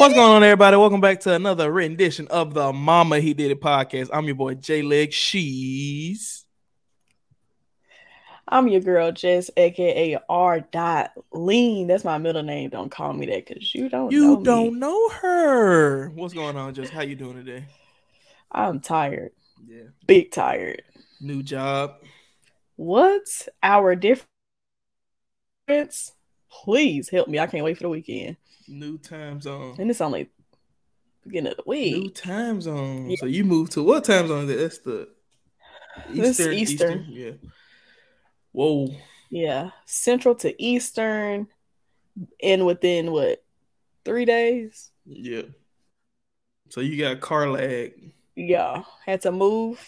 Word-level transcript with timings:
What's 0.00 0.14
going 0.14 0.30
on, 0.32 0.42
everybody? 0.42 0.78
Welcome 0.78 1.02
back 1.02 1.20
to 1.20 1.34
another 1.34 1.70
rendition 1.70 2.26
of 2.28 2.54
the 2.54 2.72
Mama 2.72 3.20
He 3.20 3.34
Did 3.34 3.50
It 3.50 3.60
podcast. 3.60 4.08
I'm 4.10 4.24
your 4.24 4.34
boy 4.34 4.54
J 4.54 4.80
Leg. 4.80 5.12
She's 5.12 6.46
I'm 8.48 8.66
your 8.68 8.80
girl 8.80 9.12
Jess, 9.12 9.50
aka 9.58 10.18
R. 10.26 10.60
Dot 10.60 11.10
Lean. 11.34 11.86
That's 11.86 12.02
my 12.02 12.16
middle 12.16 12.42
name. 12.42 12.70
Don't 12.70 12.90
call 12.90 13.12
me 13.12 13.26
that 13.26 13.46
because 13.46 13.74
you 13.74 13.90
don't. 13.90 14.10
you 14.10 14.36
know 14.38 14.42
don't 14.42 14.72
Me. 14.72 14.80
know 14.80 15.08
her. 15.10 16.08
What's 16.14 16.32
going 16.32 16.56
on, 16.56 16.72
Jess? 16.72 16.88
How 16.88 17.02
you 17.02 17.14
doing 17.14 17.34
today? 17.34 17.66
I'm 18.50 18.80
tired, 18.80 19.32
Yeah, 19.68 19.82
big 20.06 20.30
tired. 20.30 20.80
new 21.20 21.42
job. 21.42 21.96
What's 22.76 23.50
our 23.62 23.94
difference? 23.96 24.30
Please 26.50 27.10
help 27.10 27.28
me. 27.28 27.38
I 27.38 27.46
can't 27.48 27.64
wait 27.64 27.76
for 27.76 27.82
the 27.82 27.90
weekend, 27.90 28.38
New 28.70 28.96
time 28.98 29.40
zone. 29.40 29.76
and 29.78 29.90
it's 29.90 30.00
only 30.00 30.30
beginning 31.26 31.50
of 31.52 31.56
the 31.58 31.64
week. 31.66 31.96
New 31.96 32.10
time 32.10 32.60
zone. 32.60 33.10
Yeah. 33.10 33.16
So 33.20 33.26
you 33.26 33.44
moved 33.44 33.72
to 33.72 33.82
what 33.82 34.04
time 34.04 34.28
zone? 34.28 34.46
That's 34.46 34.78
the 34.78 35.08
This 36.08 36.40
Eastern. 36.40 37.04
Yeah. 37.08 37.32
Whoa. 38.52 38.88
Yeah, 39.28 39.70
Central 39.86 40.34
to 40.36 40.60
Eastern, 40.62 41.46
and 42.42 42.66
within 42.66 43.12
what 43.12 43.44
three 44.04 44.24
days? 44.24 44.90
Yeah. 45.06 45.42
So 46.70 46.80
you 46.80 46.96
got 46.98 47.20
car 47.20 47.48
lag. 47.48 47.92
Yeah, 48.34 48.82
had 49.04 49.20
to 49.22 49.30
move. 49.32 49.78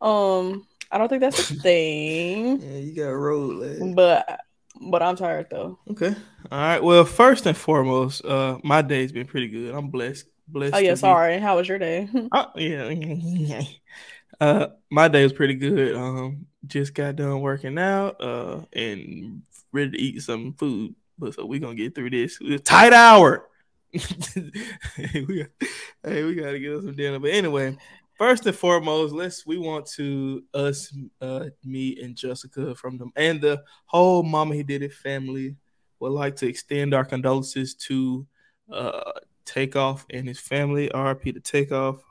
Um, 0.00 0.66
I 0.90 0.98
don't 0.98 1.08
think 1.08 1.20
that's 1.20 1.50
a 1.50 1.54
thing, 1.62 2.60
Yeah, 2.60 2.78
you 2.78 2.92
got 2.94 3.08
road 3.10 3.56
lag. 3.56 3.94
but 3.96 4.40
but 4.80 5.02
I'm 5.02 5.16
tired 5.16 5.48
though. 5.50 5.78
Okay. 5.90 6.14
All 6.50 6.58
right. 6.58 6.82
Well, 6.82 7.04
first 7.04 7.46
and 7.46 7.56
foremost, 7.56 8.24
uh, 8.24 8.58
my 8.62 8.82
day's 8.82 9.12
been 9.12 9.26
pretty 9.26 9.48
good. 9.48 9.74
I'm 9.74 9.88
blessed. 9.88 10.26
Blessed. 10.46 10.74
Oh 10.74 10.78
yeah, 10.78 10.92
be- 10.92 10.96
sorry. 10.96 11.38
How 11.38 11.56
was 11.56 11.68
your 11.68 11.78
day? 11.78 12.08
Oh, 12.32 12.46
yeah. 12.56 13.62
uh, 14.40 14.68
my 14.90 15.08
day 15.08 15.22
was 15.22 15.32
pretty 15.32 15.54
good. 15.54 15.94
Um, 15.94 16.46
just 16.66 16.94
got 16.94 17.16
done 17.16 17.40
working 17.40 17.78
out. 17.78 18.20
Uh, 18.20 18.60
and 18.72 19.42
ready 19.72 19.90
to 19.90 19.98
eat 19.98 20.22
some 20.22 20.54
food. 20.54 20.94
But 21.18 21.34
so 21.34 21.46
we're 21.46 21.60
gonna 21.60 21.74
get 21.74 21.94
through 21.94 22.10
this. 22.10 22.38
A 22.40 22.58
tight 22.58 22.92
hour. 22.92 23.46
hey, 23.92 25.24
we 25.26 25.38
got, 25.38 25.68
hey, 26.04 26.22
we 26.24 26.34
gotta 26.34 26.58
get 26.58 26.74
us 26.74 26.84
some 26.84 26.94
dinner. 26.94 27.18
But 27.18 27.30
anyway, 27.30 27.76
first 28.18 28.44
and 28.46 28.56
foremost, 28.56 29.14
let's 29.14 29.46
we 29.46 29.58
want 29.58 29.86
to 29.86 30.42
us, 30.52 30.92
uh, 31.20 31.46
me 31.64 32.00
and 32.02 32.16
Jessica 32.16 32.74
from 32.74 32.98
them 32.98 33.12
and 33.16 33.40
the 33.40 33.62
whole 33.86 34.22
Mama 34.22 34.54
He 34.54 34.62
Did 34.62 34.82
It 34.82 34.92
family 34.92 35.56
would 36.00 36.12
like 36.12 36.36
to 36.36 36.48
extend 36.48 36.94
our 36.94 37.04
condolences 37.04 37.74
to 37.74 38.26
uh 38.70 39.12
Takeoff 39.44 40.04
and 40.10 40.28
his 40.28 40.38
family. 40.38 40.90
RP 40.90 41.32
to 41.32 41.40
Takeoff. 41.40 42.02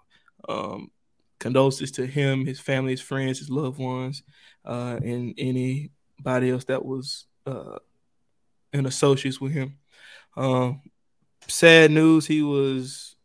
Um, 0.50 0.92
condolences 1.40 1.92
to 1.92 2.06
him, 2.06 2.46
his 2.46 2.60
family, 2.60 2.92
his 2.92 3.02
friends, 3.02 3.38
his 3.38 3.50
loved 3.50 3.78
ones, 3.78 4.24
uh, 4.66 5.00
and 5.04 5.36
anybody 5.38 6.50
else 6.50 6.64
that 6.66 6.84
was 6.84 7.26
uh 7.46 7.78
in 8.74 8.86
associates 8.86 9.40
with 9.40 9.52
him. 9.52 9.78
Um, 10.36 10.82
sad 11.48 11.92
news. 11.92 12.26
He 12.26 12.42
was, 12.42 13.16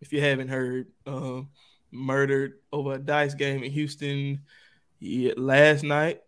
if 0.00 0.12
you 0.12 0.20
haven't 0.20 0.48
heard, 0.48 0.88
uh, 1.06 1.42
murdered 1.96 2.54
over 2.72 2.94
a 2.94 2.98
dice 2.98 3.34
game 3.34 3.62
in 3.62 3.72
Houston 3.72 4.42
last 5.36 5.82
night. 5.82 6.20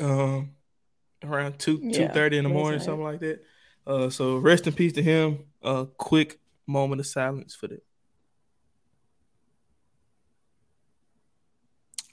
Um, 0.00 0.52
around 1.22 1.58
two 1.58 1.78
two 1.90 1.90
Yeah, 1.90 2.12
thirty 2.12 2.38
in 2.38 2.44
the 2.44 2.50
morning, 2.50 2.78
night. 2.78 2.84
something 2.84 3.04
like 3.04 3.20
that. 3.20 3.42
Uh, 3.86 4.10
so 4.10 4.36
rest 4.38 4.66
in 4.66 4.72
peace 4.74 4.92
to 4.94 5.02
him. 5.02 5.44
A 5.62 5.86
quick 5.96 6.40
moment 6.66 7.00
of 7.00 7.06
silence 7.06 7.54
for 7.54 7.68
that. 7.68 7.82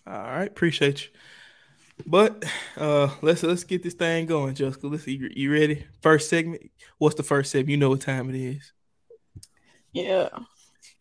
All 0.06 0.14
right, 0.14 0.48
appreciate 0.48 1.04
you. 1.06 1.10
But 2.06 2.46
uh 2.78 3.10
let's 3.22 3.44
let's 3.44 3.64
get 3.64 3.84
this 3.84 3.96
thing 3.96 4.28
going, 4.28 4.56
Jessica. 4.56 4.88
Let's 4.88 5.04
see, 5.04 5.16
you, 5.18 5.30
you 5.34 5.52
ready? 5.52 5.86
First 6.02 6.30
segment. 6.30 6.62
What's 7.00 7.16
the 7.16 7.24
first 7.24 7.52
segment? 7.52 7.70
You 7.72 7.78
know 7.78 7.90
what 7.90 8.02
time 8.02 8.30
it 8.30 8.36
is. 8.36 8.72
yeah. 9.94 10.30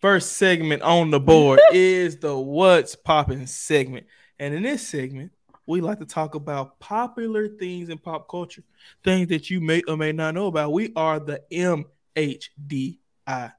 First 0.00 0.32
segment 0.32 0.82
on 0.82 1.10
the 1.10 1.20
board 1.20 1.60
is 1.72 2.18
the 2.18 2.38
What's 2.38 2.94
Popping 2.94 3.46
segment. 3.46 4.06
And 4.38 4.54
in 4.54 4.62
this 4.62 4.86
segment, 4.86 5.32
we 5.66 5.80
like 5.80 5.98
to 5.98 6.06
talk 6.06 6.34
about 6.34 6.78
popular 6.78 7.48
things 7.48 7.88
in 7.88 7.98
pop 7.98 8.28
culture, 8.28 8.62
things 9.02 9.28
that 9.28 9.50
you 9.50 9.60
may 9.60 9.82
or 9.88 9.96
may 9.96 10.12
not 10.12 10.34
know 10.34 10.46
about. 10.46 10.72
We 10.72 10.92
are 10.94 11.18
the 11.18 11.42
MHDI. 11.50 13.52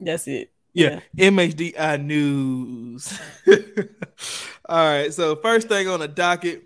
That's 0.00 0.28
it. 0.28 0.52
Yeah, 0.72 1.00
MHDI 1.16 2.04
news. 2.04 3.18
All 4.68 4.76
right, 4.76 5.12
so 5.12 5.36
first 5.36 5.68
thing 5.68 5.88
on 5.88 6.00
the 6.00 6.08
docket 6.08 6.64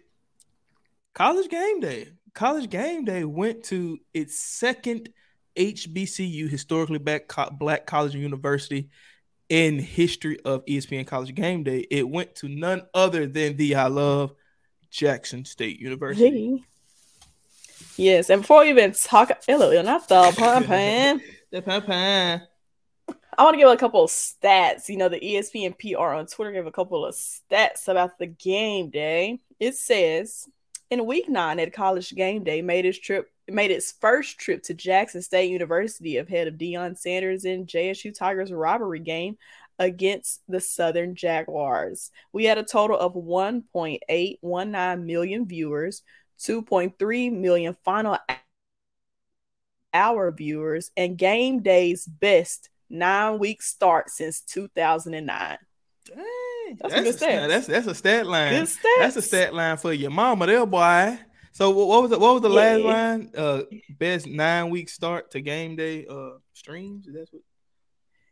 College 1.15 1.51
Game 1.51 1.81
Day. 1.81 2.09
College 2.33 2.71
Game 2.71 3.05
Day 3.05 3.25
went 3.25 3.65
to 3.65 3.99
its 4.15 4.39
second 4.39 5.11
HBCU, 5.59 6.49
historically 6.49 6.99
black, 6.99 7.31
black 7.59 7.87
college 7.87 8.15
and 8.15 8.23
university 8.23 8.89
in 9.49 9.79
history 9.79 10.39
of 10.41 10.65
ESPN 10.67 11.07
College 11.07 11.35
Game 11.35 11.63
Day. 11.65 11.87
It 11.91 12.09
went 12.09 12.35
to 12.37 12.49
none 12.49 12.83
other 12.95 13.27
than 13.27 13.57
the 13.57 13.75
I 13.75 13.89
love 13.89 14.35
Jackson 14.91 15.45
State 15.45 15.81
University. 15.81 16.31
Hey. 16.31 16.65
Yes, 17.97 18.31
and 18.31 18.43
before 18.43 18.61
we 18.61 18.71
even 18.71 18.93
talk, 18.93 19.33
hello, 19.47 19.83
not 19.83 20.09
the 20.09 20.33
pun 20.39 20.65
pan. 20.65 21.21
The 21.51 21.63
papa. 21.63 22.47
I 23.37 23.43
want 23.43 23.55
to 23.55 23.59
give 23.59 23.69
a 23.69 23.77
couple 23.77 24.05
of 24.05 24.11
stats. 24.11 24.89
You 24.89 24.97
know, 24.97 25.09
the 25.09 25.21
ESPN 25.21 25.79
PR 25.79 26.15
on 26.15 26.27
Twitter 26.27 26.53
gave 26.53 26.67
a 26.67 26.73
couple 26.73 27.05
of 27.05 27.15
stats 27.15 27.89
about 27.89 28.19
the 28.19 28.27
game 28.27 28.91
day. 28.91 29.41
It 29.59 29.75
says 29.75 30.49
in 30.91 31.07
week 31.07 31.29
nine 31.29 31.59
at 31.59 31.73
college 31.73 32.15
game 32.15 32.45
day 32.45 32.63
made 32.63 32.85
his 32.85 32.99
trip 32.99 33.31
made 33.49 33.71
its 33.71 33.93
first 33.93 34.39
trip 34.39 34.63
to 34.65 34.75
Jackson 34.75 35.23
State 35.23 35.51
University 35.51 36.19
ahead 36.19 36.49
of 36.49 36.55
Deion 36.55 36.97
Sanders 36.97 37.45
in 37.45 37.67
JSU 37.67 38.15
Tigers 38.15 38.53
robbery 38.53 39.01
game 39.01 39.39
against 39.79 40.43
the 40.49 40.61
Southern 40.61 41.15
Jaguars. 41.15 42.11
We 42.33 42.45
had 42.45 42.59
a 42.59 42.65
total 42.65 42.99
of 42.99 43.15
1.819 43.15 45.05
million 45.05 45.47
viewers, 45.47 46.03
2.3 46.41 47.33
million 47.33 47.77
final 47.85 48.19
hour 49.95 50.33
viewers, 50.33 50.91
and 50.97 51.17
game 51.17 51.63
day's 51.63 52.05
best 52.07 52.71
nine 52.91 53.39
week 53.39 53.63
start 53.63 54.11
since 54.11 54.41
2009. 54.43 55.59
Dang, 56.05 56.79
That's 56.81 56.95
good 56.95 57.07
a. 57.19 57.49
That's 57.49 57.67
that's 57.67 57.87
a 57.87 57.95
stat 57.95 58.27
line. 58.27 58.67
That's 58.99 59.17
a 59.17 59.23
stat 59.23 59.55
line 59.55 59.77
for 59.77 59.93
your 59.93 60.11
mama 60.11 60.47
there, 60.47 60.67
boy. 60.67 61.19
So 61.59 61.71
what, 61.71 62.03
was 62.03 62.11
the 62.13 62.21
what 62.21 62.35
was 62.35 62.43
the 62.43 62.49
last 62.49 62.83
Yeah. 62.83 62.87
line? 62.87 63.33
Uh, 63.37 63.63
best 63.99 64.29
nine 64.29 64.71
week 64.71 64.89
start 64.89 65.33
to 65.33 65.41
game 65.41 65.75
day 65.75 66.07
uh 66.09 66.39
streams. 66.53 67.09
That's 67.13 67.33
what. 67.33 67.43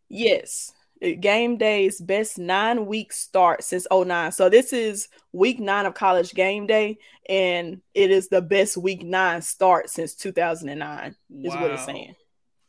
Yes. 0.09 0.73
Game 1.01 1.57
day's 1.59 2.01
best 2.01 2.39
nine 2.39 2.87
week 2.87 3.13
start 3.13 3.65
since 3.65 3.85
09. 3.91 4.31
So 4.31 4.49
this 4.49 4.73
is 4.73 5.09
week 5.33 5.59
nine 5.59 5.87
of 5.87 5.95
college 5.95 6.35
game 6.35 6.69
day, 6.69 6.99
and 7.29 7.81
it 7.95 8.13
is 8.13 8.29
the 8.29 8.41
best 8.41 8.77
week 8.77 9.03
nine 9.03 9.43
start 9.43 9.91
since 9.91 10.15
2009, 10.15 11.17
is 11.43 11.53
what 11.53 11.73
it's 11.73 11.85
saying. 11.85 12.15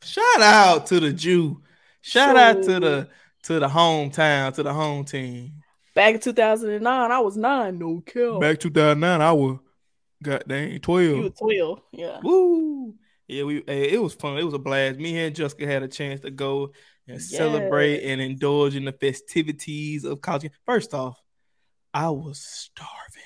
Shout 0.02 0.40
out 0.40 0.86
to 0.86 0.98
the 0.98 1.12
Jew. 1.12 1.62
Shout 2.02 2.36
out 2.36 2.64
to 2.64 2.80
the 2.80 3.08
to 3.44 3.60
the 3.60 3.68
hometown 3.68 4.52
to 4.54 4.64
the 4.64 4.74
home 4.74 5.04
team. 5.04 5.52
Back 5.94 6.14
in 6.14 6.20
2009, 6.20 7.12
I 7.12 7.20
was 7.20 7.36
nine, 7.36 7.78
no 7.78 8.02
kill. 8.04 8.40
Back 8.40 8.58
2009, 8.58 9.22
I 9.22 9.32
was 9.32 9.58
goddamn 10.22 10.78
twelve. 10.80 11.02
you 11.02 11.22
were 11.22 11.30
12. 11.30 11.80
Yeah. 11.92 12.18
Woo! 12.22 12.94
Yeah, 13.26 13.44
we 13.44 13.62
hey, 13.66 13.90
it 13.90 14.02
was 14.02 14.14
fun. 14.14 14.38
It 14.38 14.44
was 14.44 14.54
a 14.54 14.58
blast. 14.58 14.98
Me 14.98 15.18
and 15.18 15.34
Jessica 15.34 15.66
had 15.66 15.82
a 15.82 15.88
chance 15.88 16.20
to 16.20 16.30
go 16.30 16.72
and 17.06 17.20
celebrate 17.20 18.02
and 18.02 18.20
indulge 18.20 18.74
in 18.74 18.84
the 18.84 18.92
festivities 18.92 20.04
of 20.04 20.20
college. 20.20 20.50
First 20.64 20.94
off, 20.94 21.20
I 21.92 22.08
was 22.10 22.38
starving. 22.38 23.22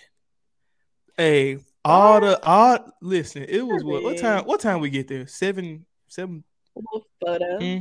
Hey, 1.17 1.59
all 1.85 2.21
the 2.21 2.43
all 2.45 2.79
listen, 3.01 3.45
it 3.49 3.63
was 3.63 3.85
what, 3.85 4.03
what 4.03 4.19
time 4.19 4.45
what 4.45 4.61
time 4.61 4.81
we 4.81 4.91
get 4.91 5.09
there? 5.09 5.27
Seven 5.27 5.87
seven 6.09 6.45
But, 7.21 7.43
uh, 7.43 7.59
hmm? 7.59 7.79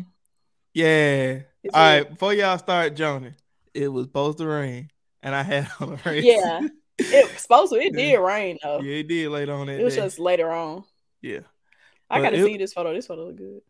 Yeah. 0.74 1.42
it's 1.64 1.74
All 1.74 1.82
right, 1.82 2.10
before 2.10 2.34
y'all 2.34 2.58
start 2.58 2.96
joining, 2.96 3.36
it 3.74 3.88
was 3.88 4.06
supposed 4.06 4.38
to 4.40 4.48
rain. 4.48 4.90
And 5.24 5.36
I 5.36 5.44
had 5.44 5.70
on 5.80 5.94
a 6.06 6.10
rain. 6.10 6.24
Yeah. 6.24 6.68
it 7.14 7.40
supposed 7.40 7.72
to. 7.74 7.80
It 7.80 7.94
did 7.94 8.18
rain 8.18 8.58
though. 8.64 8.80
yeah, 8.82 8.96
it 8.98 9.08
did 9.08 9.30
later 9.30 9.54
on 9.54 9.68
that 9.68 9.80
it 9.80 9.84
was 9.84 9.96
day. 9.96 10.02
just 10.02 10.20
later 10.20 10.52
on. 10.52 10.84
yeah. 11.22 11.40
I 12.10 12.18
But 12.20 12.24
gotta 12.24 12.38
it- 12.38 12.46
see 12.46 12.58
this 12.58 12.74
photo. 12.74 12.94
This 12.94 13.08
photo 13.08 13.26
look 13.28 13.38
good. 13.38 13.62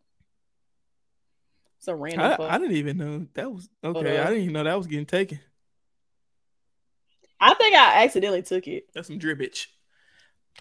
It's 1.78 1.88
a 1.88 1.94
random 1.96 2.20
I, 2.20 2.36
photo. 2.36 2.48
I 2.48 2.58
didn't 2.58 2.76
even 2.76 2.96
know 2.96 3.26
that 3.34 3.52
was 3.52 3.68
okay. 3.82 4.18
I 4.18 4.26
didn't 4.26 4.42
even 4.42 4.52
know 4.52 4.64
that 4.64 4.76
was 4.78 4.86
getting 4.86 5.06
taken. 5.06 5.40
I 7.40 7.54
think 7.54 7.74
I 7.74 8.04
accidentally 8.04 8.42
took 8.42 8.68
it. 8.68 8.84
That's 8.94 9.08
some 9.08 9.18
drippage. 9.18 9.66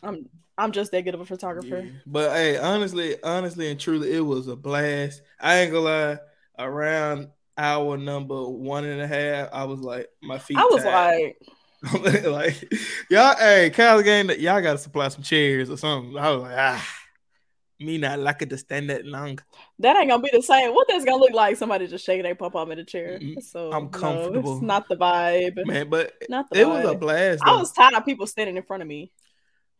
I'm 0.02 0.30
I'm 0.58 0.72
just 0.72 0.92
that 0.92 1.02
good 1.04 1.14
of 1.14 1.22
a 1.22 1.26
photographer. 1.26 1.84
Yeah. 1.86 1.92
But 2.06 2.32
hey, 2.32 2.58
honestly, 2.58 3.16
honestly 3.24 3.70
and 3.70 3.80
truly, 3.80 4.14
it 4.16 4.22
was 4.22 4.48
a 4.48 4.56
blast. 4.56 5.22
I 5.40 5.60
ain't 5.60 5.72
gonna 5.72 5.86
lie. 5.86 6.18
Around 6.60 7.30
hour 7.58 7.98
number 7.98 8.44
one 8.48 8.86
and 8.86 9.02
a 9.02 9.08
half, 9.08 9.50
I 9.54 9.64
was 9.64 9.80
like, 9.80 10.10
my 10.22 10.38
feet. 10.38 10.58
I 10.58 10.64
was 10.66 10.84
tired. 10.84 11.22
like, 11.22 11.38
like 12.26 12.72
y'all, 13.10 13.36
hey, 13.38 13.72
Kyle 13.72 14.02
game 14.04 14.28
that 14.28 14.40
y'all 14.40 14.62
gotta 14.62 14.78
supply 14.78 15.08
some 15.08 15.24
chairs 15.24 15.70
or 15.70 15.78
something. 15.78 16.18
I 16.18 16.30
was 16.32 16.44
like, 16.44 16.56
ah, 16.58 16.88
me 17.80 17.98
not 17.98 18.20
like 18.20 18.42
it 18.44 18.50
to 18.52 18.58
stand 18.58 18.90
that 18.92 19.06
long. 19.06 19.40
that 19.80 19.98
ain't 19.98 20.10
gonna 20.10 20.22
be 20.22 20.30
the 20.32 20.42
same. 20.44 20.74
What 20.74 20.88
that's 20.88 21.06
gonna 21.06 21.18
look 21.18 21.34
like? 21.34 21.58
Somebody 21.58 21.88
just 21.88 22.06
shaking 22.06 22.24
their 22.24 22.36
pop 22.36 22.56
up 22.56 22.70
in 22.70 22.78
the 22.78 22.84
chair. 22.84 23.24
So 23.40 23.72
I'm 23.72 23.86
no, 23.86 23.90
comfortable. 23.90 24.54
it's 24.54 24.62
not 24.62 24.88
the 24.90 24.96
vibe. 24.98 25.66
Man, 25.66 25.90
but 25.90 26.14
Not 26.30 26.50
the 26.52 26.60
it 26.60 26.68
was 26.70 26.86
a 26.86 26.96
vibe. 26.96 27.00
blast. 27.00 27.44
I 27.44 27.56
was 27.56 27.72
tired 27.72 27.96
of 27.96 28.06
people 28.06 28.28
standing 28.28 28.58
in 28.58 28.64
front 28.64 28.84
of 28.84 28.88
me. 28.88 29.12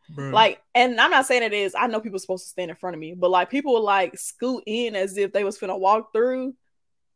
bro. 0.10 0.32
Like, 0.32 0.62
and 0.74 1.00
I'm 1.00 1.12
not 1.12 1.26
saying 1.28 1.44
it 1.44 1.54
is. 1.54 1.76
I 1.78 1.88
know 1.88 2.00
people 2.02 2.20
supposed 2.20 2.46
to 2.46 2.50
stand 2.50 2.72
in 2.72 2.78
front 2.78 2.96
of 2.96 3.00
me, 3.00 3.14
but 3.14 3.30
like 3.30 3.50
people 3.52 3.74
would 3.74 3.80
like 3.84 4.18
scoot 4.18 4.64
in 4.66 4.96
as 4.96 5.18
if 5.18 5.32
they 5.34 5.44
was 5.44 5.60
finna 5.60 5.80
walk 5.80 6.12
through, 6.14 6.56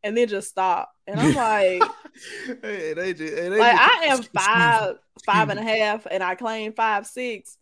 and 0.06 0.16
then 0.16 0.28
just 0.28 0.48
stop. 0.48 0.92
And 1.06 1.20
I'm 1.20 1.34
like, 1.34 1.82
hey, 2.62 2.94
they 2.94 3.12
just, 3.12 3.34
hey, 3.34 3.48
they 3.48 3.58
like 3.58 3.76
just- 3.76 3.90
I 3.90 4.04
am 4.06 4.22
five, 4.34 4.96
five 5.24 5.48
and 5.50 5.58
a 5.58 5.62
half, 5.76 6.06
and 6.06 6.14
and 6.14 6.22
I 6.22 6.34
claim 6.34 6.72
five 6.72 7.06
six. 7.06 7.58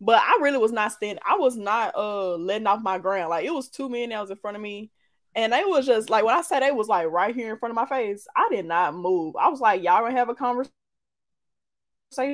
But 0.00 0.20
I 0.22 0.38
really 0.42 0.58
was 0.58 0.72
not 0.72 0.92
standing. 0.92 1.22
I 1.26 1.36
was 1.36 1.56
not 1.56 1.94
uh 1.96 2.36
letting 2.36 2.66
off 2.66 2.82
my 2.82 2.98
ground. 2.98 3.30
Like 3.30 3.44
it 3.46 3.54
was 3.54 3.68
two 3.68 3.88
men 3.88 4.10
that 4.10 4.20
was 4.20 4.30
in 4.30 4.36
front 4.36 4.56
of 4.56 4.62
me, 4.62 4.90
and 5.34 5.52
they 5.52 5.64
was 5.64 5.86
just 5.86 6.10
like 6.10 6.24
when 6.24 6.36
I 6.36 6.42
said 6.42 6.60
they 6.60 6.70
was 6.70 6.88
like 6.88 7.08
right 7.08 7.34
here 7.34 7.52
in 7.52 7.58
front 7.58 7.70
of 7.70 7.76
my 7.76 7.86
face. 7.86 8.26
I 8.36 8.48
did 8.50 8.66
not 8.66 8.94
move. 8.94 9.36
I 9.36 9.48
was 9.48 9.60
like, 9.60 9.82
y'all 9.82 10.00
gonna 10.02 10.12
have 10.12 10.28
a 10.28 10.34
conversation. 10.34 10.70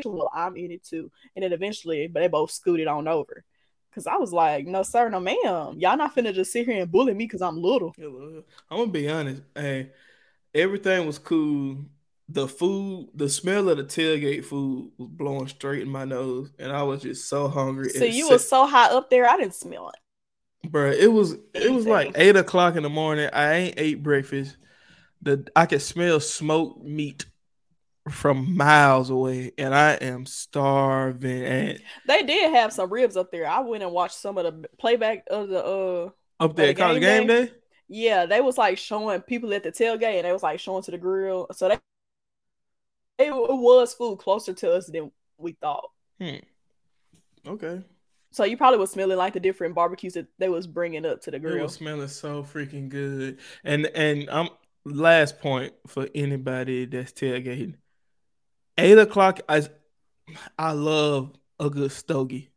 Well, 0.04 0.30
I'm 0.34 0.56
in 0.56 0.70
it 0.72 0.84
too, 0.84 1.10
and 1.36 1.42
then 1.44 1.52
eventually, 1.52 2.08
but 2.08 2.20
they 2.20 2.28
both 2.28 2.50
scooted 2.50 2.88
on 2.88 3.08
over. 3.08 3.44
Cause 3.94 4.06
I 4.06 4.16
was 4.16 4.32
like, 4.32 4.66
no 4.66 4.82
sir, 4.82 5.10
no 5.10 5.20
ma'am, 5.20 5.78
y'all 5.78 5.98
not 5.98 6.14
finna 6.14 6.32
just 6.32 6.50
sit 6.50 6.66
here 6.66 6.80
and 6.80 6.90
bully 6.90 7.12
me 7.12 7.26
because 7.26 7.42
I'm 7.42 7.60
little. 7.60 7.94
I'm 7.98 8.44
gonna 8.70 8.86
be 8.86 9.08
honest. 9.08 9.42
Hey, 9.54 9.90
everything 10.54 11.06
was 11.06 11.18
cool. 11.18 11.84
The 12.28 12.48
food, 12.48 13.10
the 13.14 13.28
smell 13.28 13.68
of 13.68 13.76
the 13.76 13.84
tailgate 13.84 14.46
food 14.46 14.92
was 14.96 15.08
blowing 15.10 15.48
straight 15.48 15.82
in 15.82 15.90
my 15.90 16.06
nose, 16.06 16.50
and 16.58 16.72
I 16.72 16.82
was 16.84 17.02
just 17.02 17.28
so 17.28 17.48
hungry. 17.48 17.90
So 17.90 18.04
you 18.04 18.24
sick. 18.24 18.32
was 18.32 18.48
so 18.48 18.66
high 18.66 18.88
up 18.88 19.10
there, 19.10 19.28
I 19.28 19.36
didn't 19.36 19.54
smell 19.54 19.90
it. 19.90 20.68
Bruh, 20.68 20.96
it 20.96 21.08
was 21.08 21.36
it 21.52 21.70
was 21.70 21.86
like 21.86 22.12
eight 22.14 22.36
o'clock 22.36 22.76
in 22.76 22.84
the 22.84 22.88
morning. 22.88 23.28
I 23.32 23.52
ain't 23.54 23.74
ate 23.76 24.02
breakfast. 24.02 24.56
The 25.20 25.46
I 25.54 25.66
could 25.66 25.82
smell 25.82 26.18
smoked 26.20 26.82
meat 26.82 27.26
from 28.10 28.56
miles 28.56 29.10
away, 29.10 29.52
and 29.58 29.74
I 29.74 29.92
am 29.94 30.26
starving. 30.26 31.44
And 31.44 31.78
They 32.06 32.22
did 32.22 32.52
have 32.52 32.72
some 32.72 32.92
ribs 32.92 33.16
up 33.16 33.30
there. 33.30 33.46
I 33.46 33.60
went 33.60 33.82
and 33.82 33.92
watched 33.92 34.16
some 34.16 34.38
of 34.38 34.44
the 34.44 34.68
playback 34.78 35.24
of 35.30 35.48
the 35.48 35.64
uh 35.64 36.10
up 36.40 36.56
there 36.56 36.68
the 36.68 36.74
college 36.74 37.00
game 37.00 37.26
game 37.26 37.46
day, 37.46 37.52
yeah, 37.88 38.26
they 38.26 38.40
was 38.40 38.58
like 38.58 38.78
showing 38.78 39.20
people 39.22 39.52
at 39.54 39.62
the 39.62 39.70
tailgate 39.72 40.16
and 40.16 40.24
they 40.24 40.32
was 40.32 40.42
like 40.42 40.58
showing 40.60 40.82
to 40.82 40.90
the 40.90 40.98
grill. 40.98 41.46
So 41.52 41.68
they 41.68 41.74
it, 43.18 43.28
it 43.28 43.32
was 43.32 43.94
food 43.94 44.18
closer 44.18 44.52
to 44.54 44.72
us 44.72 44.86
than 44.86 45.12
we 45.38 45.52
thought. 45.52 45.90
okay. 47.46 47.82
So 48.30 48.44
you 48.44 48.56
probably 48.56 48.78
was 48.78 48.90
smelling 48.90 49.18
like 49.18 49.34
the 49.34 49.40
different 49.40 49.74
barbecues 49.74 50.14
that 50.14 50.26
they 50.38 50.48
was 50.48 50.66
bringing 50.66 51.04
up 51.04 51.20
to 51.22 51.30
the 51.30 51.36
It 51.36 51.40
grill. 51.40 51.64
was 51.64 51.74
smelling 51.74 52.08
so 52.08 52.42
freaking 52.42 52.88
good. 52.88 53.38
And 53.64 53.86
and 53.86 54.28
I'm 54.30 54.48
last 54.84 55.38
point 55.40 55.74
for 55.86 56.08
anybody 56.14 56.86
that's 56.86 57.12
tailgating. 57.12 57.74
Eight 58.78 58.98
o'clock. 58.98 59.40
I 59.48 59.62
I 60.58 60.72
love 60.72 61.32
a 61.58 61.70
good 61.70 61.92
stogie. 61.92 62.50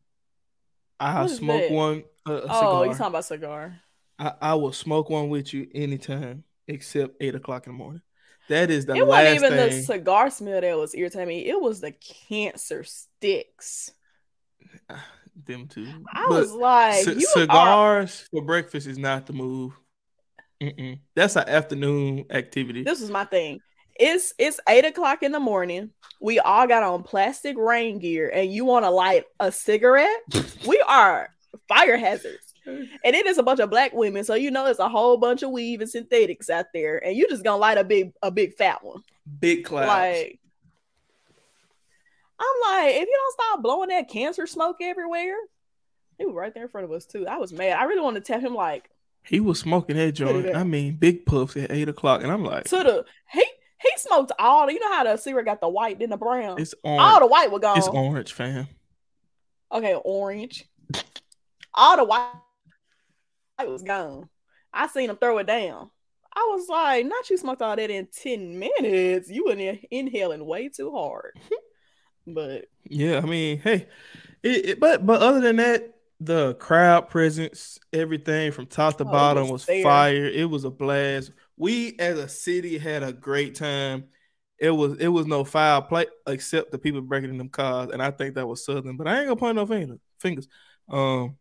I 0.99 1.27
smoke 1.27 1.61
that? 1.61 1.71
one. 1.71 2.03
A, 2.25 2.31
a 2.31 2.41
oh, 2.49 2.83
you 2.83 2.91
talking 2.91 3.07
about 3.07 3.25
cigar? 3.25 3.79
I, 4.17 4.33
I 4.41 4.53
will 4.55 4.71
smoke 4.71 5.09
one 5.09 5.29
with 5.29 5.53
you 5.53 5.67
anytime 5.75 6.43
except 6.67 7.15
eight 7.21 7.35
o'clock 7.35 7.67
in 7.67 7.73
the 7.73 7.77
morning. 7.77 8.01
That 8.47 8.69
is 8.69 8.85
the 8.85 8.95
it 8.95 9.07
wasn't 9.07 9.35
even 9.35 9.55
the 9.55 9.71
cigar 9.71 10.29
smell 10.29 10.61
that 10.61 10.77
was 10.77 10.93
irritating 10.95 11.27
me. 11.27 11.47
It 11.47 11.59
was 11.59 11.81
the 11.81 11.91
cancer 11.91 12.83
sticks. 12.83 13.91
Them 15.45 15.67
two. 15.67 15.85
I 16.13 16.25
But 16.29 16.39
was 16.41 16.51
like, 16.53 17.03
c- 17.03 17.13
you 17.19 17.27
are 17.27 17.39
cigars 17.41 18.27
for 18.31 18.41
breakfast 18.41 18.87
is 18.87 18.97
not 18.97 19.25
the 19.25 19.33
move. 19.33 19.73
Mm-mm. 20.61 20.99
That's 21.13 21.35
an 21.35 21.49
afternoon 21.49 22.25
activity. 22.29 22.83
this 22.83 23.01
is 23.01 23.11
my 23.11 23.25
thing. 23.25 23.59
It's 23.97 24.33
it's 24.37 24.59
eight 24.67 24.85
o'clock 24.85 25.23
in 25.23 25.31
the 25.31 25.39
morning. 25.39 25.91
We 26.19 26.39
all 26.39 26.67
got 26.67 26.83
on 26.83 27.03
plastic 27.03 27.57
rain 27.57 27.99
gear, 27.99 28.29
and 28.33 28.51
you 28.51 28.65
want 28.65 28.85
to 28.85 28.89
light 28.89 29.25
a 29.39 29.51
cigarette? 29.51 30.21
we 30.67 30.83
are 30.87 31.29
fire 31.67 31.97
hazards, 31.97 32.53
and 32.65 32.89
it 33.03 33.25
is 33.25 33.37
a 33.37 33.43
bunch 33.43 33.59
of 33.59 33.69
black 33.69 33.93
women, 33.93 34.23
so 34.23 34.35
you 34.35 34.51
know 34.51 34.65
it's 34.65 34.79
a 34.79 34.89
whole 34.89 35.17
bunch 35.17 35.43
of 35.43 35.51
weave 35.51 35.81
and 35.81 35.89
synthetics 35.89 36.49
out 36.49 36.65
there, 36.73 37.03
and 37.05 37.15
you 37.15 37.27
just 37.29 37.43
gonna 37.43 37.57
light 37.57 37.77
a 37.77 37.83
big 37.83 38.11
a 38.21 38.31
big 38.31 38.55
fat 38.55 38.83
one. 38.83 39.01
Big 39.39 39.63
clouds. 39.63 39.87
Like, 39.87 40.39
I'm 42.37 42.73
like, 42.73 42.95
if 42.95 43.07
you 43.07 43.17
don't 43.17 43.33
stop 43.33 43.63
blowing 43.63 43.89
that 43.89 44.09
cancer 44.09 44.45
smoke 44.45 44.77
everywhere, 44.81 45.37
he 46.17 46.25
was 46.25 46.35
right 46.35 46.53
there 46.53 46.63
in 46.63 46.69
front 46.69 46.85
of 46.85 46.91
us 46.91 47.05
too. 47.05 47.25
I 47.27 47.37
was 47.37 47.53
mad. 47.53 47.77
I 47.77 47.85
really 47.85 48.01
wanted 48.01 48.25
to 48.25 48.33
tell 48.33 48.41
him 48.41 48.55
like 48.55 48.89
he 49.25 49.39
was 49.39 49.59
smoking 49.59 49.95
that 49.95 50.11
joint. 50.11 50.55
I 50.55 50.63
mean, 50.63 50.95
big 50.95 51.25
puffs 51.25 51.57
at 51.57 51.71
eight 51.71 51.89
o'clock, 51.89 52.23
and 52.23 52.31
I'm 52.31 52.43
like, 52.43 52.65
to 52.65 52.77
the 52.77 53.05
he 53.31 53.43
he 53.85 53.91
smoked 53.97 54.31
all. 54.39 54.69
You 54.69 54.79
know 54.79 54.91
how 54.93 55.03
the 55.03 55.17
cigarette 55.17 55.45
got 55.45 55.61
the 55.61 55.69
white 55.69 55.99
then 55.99 56.09
the 56.09 56.17
brown. 56.17 56.59
it's 56.59 56.73
all 56.83 57.19
the 57.19 57.27
white 57.27 57.51
was 57.51 57.61
gone. 57.61 57.77
It's 57.77 57.87
orange, 57.87 58.33
fam. 58.33 58.67
Okay, 59.71 59.95
orange. 60.03 60.65
All 61.73 61.97
the 61.97 62.03
white 62.05 62.31
was 63.59 63.81
gone. 63.83 64.29
I 64.73 64.87
seen 64.87 65.09
him 65.09 65.17
throw 65.17 65.37
it 65.39 65.47
down. 65.47 65.89
I 66.37 66.47
was 66.53 66.67
like, 66.67 67.05
not 67.05 67.29
you 67.29 67.37
smoked 67.37 67.61
all 67.61 67.75
that 67.75 67.89
in 67.89 68.07
10 68.07 68.59
minutes. 68.59 69.29
You 69.29 69.45
were 69.45 69.53
in- 69.53 69.79
inhaling 69.89 70.45
way 70.45 70.67
too 70.69 70.91
hard. 70.91 71.37
but 72.27 72.65
Yeah, 72.89 73.17
I 73.17 73.21
mean, 73.21 73.59
hey, 73.59 73.87
it, 74.43 74.65
it- 74.69 74.79
but 74.79 75.05
but 75.05 75.21
other 75.21 75.39
than 75.41 75.55
that, 75.57 75.94
the 76.19 76.55
crowd 76.55 77.09
presence, 77.09 77.77
everything 77.91 78.51
from 78.51 78.67
top 78.67 78.97
to 78.97 79.03
Oh, 79.03 79.07
bottom 79.11 79.49
was 79.49 79.67
was 79.67 79.81
fire. 79.83 80.25
It 80.25 80.49
was 80.49 80.63
a 80.63 80.69
blast. 80.69 81.31
We 81.57 81.95
as 81.99 82.17
a 82.17 82.27
city 82.27 82.77
had 82.77 83.03
a 83.03 83.13
great 83.13 83.55
time. 83.55 84.05
It 84.57 84.71
was 84.71 84.97
it 84.99 85.09
was 85.09 85.25
no 85.25 85.43
foul 85.43 85.81
play 85.81 86.05
except 86.27 86.71
the 86.71 86.77
people 86.77 87.01
breaking 87.01 87.29
in 87.29 87.37
them 87.37 87.49
cars, 87.49 87.89
and 87.91 88.01
I 88.01 88.11
think 88.11 88.35
that 88.35 88.47
was 88.47 88.65
Southern. 88.65 88.95
But 88.97 89.07
I 89.07 89.17
ain't 89.17 89.27
gonna 89.27 89.35
point 89.35 89.55
no 89.57 89.65
finger, 89.65 89.97
fingers. 90.19 90.47
Um, 90.89 91.35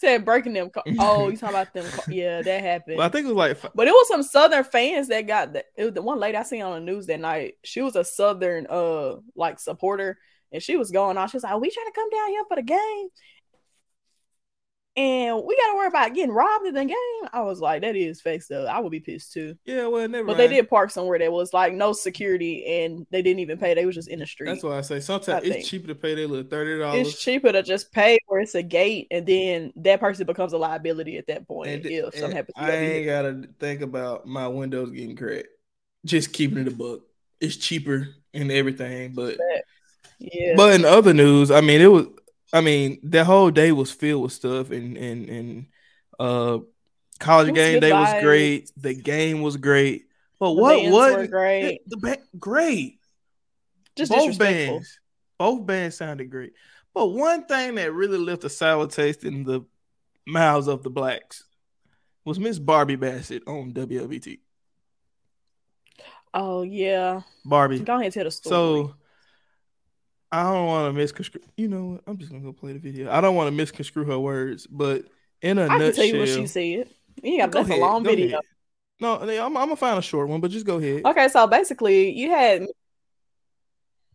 said 0.00 0.24
breaking 0.24 0.52
them. 0.52 0.70
Co- 0.70 0.82
oh, 0.98 1.28
you 1.28 1.36
talking 1.36 1.56
about 1.56 1.74
them? 1.74 1.90
Co- 1.90 2.04
yeah, 2.08 2.42
that 2.42 2.62
happened. 2.62 2.96
but 2.98 3.06
I 3.06 3.08
think 3.08 3.26
it 3.26 3.34
was 3.34 3.36
like 3.36 3.72
But 3.74 3.88
it 3.88 3.92
was 3.92 4.08
some 4.08 4.22
Southern 4.22 4.64
fans 4.64 5.08
that 5.08 5.26
got 5.26 5.52
the, 5.52 5.64
it 5.76 5.84
was 5.84 5.94
the 5.94 6.02
one 6.02 6.20
lady 6.20 6.36
I 6.36 6.42
seen 6.42 6.62
on 6.62 6.74
the 6.84 6.92
news 6.92 7.06
that 7.06 7.20
night. 7.20 7.54
She 7.64 7.80
was 7.82 7.96
a 7.96 8.04
Southern 8.04 8.66
uh 8.68 9.16
like 9.34 9.58
supporter, 9.58 10.18
and 10.52 10.62
she 10.62 10.76
was 10.76 10.90
going 10.90 11.16
on. 11.16 11.28
She 11.28 11.36
was 11.36 11.44
like, 11.44 11.60
"We 11.60 11.70
trying 11.70 11.86
to 11.86 11.92
come 11.92 12.10
down 12.10 12.28
here 12.28 12.44
for 12.48 12.56
the 12.56 12.62
game, 12.62 13.08
and 14.96 15.36
we 15.44 15.56
got 15.56 15.72
to 15.72 15.76
worry 15.76 15.86
about 15.88 16.14
getting 16.14 16.34
robbed 16.34 16.66
in 16.66 16.74
the 16.74 16.84
game." 16.84 17.28
I 17.32 17.40
was 17.40 17.60
like, 17.60 17.82
"That 17.82 17.96
is 17.96 18.20
fake 18.20 18.42
stuff. 18.42 18.68
I 18.68 18.80
would 18.80 18.92
be 18.92 19.00
pissed 19.00 19.32
too." 19.32 19.56
yeah, 19.64 19.86
well, 19.86 20.08
never. 20.08 20.26
But 20.26 20.36
they 20.36 20.48
did 20.48 20.68
park 20.68 20.90
somewhere 20.90 21.18
that 21.18 21.32
was 21.32 21.52
like 21.52 21.72
no 21.74 21.92
security, 21.92 22.64
and 22.66 23.06
they 23.10 23.22
didn't 23.22 23.40
even 23.40 23.58
pay. 23.58 23.74
They 23.74 23.86
was 23.86 23.94
just 23.94 24.08
in 24.08 24.20
the 24.20 24.26
street. 24.26 24.48
That's 24.48 24.62
why 24.62 24.78
I 24.78 24.80
say 24.82 24.96
I 24.96 25.00
sometimes 25.00 25.42
think. 25.42 25.56
it's 25.56 25.68
cheaper 25.68 25.88
to 25.88 25.94
pay 25.94 26.14
their 26.14 26.28
little 26.28 26.48
thirty 26.48 26.78
dollars. 26.78 27.08
it's 27.08 27.22
cheaper 27.22 27.52
to 27.52 27.62
just 27.62 27.92
pay 27.92 28.18
where 28.26 28.40
it's 28.40 28.54
a 28.54 28.62
gate, 28.62 29.08
and 29.10 29.26
then 29.26 29.72
that 29.76 30.00
person 30.00 30.26
becomes 30.26 30.52
a 30.52 30.58
liability 30.58 31.18
at 31.18 31.26
that 31.26 31.46
point 31.46 31.70
And, 31.70 31.86
if 31.86 32.14
something 32.14 32.36
happens. 32.36 32.54
I 32.56 32.72
ain't 32.72 33.06
gotta 33.06 33.48
think 33.58 33.80
about 33.80 34.26
my 34.26 34.48
windows 34.48 34.90
getting 34.90 35.16
cracked. 35.16 35.48
Just 36.04 36.32
keeping 36.32 36.58
it 36.58 36.68
a 36.68 36.70
book. 36.70 37.06
It's 37.40 37.56
cheaper 37.56 38.08
and 38.32 38.50
everything, 38.52 39.12
but 39.14 39.38
Yeah, 40.18 40.54
but 40.56 40.74
in 40.74 40.84
other 40.84 41.12
news, 41.12 41.50
I 41.50 41.60
mean, 41.60 41.80
it 41.80 41.90
was. 41.90 42.06
I 42.54 42.60
mean, 42.60 43.00
that 43.02 43.26
whole 43.26 43.50
day 43.50 43.72
was 43.72 43.90
filled 43.90 44.22
with 44.22 44.32
stuff, 44.32 44.70
and 44.70 44.96
and 44.96 45.28
and 45.28 45.66
uh, 46.20 46.58
college 47.18 47.48
was 47.50 47.54
game 47.56 47.80
day 47.80 47.92
was 47.92 48.22
great. 48.22 48.70
The 48.76 48.94
game 48.94 49.42
was 49.42 49.56
great, 49.56 50.06
but 50.38 50.54
The 50.54 50.60
what 50.60 50.82
was 50.84 51.16
were 51.16 51.26
great. 51.26 51.80
The, 51.86 51.96
ba- 51.96 52.18
great. 52.38 53.00
just 53.96 54.12
both 54.12 54.38
bands, 54.38 55.00
both 55.36 55.66
bands 55.66 55.96
sounded 55.96 56.30
great. 56.30 56.52
But 56.94 57.06
one 57.08 57.44
thing 57.46 57.74
that 57.74 57.92
really 57.92 58.18
left 58.18 58.44
a 58.44 58.48
sour 58.48 58.86
taste 58.86 59.24
in 59.24 59.42
the 59.42 59.62
mouths 60.24 60.68
of 60.68 60.84
the 60.84 60.90
blacks 60.90 61.42
was 62.24 62.38
Miss 62.38 62.60
Barbie 62.60 62.94
Bassett 62.96 63.42
on 63.48 63.72
WLBT. 63.72 64.38
Oh 66.32 66.62
yeah, 66.62 67.22
Barbie. 67.44 67.80
go 67.80 67.94
ahead 67.94 68.06
and 68.06 68.14
tell 68.14 68.24
the 68.24 68.30
story. 68.30 68.52
So 68.52 68.94
I 70.34 70.52
don't 70.52 70.66
want 70.66 70.88
to 70.88 70.92
misconstrue. 70.98 71.42
You 71.56 71.68
know 71.68 71.84
what? 71.84 72.00
I'm 72.06 72.18
just 72.18 72.32
gonna 72.32 72.42
go 72.42 72.52
play 72.52 72.72
the 72.72 72.78
video. 72.78 73.10
I 73.10 73.20
don't 73.20 73.36
want 73.36 73.48
to 73.48 73.52
misconstrue 73.52 74.04
her 74.04 74.18
words, 74.18 74.66
but 74.66 75.04
in 75.42 75.58
a 75.58 75.62
I 75.66 75.78
nutshell, 75.78 75.78
can 75.78 75.78
nutshell, 75.78 75.92
tell 75.94 76.04
you 76.04 76.18
what 76.18 76.28
she 76.28 76.46
said. 76.46 76.88
You 77.22 77.38
got 77.38 77.50
Go 77.52 77.62
that's 77.62 77.78
a 77.78 77.80
long 77.80 78.04
video. 78.04 78.26
ahead. 78.26 78.40
No, 79.00 79.16
I'm, 79.20 79.56
I'm 79.56 79.66
gonna 79.66 79.76
find 79.76 79.98
a 79.98 80.02
short 80.02 80.28
one, 80.28 80.40
but 80.40 80.50
just 80.50 80.66
go 80.66 80.78
ahead. 80.78 81.04
Okay, 81.04 81.28
so 81.28 81.46
basically, 81.46 82.12
you 82.12 82.30
had 82.30 82.66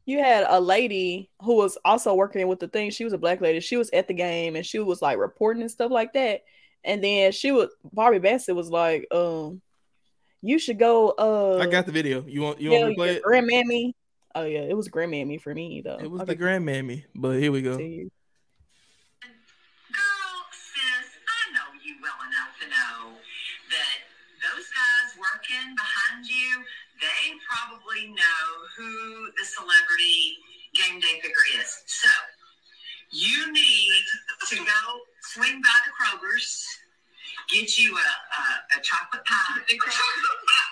you 0.05 0.19
had 0.19 0.45
a 0.49 0.59
lady 0.59 1.29
who 1.41 1.55
was 1.55 1.77
also 1.85 2.15
working 2.15 2.47
with 2.47 2.59
the 2.59 2.67
thing. 2.67 2.89
She 2.89 3.03
was 3.03 3.13
a 3.13 3.17
black 3.17 3.41
lady. 3.41 3.59
She 3.59 3.77
was 3.77 3.89
at 3.91 4.07
the 4.07 4.13
game 4.13 4.55
and 4.55 4.65
she 4.65 4.79
was 4.79 5.01
like 5.01 5.19
reporting 5.19 5.61
and 5.61 5.69
stuff 5.69 5.91
like 5.91 6.13
that. 6.13 6.41
And 6.83 7.03
then 7.03 7.31
she 7.31 7.51
was 7.51 7.69
Barbie 7.93 8.19
Bassett 8.19 8.55
was 8.55 8.69
like, 8.69 9.07
um, 9.11 9.61
you 10.41 10.57
should 10.57 10.79
go. 10.79 11.09
Uh, 11.11 11.59
I 11.59 11.67
got 11.67 11.85
the 11.85 11.91
video. 11.91 12.25
You 12.25 12.41
want 12.41 12.59
you 12.59 12.71
want 12.71 12.89
to 12.89 12.95
play 12.95 13.09
it? 13.17 13.23
Grandmammy. 13.23 13.93
Oh 14.35 14.45
yeah, 14.45 14.61
it 14.61 14.77
was 14.77 14.87
grandmammy 14.89 15.41
for 15.41 15.53
me 15.53 15.81
though. 15.81 15.97
It 15.97 16.09
was 16.09 16.21
okay. 16.21 16.33
the 16.33 16.43
grandmammy, 16.43 17.05
but 17.15 17.39
here 17.39 17.51
we 17.51 17.61
go. 17.61 17.77
Girl, 17.77 18.09
oh, 19.97 20.43
sis, 20.53 21.09
I 21.25 21.51
know 21.53 21.73
you 21.83 21.95
well 22.01 22.19
enough 22.29 22.53
to 22.61 22.67
know 22.69 23.17
that 23.73 23.97
those 24.45 24.69
guys 24.69 25.17
working 25.17 25.73
behind 25.73 26.29
you, 26.29 26.61
they 27.01 27.33
probably 27.49 28.13
know 28.13 28.45
who 28.77 29.31
the 29.37 29.45
celebrity 29.45 30.37
game 30.77 30.99
day 30.99 31.19
picker 31.21 31.45
is. 31.59 31.81
So 31.87 32.09
you 33.11 33.51
need 33.51 34.05
to 34.49 34.55
go 34.57 34.81
swing 35.21 35.59
by 35.61 35.77
the 35.85 35.91
Kroger's 35.97 36.67
get 37.49 37.77
you 37.77 37.95
a, 37.95 37.97
a, 37.97 38.41
a 38.77 38.81
chocolate 38.81 39.25
pie. 39.25 39.57
A 39.57 39.73
chocolate 39.73 40.41
pie. 40.45 40.68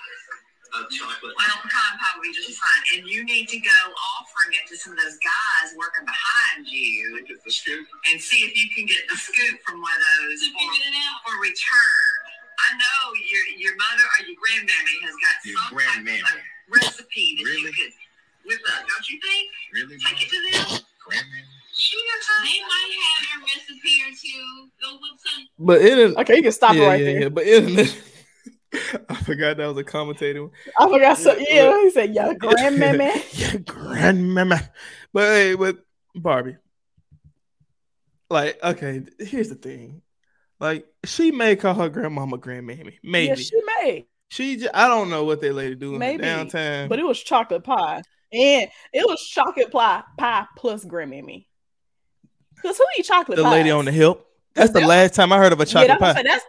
A 0.68 0.84
chocolate. 0.92 1.32
Well, 1.32 1.58
pecan 1.64 1.92
pie 1.96 2.12
would 2.20 2.28
be 2.28 2.32
just 2.36 2.52
fine. 2.60 3.00
And 3.00 3.08
you 3.08 3.24
need 3.24 3.48
to 3.48 3.58
go 3.58 3.80
offering 4.20 4.52
it 4.52 4.68
to 4.68 4.76
some 4.76 4.92
of 4.92 5.00
those 5.00 5.16
guys 5.24 5.72
working 5.80 6.04
behind 6.04 6.68
you. 6.68 7.24
Get 7.24 7.40
the 7.40 7.50
scoop. 7.50 7.88
And 8.12 8.20
see 8.20 8.44
if 8.44 8.52
you 8.52 8.68
can 8.76 8.84
get 8.84 9.08
the 9.08 9.16
scoop 9.16 9.56
from 9.64 9.80
one 9.80 9.96
of 9.96 10.04
those 10.04 10.44
for, 10.52 10.68
for 11.24 11.34
return. 11.40 12.12
I 12.58 12.68
know 12.76 13.00
your 13.16 13.44
your 13.56 13.74
mother 13.80 14.04
or 14.04 14.18
your 14.28 14.36
grandmammy 14.36 14.96
has 15.08 15.16
got 15.16 15.34
your 15.46 15.56
some 15.56 16.04
type 16.04 16.20
of 16.20 16.40
recipe 16.68 17.38
that 17.38 17.44
really? 17.48 17.62
you 17.62 17.72
could 17.72 17.94
whip 18.44 18.60
up, 18.76 18.84
don't 18.84 19.06
you 19.08 19.16
think? 19.24 19.46
Really? 19.72 19.96
Take 20.04 20.20
it 20.20 20.28
to 20.28 20.38
them. 20.52 20.84
Grandmammy. 21.00 21.48
They 21.78 22.60
might 22.60 22.92
have 22.98 23.40
a 23.40 23.44
recipe 23.46 24.02
or 24.02 24.10
two. 24.10 24.68
Go 24.82 24.98
with 25.00 25.20
some. 25.22 25.48
But 25.58 25.80
it 25.80 26.16
okay, 26.18 26.36
you 26.36 26.42
can 26.42 26.52
stop 26.52 26.74
yeah, 26.74 26.86
right 26.86 27.00
yeah, 27.00 27.06
there. 27.06 27.22
Yeah, 27.22 27.28
but 27.28 27.44
it, 27.46 27.94
I 29.08 29.14
forgot 29.16 29.56
that 29.56 29.66
was 29.66 29.78
a 29.78 29.84
commentator. 29.84 30.48
I 30.78 30.88
forgot. 30.88 31.18
So 31.18 31.36
yeah, 31.36 31.80
he 31.80 31.90
said, 31.90 32.14
"Yeah, 32.14 32.34
grandmammy, 32.34 33.14
yeah, 33.32 33.60
grandmammy." 33.60 34.68
But 35.12 35.22
hey, 35.22 35.54
but 35.54 35.78
Barbie, 36.14 36.56
like, 38.28 38.58
okay, 38.62 39.02
here's 39.18 39.48
the 39.48 39.54
thing. 39.54 40.02
Like, 40.60 40.86
she 41.04 41.30
may 41.30 41.56
call 41.56 41.74
her 41.74 41.88
grandmama 41.88 42.36
grandmammy. 42.36 42.98
Maybe 43.02 43.28
yeah, 43.28 43.34
she 43.36 43.60
may. 43.80 44.06
She, 44.30 44.56
just, 44.56 44.74
I 44.74 44.88
don't 44.88 45.08
know 45.08 45.24
what 45.24 45.40
that 45.40 45.54
lady 45.54 45.74
doing 45.74 45.98
Maybe. 45.98 46.22
downtown. 46.22 46.88
But 46.88 46.98
it 46.98 47.06
was 47.06 47.18
chocolate 47.18 47.64
pie, 47.64 48.02
and 48.32 48.68
it 48.92 49.06
was 49.06 49.26
chocolate 49.26 49.70
pie 49.70 50.02
pie 50.18 50.46
plus 50.56 50.84
grandmammy. 50.84 51.46
Cause 52.60 52.76
who 52.76 52.84
eat 52.98 53.06
chocolate? 53.06 53.36
The 53.36 53.44
pies? 53.44 53.52
lady 53.52 53.70
on 53.70 53.84
the 53.84 53.92
hill. 53.92 54.20
That's 54.54 54.72
the 54.72 54.80
last 54.80 55.14
time 55.14 55.32
I 55.32 55.38
heard 55.38 55.52
of 55.52 55.60
a 55.60 55.66
chocolate 55.66 55.98
yeah, 56.00 56.12
pie. 56.12 56.22
That's 56.22 56.44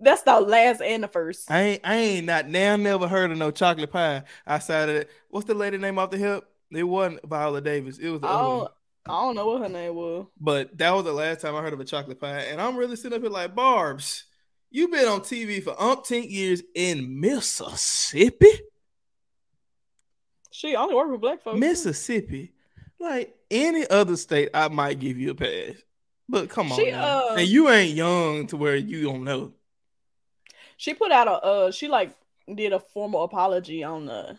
that's 0.00 0.22
the 0.22 0.40
last 0.40 0.80
and 0.80 1.02
the 1.02 1.08
first. 1.08 1.50
I 1.50 1.60
ain't 1.60 1.80
I 1.84 1.94
ain't 1.96 2.26
not 2.26 2.48
now 2.48 2.76
never 2.76 3.08
heard 3.08 3.30
of 3.30 3.38
no 3.38 3.50
chocolate 3.50 3.90
pie 3.90 4.24
outside 4.46 4.88
of 4.88 4.96
it. 4.96 5.10
What's 5.28 5.46
the 5.46 5.54
lady 5.54 5.78
name 5.78 5.98
off 5.98 6.10
the 6.10 6.18
hip? 6.18 6.44
It 6.70 6.82
wasn't 6.82 7.26
Viola 7.28 7.60
Davis. 7.60 7.98
It 7.98 8.08
was 8.08 8.20
the 8.20 8.28
oh, 8.28 8.68
I 9.06 9.10
don't 9.10 9.36
know 9.36 9.46
what 9.46 9.62
her 9.62 9.68
name 9.68 9.94
was. 9.94 10.26
But 10.40 10.76
that 10.78 10.90
was 10.94 11.04
the 11.04 11.12
last 11.12 11.40
time 11.40 11.54
I 11.54 11.62
heard 11.62 11.72
of 11.72 11.80
a 11.80 11.84
chocolate 11.84 12.20
pie. 12.20 12.40
And 12.40 12.60
I'm 12.60 12.76
really 12.76 12.96
sitting 12.96 13.16
up 13.16 13.22
here 13.22 13.30
like 13.30 13.54
Barb's. 13.54 14.24
You've 14.70 14.90
been 14.90 15.06
on 15.06 15.20
TV 15.20 15.62
for 15.62 15.74
umpteen 15.74 16.28
years 16.28 16.62
in 16.74 17.20
Mississippi. 17.20 18.48
She 20.50 20.74
only 20.74 20.94
work 20.94 21.10
with 21.12 21.20
black 21.20 21.42
folks. 21.42 21.60
Mississippi. 21.60 22.52
Like 22.98 23.36
any 23.50 23.88
other 23.88 24.16
state, 24.16 24.50
I 24.54 24.68
might 24.68 24.98
give 24.98 25.18
you 25.18 25.30
a 25.30 25.34
pass. 25.34 25.76
But 26.28 26.48
come 26.48 26.72
on, 26.72 26.78
she, 26.78 26.90
uh, 26.90 27.34
and 27.34 27.46
you 27.46 27.68
ain't 27.68 27.94
young 27.94 28.46
to 28.48 28.56
where 28.56 28.76
you 28.76 29.04
don't 29.04 29.24
know. 29.24 29.52
She 30.76 30.94
put 30.94 31.12
out 31.12 31.28
a 31.28 31.32
uh, 31.32 31.70
she 31.70 31.88
like 31.88 32.14
did 32.52 32.72
a 32.72 32.80
formal 32.80 33.24
apology 33.24 33.82
on 33.82 34.06
the 34.06 34.38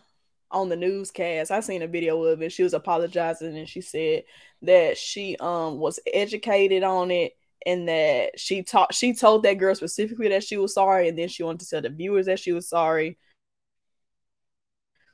on 0.50 0.68
the 0.68 0.76
newscast. 0.76 1.50
I 1.50 1.60
seen 1.60 1.82
a 1.82 1.88
video 1.88 2.22
of 2.24 2.42
it. 2.42 2.52
She 2.52 2.62
was 2.62 2.74
apologizing 2.74 3.56
and 3.56 3.68
she 3.68 3.80
said 3.80 4.24
that 4.62 4.96
she 4.96 5.36
um 5.38 5.78
was 5.78 5.98
educated 6.12 6.82
on 6.82 7.10
it 7.10 7.36
and 7.64 7.88
that 7.88 8.38
she 8.38 8.62
taught 8.62 8.94
she 8.94 9.12
told 9.14 9.42
that 9.42 9.58
girl 9.58 9.74
specifically 9.74 10.28
that 10.28 10.44
she 10.44 10.56
was 10.56 10.74
sorry 10.74 11.08
and 11.08 11.18
then 11.18 11.28
she 11.28 11.42
wanted 11.42 11.60
to 11.60 11.68
tell 11.68 11.82
the 11.82 11.88
viewers 11.88 12.26
that 12.26 12.38
she 12.38 12.52
was 12.52 12.68
sorry. 12.68 13.18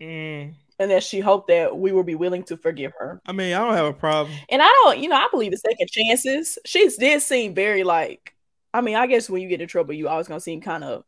Mm 0.00 0.54
and 0.82 0.90
that 0.90 1.02
she 1.02 1.20
hoped 1.20 1.48
that 1.48 1.78
we 1.78 1.92
would 1.92 2.06
be 2.06 2.16
willing 2.16 2.42
to 2.42 2.56
forgive 2.56 2.92
her. 2.98 3.20
I 3.24 3.32
mean, 3.32 3.54
I 3.54 3.60
don't 3.60 3.74
have 3.74 3.86
a 3.86 3.92
problem. 3.92 4.36
And 4.48 4.60
I 4.60 4.66
don't, 4.66 4.98
you 4.98 5.08
know, 5.08 5.16
I 5.16 5.28
believe 5.30 5.52
in 5.52 5.58
second 5.58 5.88
chances. 5.88 6.58
She 6.64 6.88
did 6.98 7.22
seem 7.22 7.54
very 7.54 7.84
like, 7.84 8.34
I 8.74 8.80
mean, 8.80 8.96
I 8.96 9.06
guess 9.06 9.30
when 9.30 9.42
you 9.42 9.48
get 9.48 9.60
in 9.60 9.68
trouble, 9.68 9.94
you 9.94 10.08
always 10.08 10.26
gonna 10.26 10.40
seem 10.40 10.60
kind 10.60 10.82
of 10.82 11.04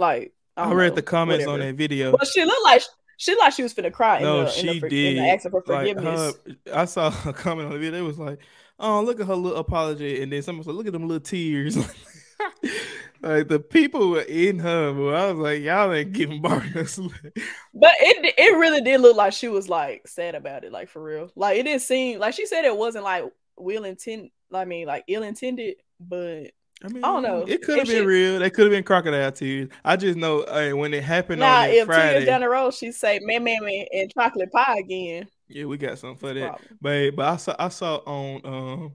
like. 0.00 0.32
I, 0.56 0.64
I 0.64 0.72
read 0.72 0.90
know, 0.90 0.94
the 0.96 1.02
comments 1.02 1.46
whatever. 1.46 1.62
on 1.62 1.68
that 1.68 1.76
video. 1.76 2.12
But 2.12 2.26
she 2.26 2.44
looked 2.44 2.64
like 2.64 2.82
she 3.20 3.32
looked 3.32 3.42
like 3.42 3.52
she 3.52 3.62
was 3.62 3.74
finna 3.74 3.92
cry. 3.92 4.20
No, 4.20 4.44
the, 4.44 4.50
she 4.50 4.80
the, 4.80 4.88
did. 4.88 5.16
In 5.18 5.22
the 5.22 5.30
asking 5.30 5.50
for 5.50 5.62
forgiveness. 5.62 6.34
Like 6.46 6.56
her, 6.66 6.80
I 6.80 6.84
saw 6.86 7.08
a 7.26 7.32
comment 7.34 7.66
on 7.66 7.74
the 7.74 7.78
video. 7.78 8.00
It 8.00 8.06
was 8.06 8.18
like, 8.18 8.38
"Oh, 8.78 9.02
look 9.02 9.20
at 9.20 9.26
her 9.26 9.36
little 9.36 9.58
apology," 9.58 10.22
and 10.22 10.32
then 10.32 10.42
someone 10.42 10.64
said, 10.64 10.74
"Look 10.74 10.86
at 10.86 10.94
them 10.94 11.06
little 11.06 11.20
tears." 11.20 11.76
like 13.22 13.48
the 13.48 13.60
people 13.60 14.08
were 14.08 14.22
in 14.22 14.58
her, 14.60 14.94
but 14.94 15.14
I 15.14 15.32
was 15.32 15.38
like, 15.38 15.62
y'all 15.62 15.92
ain't 15.92 16.14
giving 16.14 16.40
Barbie 16.40 16.70
But 16.72 17.92
it 18.00 18.34
it 18.38 18.56
really 18.56 18.80
did 18.80 19.02
look 19.02 19.16
like 19.16 19.34
she 19.34 19.48
was 19.48 19.68
like 19.68 20.08
sad 20.08 20.34
about 20.34 20.64
it, 20.64 20.72
like 20.72 20.88
for 20.88 21.02
real. 21.02 21.30
Like 21.36 21.58
it 21.58 21.64
didn't 21.64 21.82
seem 21.82 22.20
like 22.20 22.32
she 22.32 22.46
said 22.46 22.64
it 22.64 22.74
wasn't 22.74 23.04
like 23.04 23.24
will 23.58 23.84
intent. 23.84 24.32
I 24.50 24.64
mean, 24.64 24.86
like 24.86 25.04
ill 25.08 25.22
intended, 25.22 25.76
but 26.00 26.52
I 26.82 26.88
mean, 26.88 27.04
I 27.04 27.08
don't 27.08 27.22
know. 27.22 27.44
It 27.46 27.62
could 27.62 27.78
have 27.78 27.88
been 27.88 27.96
she, 27.96 28.06
real. 28.06 28.38
They 28.38 28.48
could 28.48 28.64
have 28.64 28.72
been 28.72 28.84
crocodile 28.84 29.32
tears. 29.32 29.68
I 29.84 29.96
just 29.96 30.16
know 30.16 30.40
uh, 30.40 30.70
when 30.70 30.94
it 30.94 31.02
happened 31.02 31.40
nah, 31.40 31.62
on 31.62 31.70
if 31.70 31.86
Friday. 31.86 32.12
Tears 32.14 32.26
down 32.26 32.40
the 32.40 32.48
road, 32.48 32.72
she 32.72 32.90
say 32.90 33.20
"man, 33.22 33.44
man, 33.44 33.62
man" 33.62 33.86
and 33.92 34.12
chocolate 34.12 34.50
pie 34.50 34.78
again. 34.78 35.28
Yeah, 35.48 35.66
we 35.66 35.76
got 35.76 35.98
something 35.98 36.16
for 36.16 36.32
that. 36.32 36.48
Problem. 36.48 36.78
But 36.80 37.10
but 37.16 37.26
I 37.26 37.36
saw 37.36 37.56
I 37.58 37.68
saw 37.68 37.96
on 37.96 38.40
um 38.44 38.92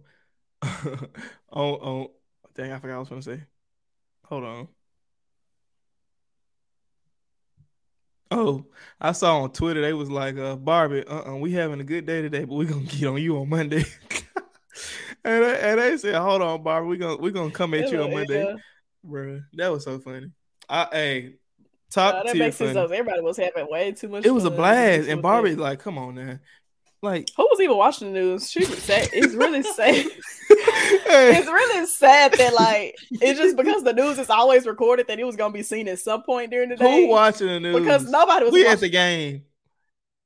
on 1.51 1.73
on 1.73 2.07
dang 2.55 2.71
I 2.71 2.79
forgot 2.79 2.93
what 2.93 2.95
I 2.95 2.99
was 2.99 3.09
gonna 3.09 3.21
say. 3.21 3.43
Hold 4.25 4.43
on. 4.43 4.67
Oh, 8.31 8.65
I 8.99 9.11
saw 9.11 9.43
on 9.43 9.51
Twitter 9.51 9.81
they 9.81 9.93
was 9.93 10.09
like, 10.09 10.37
uh, 10.37 10.55
Barbie, 10.55 11.05
uh, 11.05 11.31
uh 11.31 11.35
we 11.35 11.51
having 11.51 11.79
a 11.79 11.83
good 11.83 12.07
day 12.07 12.23
today, 12.23 12.43
but 12.43 12.55
we 12.55 12.65
gonna 12.65 12.81
get 12.85 13.07
on 13.07 13.21
you 13.21 13.37
on 13.37 13.47
Monday. 13.47 13.85
And, 15.25 15.43
they, 15.43 15.59
and 15.59 15.79
they 15.79 15.97
said, 15.97 16.15
hold 16.15 16.41
on, 16.41 16.61
Barbie, 16.61 16.87
we 16.87 16.97
gonna 16.97 17.17
we 17.17 17.31
gonna 17.31 17.51
come 17.51 17.73
at 17.73 17.91
you 17.91 18.01
on 18.01 18.11
Monday, 18.11 18.43
yeah. 18.45 18.55
bro. 19.03 19.41
That 19.53 19.71
was 19.71 19.83
so 19.83 19.99
funny. 19.99 20.27
I 20.69 20.87
hey, 20.91 21.33
top 21.89 22.15
uh, 22.15 22.23
that 22.23 22.37
makes 22.37 22.57
sense. 22.57 22.77
Everybody 22.77 23.21
was 23.21 23.37
having 23.37 23.67
way 23.69 23.91
too 23.91 24.07
much. 24.07 24.25
It 24.25 24.31
was 24.31 24.45
a 24.45 24.51
blast, 24.51 25.09
and 25.09 25.23
Barbie 25.23 25.55
like, 25.55 25.79
come 25.79 25.97
on 25.97 26.15
now, 26.15 26.37
like 27.01 27.27
who 27.35 27.43
was 27.43 27.59
even 27.59 27.75
watching 27.75 28.13
the 28.13 28.19
news? 28.19 28.51
She 28.51 28.59
was 28.59 28.77
sad. 28.83 29.09
It's 29.13 29.33
really 29.33 29.63
sad. 29.75 30.05
it's 30.49 31.47
really 31.47 31.87
sad 31.87 32.33
that 32.33 32.53
like 32.53 32.95
it's 33.11 33.39
just 33.39 33.57
because 33.57 33.83
the 33.83 33.93
news 33.93 34.19
is 34.19 34.29
always 34.29 34.67
recorded 34.67 35.07
that 35.07 35.19
it 35.19 35.23
was 35.23 35.35
gonna 35.35 35.53
be 35.53 35.63
seen 35.63 35.87
at 35.87 35.99
some 35.99 36.21
point 36.21 36.51
during 36.51 36.69
the 36.69 36.75
day. 36.75 37.05
Who 37.05 37.09
watching 37.09 37.47
the 37.47 37.59
news? 37.59 37.79
Because 37.79 38.09
nobody 38.09 38.45
was. 38.45 38.53
We 38.53 38.67
at 38.67 38.79
the 38.79 38.89
game. 38.89 39.43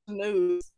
News. 0.09 0.68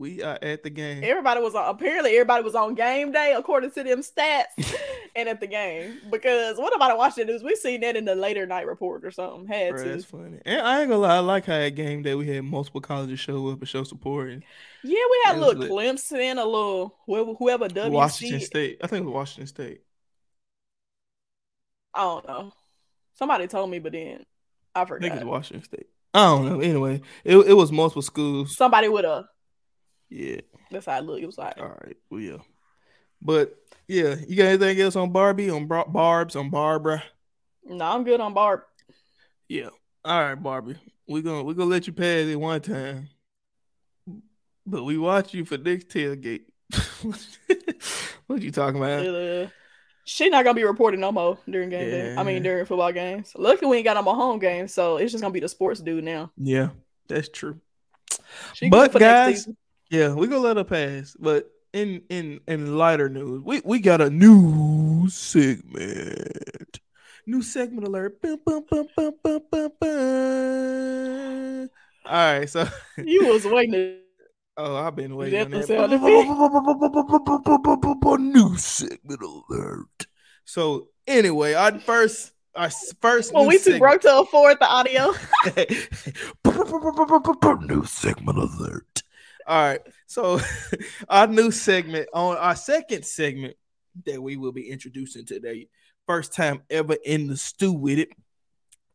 We 0.00 0.22
are 0.22 0.38
at 0.40 0.62
the 0.62 0.70
game. 0.70 1.02
Everybody 1.02 1.40
was 1.40 1.56
on. 1.56 1.68
Apparently, 1.68 2.12
everybody 2.12 2.44
was 2.44 2.54
on 2.54 2.76
game 2.76 3.10
day 3.10 3.34
according 3.36 3.72
to 3.72 3.82
them 3.82 4.00
stats, 4.00 4.44
and 5.16 5.28
at 5.28 5.40
the 5.40 5.48
game 5.48 6.00
because 6.08 6.56
what 6.56 6.74
about 6.74 6.96
watching 6.96 7.26
the 7.26 7.32
news? 7.32 7.42
We 7.42 7.56
seen 7.56 7.80
that 7.80 7.96
in 7.96 8.04
the 8.04 8.14
later 8.14 8.46
night 8.46 8.68
report 8.68 9.04
or 9.04 9.10
something. 9.10 9.48
Had 9.48 9.74
Bro, 9.74 9.82
to. 9.82 9.90
That's 9.90 10.04
funny. 10.04 10.38
And 10.46 10.60
I 10.60 10.80
ain't 10.80 10.88
gonna 10.88 11.02
lie, 11.02 11.16
I 11.16 11.18
like 11.18 11.46
how 11.46 11.54
at 11.54 11.70
game 11.70 12.02
day 12.02 12.14
we 12.14 12.28
had 12.28 12.44
multiple 12.44 12.80
colleges 12.80 13.18
show 13.18 13.48
up 13.48 13.58
and 13.58 13.68
show 13.68 13.82
support. 13.82 14.30
And 14.30 14.44
yeah, 14.84 15.02
we 15.10 15.22
had 15.24 15.36
a 15.36 15.40
little 15.40 15.62
lit. 15.62 15.70
Clemson, 15.70 16.40
a 16.40 16.44
little 16.44 16.94
whoever, 17.06 17.34
whoever 17.34 17.68
WC. 17.68 17.90
Washington 17.90 18.40
State. 18.40 18.78
I 18.80 18.86
think 18.86 19.02
it 19.02 19.06
was 19.06 19.14
Washington 19.14 19.46
State. 19.48 19.80
I 21.92 22.02
don't 22.02 22.28
know. 22.28 22.52
Somebody 23.14 23.48
told 23.48 23.68
me, 23.68 23.80
but 23.80 23.90
then 23.90 24.24
I 24.76 24.84
forgot. 24.84 25.06
I 25.06 25.08
think 25.08 25.22
it's 25.22 25.28
Washington 25.28 25.64
State. 25.64 25.86
I 26.14 26.26
don't 26.26 26.46
know. 26.46 26.60
Anyway, 26.60 27.00
it, 27.24 27.36
it 27.36 27.54
was 27.54 27.72
multiple 27.72 28.02
schools. 28.02 28.56
Somebody 28.56 28.88
with 28.88 29.04
a 29.04 29.28
yeah. 30.10 30.40
That's 30.70 30.86
how 30.86 30.92
I 30.92 31.00
look. 31.00 31.20
It 31.20 31.26
was 31.26 31.38
like 31.38 31.58
all 31.58 31.68
right. 31.68 31.96
Well, 32.10 32.20
yeah. 32.20 32.38
But 33.20 33.56
yeah, 33.86 34.16
you 34.26 34.36
got 34.36 34.46
anything 34.46 34.80
else 34.80 34.96
on 34.96 35.12
Barbie, 35.12 35.50
on 35.50 35.66
Bar- 35.66 35.88
Barb's, 35.88 36.36
on 36.36 36.50
Barbara? 36.50 37.02
No, 37.64 37.84
I'm 37.84 38.04
good 38.04 38.20
on 38.20 38.34
Barb. 38.34 38.60
Yeah. 39.48 39.70
All 40.04 40.22
right, 40.22 40.34
Barbie. 40.34 40.76
We're 41.06 41.22
gonna 41.22 41.42
we're 41.42 41.54
gonna 41.54 41.70
let 41.70 41.86
you 41.86 41.92
pass 41.92 42.26
it 42.26 42.36
one 42.36 42.60
time. 42.60 43.08
But 44.66 44.84
we 44.84 44.98
watch 44.98 45.32
you 45.32 45.44
for 45.44 45.56
next 45.56 45.88
tailgate. 45.88 46.42
what 48.26 48.42
you 48.42 48.50
talking 48.50 48.76
about? 48.76 49.06
Uh, 49.06 49.48
she 50.04 50.28
not 50.28 50.44
gonna 50.44 50.54
be 50.54 50.64
reporting 50.64 51.00
no 51.00 51.12
more 51.12 51.38
during 51.48 51.70
game 51.70 51.88
yeah. 51.88 51.90
day. 51.90 52.16
I 52.16 52.22
mean 52.22 52.42
during 52.42 52.66
football 52.66 52.92
games. 52.92 53.32
Luckily 53.36 53.70
we 53.70 53.76
ain't 53.78 53.84
got 53.84 53.94
no 53.94 54.02
more 54.02 54.14
home 54.14 54.38
games, 54.38 54.72
so 54.72 54.98
it's 54.98 55.12
just 55.12 55.22
gonna 55.22 55.32
be 55.32 55.40
the 55.40 55.48
sports 55.48 55.80
dude 55.80 56.04
now. 56.04 56.30
Yeah, 56.36 56.70
that's 57.08 57.28
true. 57.28 57.60
She 58.54 58.68
But 58.68 58.92
guys. 58.92 59.48
Yeah, 59.90 60.12
we 60.14 60.26
gonna 60.26 60.40
let 60.40 60.56
her 60.58 60.64
pass. 60.64 61.16
But 61.18 61.50
in 61.72 62.02
in 62.08 62.40
in 62.46 62.76
lighter 62.76 63.08
news, 63.08 63.42
we 63.42 63.62
we 63.64 63.78
got 63.78 64.00
a 64.00 64.10
new 64.10 65.08
segment. 65.08 66.80
New 67.26 67.42
segment 67.42 67.86
alert. 67.86 68.20
Bum, 68.22 68.40
bum, 68.44 68.64
bum, 68.70 68.86
bum, 68.96 69.14
bum, 69.22 69.40
bum, 69.50 69.70
bum. 69.80 71.68
All 72.04 72.38
right, 72.38 72.48
so 72.48 72.66
you 73.04 73.26
was 73.28 73.44
waiting. 73.44 74.00
Oh, 74.56 74.76
I've 74.76 74.96
been 74.96 75.14
waiting 75.14 75.40
on 75.40 75.50
that 75.52 75.66
that. 75.68 75.90
New 78.18 78.56
segment 78.56 79.22
alert. 79.22 80.06
So 80.44 80.88
anyway, 81.06 81.54
our 81.54 81.78
first 81.78 82.32
our 82.54 82.70
first 83.00 83.32
Well, 83.32 83.46
we 83.46 83.58
too 83.58 83.78
broke 83.78 84.00
to 84.02 84.18
afford 84.18 84.58
the 84.58 84.66
audio. 84.66 85.12
new 87.68 87.84
segment 87.84 88.38
alert. 88.38 88.87
All 89.48 89.62
right. 89.62 89.80
So 90.06 90.40
our 91.08 91.26
new 91.26 91.50
segment 91.50 92.10
on 92.12 92.36
our 92.36 92.54
second 92.54 93.06
segment 93.06 93.56
that 94.04 94.22
we 94.22 94.36
will 94.36 94.52
be 94.52 94.68
introducing 94.68 95.24
today, 95.24 95.68
first 96.06 96.34
time 96.34 96.62
ever 96.68 96.98
in 97.02 97.28
the 97.28 97.36
stew 97.36 97.72
with 97.72 97.98
it. 97.98 98.10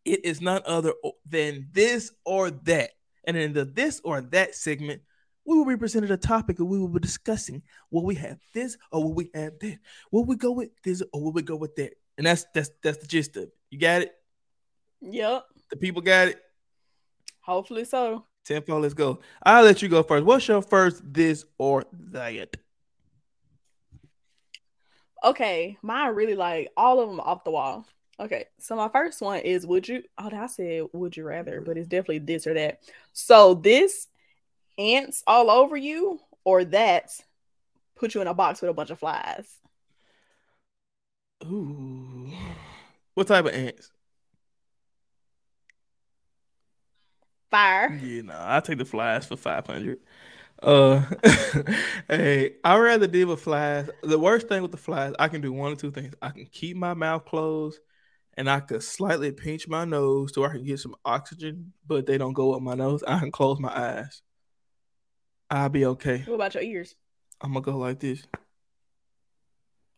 It 0.05 0.23
is 0.23 0.41
none 0.41 0.61
other 0.67 0.93
than 1.27 1.69
this 1.71 2.11
or 2.23 2.51
that. 2.51 2.91
And 3.23 3.35
in 3.35 3.53
the 3.53 3.65
this 3.65 3.99
or 4.03 4.21
that 4.21 4.53
segment, 4.53 5.01
we 5.43 5.57
will 5.57 5.65
be 5.65 5.75
presented 5.75 6.11
a 6.11 6.17
topic 6.17 6.59
and 6.59 6.69
we 6.69 6.77
will 6.77 6.87
be 6.87 6.99
discussing 6.99 7.63
will 7.89 8.05
we 8.05 8.15
have 8.15 8.37
this 8.53 8.77
or 8.91 9.03
will 9.03 9.15
we 9.15 9.31
have 9.33 9.57
that? 9.59 9.79
Will 10.11 10.23
we 10.23 10.35
go 10.35 10.51
with 10.51 10.69
this 10.83 11.01
or 11.11 11.23
will 11.23 11.33
we 11.33 11.41
go 11.41 11.55
with 11.55 11.75
that? 11.77 11.93
And 12.19 12.27
that's 12.27 12.45
that's 12.53 12.69
that's 12.83 12.99
the 12.99 13.07
gist 13.07 13.35
of 13.37 13.43
it. 13.43 13.53
You 13.71 13.79
got 13.79 14.03
it? 14.03 14.13
yep. 15.01 15.45
The 15.71 15.77
people 15.77 16.03
got 16.03 16.27
it? 16.27 16.39
Hopefully 17.41 17.85
so. 17.85 18.25
Tempo, 18.45 18.79
let's 18.79 18.93
go. 18.93 19.19
I'll 19.41 19.63
let 19.63 19.81
you 19.81 19.87
go 19.87 20.03
first. 20.03 20.25
What's 20.25 20.47
your 20.47 20.61
first 20.61 21.01
this 21.05 21.45
or 21.57 21.85
that? 22.11 22.57
Okay, 25.23 25.77
mine 25.81 26.15
really 26.15 26.35
like 26.35 26.69
all 26.75 26.99
of 26.99 27.09
them 27.09 27.21
off 27.21 27.45
the 27.45 27.51
wall. 27.51 27.85
Okay, 28.19 28.45
so 28.59 28.75
my 28.75 28.89
first 28.89 29.21
one 29.21 29.39
is 29.39 29.65
would 29.65 29.87
you? 29.87 30.03
Oh, 30.17 30.29
I 30.31 30.47
said 30.47 30.83
would 30.91 31.15
you 31.15 31.23
rather, 31.23 31.61
but 31.61 31.77
it's 31.77 31.87
definitely 31.87 32.19
this 32.19 32.45
or 32.45 32.53
that. 32.53 32.81
So 33.13 33.53
this 33.53 34.07
ants 34.77 35.23
all 35.25 35.49
over 35.49 35.77
you, 35.77 36.19
or 36.43 36.65
that 36.65 37.17
put 37.95 38.13
you 38.13 38.21
in 38.21 38.27
a 38.27 38.33
box 38.33 38.61
with 38.61 38.69
a 38.69 38.73
bunch 38.73 38.89
of 38.89 38.99
flies. 38.99 39.47
Ooh. 41.45 42.31
What 43.13 43.27
type 43.27 43.45
of 43.45 43.53
ants? 43.53 43.91
Fire. 47.53 47.93
Yeah, 48.01 48.23
no, 48.23 48.33
I'll 48.33 48.63
take 48.63 48.79
the 48.79 48.85
flies 48.85 49.27
for 49.27 49.37
500. 49.37 49.99
Uh, 50.63 51.03
hey, 52.09 52.55
I'd 52.63 52.77
rather 52.79 53.05
deal 53.05 53.27
with 53.27 53.41
flies. 53.41 53.91
The 54.01 54.17
worst 54.17 54.47
thing 54.47 54.63
with 54.63 54.71
the 54.71 54.77
flies, 54.77 55.13
I 55.19 55.27
can 55.27 55.41
do 55.41 55.53
one 55.53 55.73
or 55.73 55.75
two 55.75 55.91
things. 55.91 56.15
I 56.19 56.31
can 56.31 56.47
keep 56.47 56.75
my 56.75 56.95
mouth 56.95 57.25
closed 57.25 57.79
and 58.35 58.49
I 58.49 58.59
could 58.59 58.81
slightly 58.81 59.31
pinch 59.31 59.67
my 59.67 59.85
nose 59.85 60.33
so 60.33 60.43
I 60.43 60.49
can 60.49 60.63
get 60.63 60.79
some 60.79 60.95
oxygen, 61.05 61.73
but 61.85 62.07
they 62.07 62.17
don't 62.17 62.33
go 62.33 62.55
up 62.55 62.63
my 62.63 62.73
nose. 62.73 63.03
I 63.07 63.19
can 63.19 63.29
close 63.29 63.59
my 63.59 63.69
eyes. 63.69 64.23
I'll 65.51 65.69
be 65.69 65.85
okay. 65.85 66.23
What 66.25 66.33
about 66.33 66.55
your 66.55 66.63
ears? 66.63 66.95
I'm 67.39 67.53
gonna 67.53 67.61
go 67.61 67.77
like 67.77 67.99
this. 67.99 68.23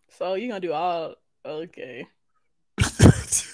So 0.10 0.34
you're 0.34 0.50
gonna 0.50 0.60
do 0.60 0.74
all 0.74 1.16
okay. 1.46 2.06
that's, 2.78 3.48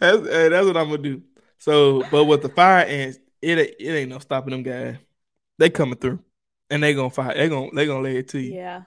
hey, 0.00 0.48
that's 0.48 0.66
what 0.66 0.76
I'm 0.76 0.88
gonna 0.88 0.98
do. 0.98 1.22
So, 1.68 2.02
but 2.10 2.24
with 2.24 2.42
the 2.42 2.48
fire 2.48 2.84
ants, 2.86 3.18
it 3.42 3.58
ain't- 3.58 3.74
it 3.78 3.90
ain't 3.92 4.10
no 4.10 4.18
stopping 4.18 4.50
them 4.52 4.62
guys. 4.62 4.96
They 5.58 5.70
coming 5.70 5.96
through, 5.98 6.20
and 6.70 6.82
they 6.82 6.94
gonna 6.94 7.10
fight. 7.10 7.36
They 7.36 7.48
gonna 7.48 7.70
they 7.74 7.86
gonna 7.86 8.02
lay 8.02 8.16
it 8.16 8.28
to 8.28 8.40
you. 8.40 8.54
Yeah. 8.54 8.82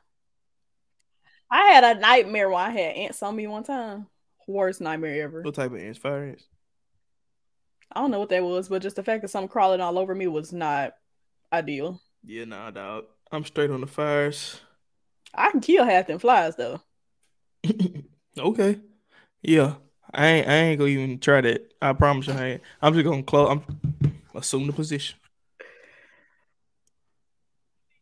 I 1.50 1.72
had 1.74 1.84
a 1.98 2.00
nightmare 2.00 2.50
where 2.50 2.58
I 2.60 2.70
had 2.70 2.96
ants 2.96 3.22
on 3.22 3.36
me 3.36 3.46
one 3.46 3.64
time. 3.64 4.08
Worst 4.48 4.82
nightmare 4.82 5.24
ever. 5.24 5.42
What 5.42 5.54
type 5.56 5.72
of 5.72 5.78
ants? 5.78 6.00
Fire 6.00 6.24
ants. 6.30 6.46
I 7.92 8.00
don't 8.00 8.10
know 8.12 8.20
what 8.20 8.30
that 8.30 8.44
was, 8.44 8.70
but 8.70 8.82
just 8.82 8.96
the 8.96 9.04
fact 9.04 9.22
that 9.22 9.28
something 9.28 9.50
crawling 9.50 9.82
all 9.82 10.00
over 10.00 10.16
me 10.16 10.28
was 10.28 10.54
not 10.54 10.94
ideal. 11.52 12.02
Yeah, 12.24 12.46
nah, 12.46 12.72
dog. 12.72 13.06
I'm 13.32 13.44
straight 13.44 13.70
on 13.70 13.82
the 13.82 13.88
fires. 13.88 14.62
I 15.34 15.52
can 15.52 15.60
kill 15.60 15.84
half 15.86 16.08
them 16.08 16.20
flies 16.20 16.56
though. 16.56 16.82
okay. 18.38 18.80
Yeah, 19.42 19.76
I 20.14 20.28
ain't 20.28 20.48
I 20.48 20.54
ain't 20.54 20.80
gonna 20.80 20.90
even 20.92 21.20
try 21.20 21.42
that. 21.42 21.74
I 21.82 21.94
promise 21.94 22.28
you, 22.28 22.34
I 22.34 22.46
ain't. 22.46 22.62
I'm 22.82 22.94
just 22.94 23.06
gonna 23.06 23.24
close. 23.24 23.50
I'm 23.50 24.12
assume 24.36 24.68
the 24.68 24.74
position. 24.74 25.18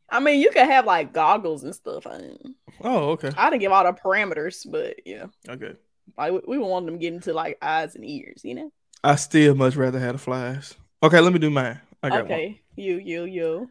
I 0.10 0.20
mean, 0.20 0.40
you 0.42 0.50
can 0.52 0.70
have 0.70 0.86
like 0.86 1.14
goggles 1.14 1.64
and 1.64 1.76
stuff. 1.76 2.08
I, 2.08 2.18
mean, 2.18 2.56
Oh, 2.82 3.10
okay. 3.12 3.30
I 3.38 3.50
didn't 3.50 3.62
give 3.62 3.72
all 3.72 3.84
the 3.84 3.94
parameters, 3.94 4.66
but 4.70 5.06
yeah, 5.06 5.28
Okay. 5.48 5.74
like 6.18 6.32
we, 6.32 6.40
we 6.48 6.58
want 6.58 6.86
them 6.88 6.98
getting 6.98 7.20
to 7.22 7.34
like 7.34 7.58
eyes 7.62 7.96
and 7.96 8.06
ears, 8.06 8.42
you 8.44 8.56
know? 8.56 8.72
I 9.04 9.16
still 9.16 9.54
much 9.56 9.76
rather 9.76 10.00
have 10.00 10.14
the 10.14 10.18
flies. 10.18 10.76
Okay, 11.04 11.20
let 11.20 11.32
me 11.32 11.40
do 11.40 11.50
mine. 11.50 11.80
I 12.02 12.10
got 12.10 12.24
one. 12.24 12.32
Okay, 12.32 12.62
you, 12.76 12.98
you, 12.98 13.24
you. 13.26 13.70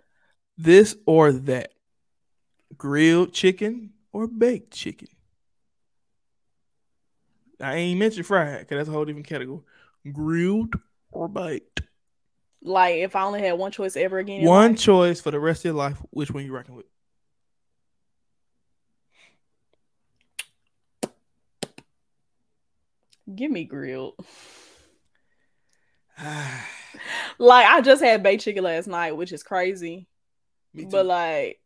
This 0.57 0.97
or 1.07 1.33
that. 1.33 1.73
Grilled 2.77 3.33
chicken 3.33 3.91
or 4.13 4.27
baked 4.27 4.73
chicken. 4.73 5.09
I 7.61 7.75
ain't 7.77 7.99
mentioned 7.99 8.27
fried 8.27 8.61
because 8.61 8.79
that's 8.79 8.89
a 8.89 8.93
whole 8.93 9.05
different 9.05 9.27
category. 9.27 9.61
Grilled 10.13 10.75
or 11.11 11.29
baked. 11.29 11.83
Like 12.63 12.97
if 12.97 13.15
I 13.17 13.23
only 13.23 13.41
had 13.41 13.53
one 13.59 13.73
choice 13.73 13.97
ever 13.97 14.19
again, 14.19 14.45
One 14.45 14.73
life, 14.73 14.81
choice 14.81 15.21
for 15.21 15.31
the 15.31 15.41
rest 15.41 15.61
of 15.61 15.67
your 15.67 15.75
life. 15.75 15.99
Which 16.11 16.31
one 16.31 16.45
you 16.45 16.53
reckon 16.53 16.75
with? 16.75 16.87
give 23.35 23.51
me 23.51 23.65
grilled. 23.65 24.15
Ah. 26.21 26.67
Like 27.39 27.65
I 27.65 27.81
just 27.81 28.03
had 28.03 28.25
baked 28.25 28.43
chicken 28.43 28.65
last 28.65 28.89
night, 28.89 29.13
which 29.17 29.31
is 29.31 29.45
crazy. 29.45 30.09
too. 30.77 30.89
But 30.91 31.07
like 31.07 31.61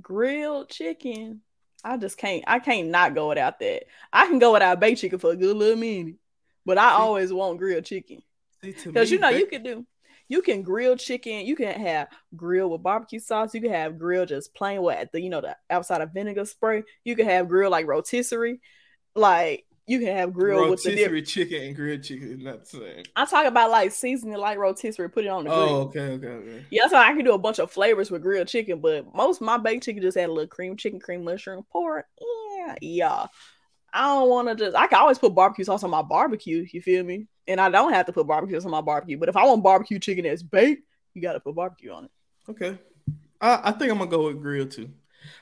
grilled 0.00 0.68
chicken, 0.68 1.40
I 1.84 1.96
just 1.96 2.18
can't. 2.18 2.44
I 2.46 2.58
can't 2.58 2.88
not 2.88 3.14
go 3.14 3.28
without 3.28 3.58
that. 3.60 3.84
I 4.12 4.26
can 4.26 4.38
go 4.38 4.52
without 4.52 4.80
baked 4.80 5.00
chicken 5.00 5.18
for 5.18 5.32
a 5.32 5.36
good 5.36 5.56
little 5.56 5.76
minute, 5.76 6.16
but 6.64 6.78
I 6.78 6.90
always 6.90 7.32
want 7.32 7.58
grilled 7.58 7.84
chicken 7.84 8.22
because 8.62 9.10
you 9.10 9.18
know 9.18 9.30
you 9.30 9.46
can 9.46 9.62
do. 9.62 9.86
You 10.28 10.42
can 10.42 10.62
grill 10.62 10.96
chicken. 10.96 11.44
You 11.44 11.56
can 11.56 11.78
have 11.80 12.08
grill 12.36 12.70
with 12.70 12.82
barbecue 12.82 13.18
sauce. 13.18 13.52
You 13.52 13.60
can 13.60 13.72
have 13.72 13.98
grill 13.98 14.26
just 14.26 14.54
plain 14.54 14.82
with 14.82 15.10
the 15.12 15.20
you 15.20 15.30
know 15.30 15.40
the 15.40 15.56
outside 15.68 16.02
of 16.02 16.12
vinegar 16.12 16.44
spray. 16.44 16.84
You 17.04 17.16
can 17.16 17.26
have 17.26 17.48
grill 17.48 17.70
like 17.70 17.86
rotisserie, 17.86 18.60
like 19.14 19.64
you 19.90 19.98
can 19.98 20.16
have 20.16 20.32
grill 20.32 20.70
with 20.70 20.84
the 20.84 20.90
rotisserie 20.90 21.22
chicken 21.22 21.62
and 21.62 21.74
grilled 21.74 22.04
chicken 22.04 22.30
is 22.30 22.38
not 22.38 22.64
the 22.64 22.78
same. 22.78 23.02
I'm 23.16 23.26
talking 23.26 23.48
about 23.48 23.70
like 23.70 23.90
seasoning 23.90 24.38
like 24.38 24.56
rotisserie, 24.56 25.08
put 25.08 25.24
it 25.24 25.28
on 25.28 25.44
the 25.44 25.50
oh, 25.50 25.56
grill. 25.56 25.74
Oh, 25.74 25.80
okay, 25.80 26.00
okay, 26.00 26.26
okay. 26.28 26.64
Yeah, 26.70 26.86
so 26.86 26.96
I 26.96 27.12
can 27.12 27.24
do 27.24 27.34
a 27.34 27.38
bunch 27.38 27.58
of 27.58 27.72
flavors 27.72 28.08
with 28.08 28.22
grilled 28.22 28.46
chicken, 28.46 28.80
but 28.80 29.12
most 29.16 29.40
of 29.40 29.46
my 29.46 29.56
baked 29.56 29.82
chicken 29.82 30.00
just 30.00 30.16
had 30.16 30.28
a 30.28 30.32
little 30.32 30.46
cream 30.46 30.76
chicken, 30.76 31.00
cream 31.00 31.24
mushroom, 31.24 31.66
pork. 31.72 32.06
Yeah, 32.56 32.76
yeah. 32.80 33.26
I 33.92 34.06
don't 34.06 34.30
want 34.30 34.46
to 34.46 34.54
just. 34.54 34.76
I 34.76 34.86
can 34.86 35.00
always 35.00 35.18
put 35.18 35.34
barbecue 35.34 35.64
sauce 35.64 35.82
on 35.82 35.90
my 35.90 36.02
barbecue. 36.02 36.64
You 36.70 36.80
feel 36.80 37.02
me? 37.02 37.26
And 37.48 37.60
I 37.60 37.68
don't 37.68 37.92
have 37.92 38.06
to 38.06 38.12
put 38.12 38.28
barbecue 38.28 38.56
sauce 38.56 38.66
on 38.66 38.70
my 38.70 38.80
barbecue. 38.80 39.18
But 39.18 39.28
if 39.28 39.36
I 39.36 39.44
want 39.44 39.64
barbecue 39.64 39.98
chicken 39.98 40.22
that's 40.22 40.44
baked, 40.44 40.84
you 41.14 41.22
got 41.22 41.32
to 41.32 41.40
put 41.40 41.56
barbecue 41.56 41.90
on 41.90 42.04
it. 42.04 42.10
Okay. 42.48 42.78
I, 43.40 43.60
I 43.64 43.72
think 43.72 43.90
I'm 43.90 43.98
gonna 43.98 44.08
go 44.10 44.26
with 44.26 44.40
grill 44.40 44.66
too. 44.66 44.90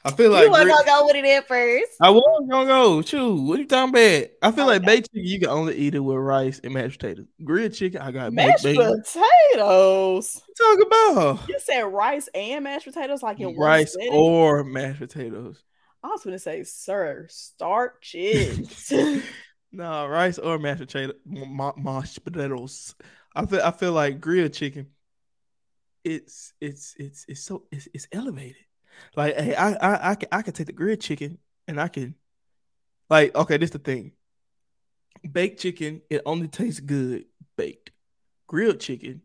I 0.04 0.12
feel 0.12 0.30
like 0.30 0.44
you 0.44 0.50
grill- 0.50 0.78
to 0.78 0.84
go 0.84 1.06
with 1.06 1.16
it 1.16 1.24
at 1.24 1.48
first? 1.48 1.92
I 2.00 2.10
was 2.10 2.46
gonna 2.48 2.66
go. 2.66 3.02
Shoot, 3.02 3.34
what 3.42 3.58
you 3.58 3.66
talking 3.66 3.90
about? 3.90 4.28
I 4.42 4.50
feel 4.52 4.66
like 4.66 4.82
baked 4.84 5.10
chicken 5.12 5.26
you 5.28 5.38
can 5.40 5.48
only 5.48 5.76
eat 5.76 5.94
it 5.94 6.00
with 6.00 6.16
rice 6.16 6.60
and 6.62 6.72
mashed 6.74 7.00
potatoes. 7.00 7.26
Grilled 7.44 7.74
chicken, 7.74 8.00
I 8.00 8.10
got 8.12 8.32
Mashed 8.32 8.64
potatoes. 8.64 10.40
Talk 10.56 10.78
about 10.86 11.48
You 11.48 11.58
said 11.60 11.82
rice 11.82 12.28
and 12.34 12.64
mashed 12.64 12.86
potatoes, 12.86 13.22
like 13.22 13.40
in 13.40 13.56
rice 13.56 13.96
or 14.10 14.64
mashed 14.64 15.00
potatoes. 15.00 15.62
I 16.02 16.08
was 16.08 16.22
gonna 16.24 16.38
say, 16.38 16.62
sir, 16.64 17.26
starch 17.30 18.14
it. 18.14 19.22
No, 19.70 20.06
rice 20.06 20.38
or 20.38 20.58
mashed 20.58 20.80
potato, 20.80 21.12
ma- 21.26 21.74
mashed 21.76 22.24
potatoes. 22.24 22.94
I 23.36 23.44
feel 23.44 23.60
I 23.62 23.70
feel 23.70 23.92
like 23.92 24.18
grilled 24.18 24.54
chicken. 24.54 24.86
It's 26.04 26.54
it's 26.60 26.94
it's 26.98 27.26
it's 27.28 27.42
so 27.44 27.64
it's, 27.70 27.86
it's 27.92 28.08
elevated. 28.10 28.56
Like 29.16 29.36
hey, 29.36 29.54
I 29.54 29.72
I 29.74 30.10
I 30.10 30.14
can 30.14 30.28
I 30.32 30.42
can 30.42 30.52
take 30.54 30.66
the 30.66 30.72
grilled 30.72 31.00
chicken 31.00 31.38
and 31.66 31.80
I 31.80 31.88
can, 31.88 32.14
like 33.10 33.34
okay, 33.34 33.56
this 33.56 33.70
the 33.70 33.78
thing. 33.78 34.12
Baked 35.30 35.60
chicken, 35.60 36.02
it 36.10 36.22
only 36.26 36.48
tastes 36.48 36.80
good 36.80 37.24
baked. 37.56 37.90
Grilled 38.46 38.80
chicken, 38.80 39.22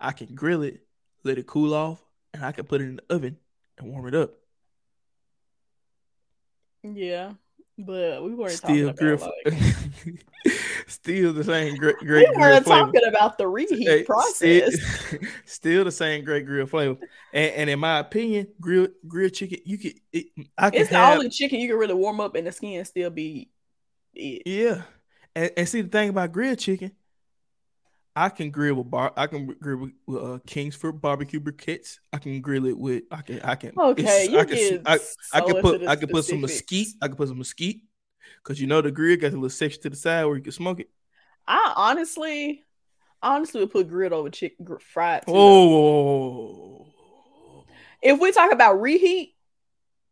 I 0.00 0.12
can 0.12 0.34
grill 0.34 0.62
it, 0.62 0.80
let 1.24 1.38
it 1.38 1.46
cool 1.46 1.72
off, 1.74 2.02
and 2.34 2.44
I 2.44 2.52
can 2.52 2.64
put 2.66 2.80
it 2.80 2.84
in 2.84 2.96
the 2.96 3.14
oven 3.14 3.38
and 3.78 3.90
warm 3.90 4.08
it 4.08 4.14
up. 4.14 4.34
yeah, 6.82 7.34
But 7.78 8.22
we 8.24 8.34
weren't 8.34 8.60
Still 8.60 8.60
talking 8.60 8.94
grill, 8.94 9.16
about 9.16 9.34
like 9.44 9.54
still 10.86 11.32
the 11.32 11.44
same 11.44 11.76
great 11.78 12.04
we 12.06 12.06
great 12.06 12.32
grill 12.32 12.58
weren't 12.58 12.64
flavor. 12.64 12.92
talking 12.92 13.02
about 13.06 13.38
the 13.38 13.46
reheat 13.48 13.78
Hey, 13.86 14.04
process. 14.04 14.76
Still, 14.76 15.18
still 15.44 15.84
the 15.84 15.92
same 15.92 16.24
great 16.24 16.46
grill 16.46 16.66
flavor. 16.66 16.98
And, 17.32 17.52
and 17.54 17.70
in 17.70 17.78
my 17.78 17.98
opinion, 17.98 18.48
grilled 18.60 18.90
grilled 19.06 19.34
chicken, 19.34 19.60
you 19.64 19.78
could 19.78 19.94
it, 20.12 20.26
I 20.58 20.70
can 20.70 20.82
It's 20.82 20.90
the 20.90 20.98
have 20.98 21.08
only 21.08 21.28
chicken 21.30 21.60
you 21.60 21.68
can 21.68 21.78
really 21.78 21.94
warm 21.94 22.20
up 22.20 22.34
and 22.34 22.46
the 22.46 22.52
skin 22.52 22.84
still 22.84 23.10
be 23.10 23.50
it. 24.14 24.42
yeah. 24.46 24.82
And, 25.34 25.50
and 25.56 25.68
see 25.68 25.82
the 25.82 25.88
thing 25.88 26.10
about 26.10 26.32
grilled 26.32 26.58
chicken, 26.58 26.92
I 28.16 28.30
can 28.30 28.50
grill 28.50 28.76
with 28.76 28.90
bar. 28.90 29.12
I 29.14 29.26
can 29.26 29.46
grill 29.46 29.90
with, 30.06 30.22
uh, 30.22 30.38
Kingsford 30.46 31.02
barbecue 31.02 31.38
briquettes. 31.38 31.98
I 32.12 32.18
can 32.18 32.40
grill 32.40 32.64
it 32.64 32.76
with. 32.78 33.04
I 33.10 33.20
can. 33.20 33.40
I 33.42 33.54
can. 33.56 33.72
Okay, 33.78 34.28
you 34.30 34.38
I 34.38 34.44
can. 34.44 34.56
get 34.56 34.82
I, 34.86 34.98
I 35.34 35.40
can 35.42 35.60
put. 35.60 35.86
I 35.86 35.96
can 35.96 36.08
put 36.08 36.24
some 36.24 36.40
mesquite. 36.40 36.88
I 37.02 37.08
can 37.08 37.16
put 37.16 37.28
some 37.28 37.38
mesquite, 37.38 37.82
cause 38.42 38.58
you 38.58 38.66
know 38.66 38.80
the 38.80 38.90
grill 38.90 39.16
got 39.18 39.28
a 39.28 39.30
little 39.34 39.50
section 39.50 39.82
to 39.82 39.90
the 39.90 39.96
side 39.96 40.24
where 40.24 40.36
you 40.36 40.42
can 40.42 40.52
smoke 40.52 40.80
it. 40.80 40.88
I 41.46 41.74
honestly, 41.76 42.64
honestly 43.22 43.60
would 43.60 43.70
put 43.70 43.88
grilled 43.88 44.14
over 44.14 44.30
chicken 44.30 44.64
gr- 44.64 44.78
fried. 44.78 45.26
Too. 45.26 45.32
Oh, 45.36 46.86
If 48.02 48.18
we 48.18 48.32
talk 48.32 48.52
about 48.52 48.80
reheat, 48.80 49.34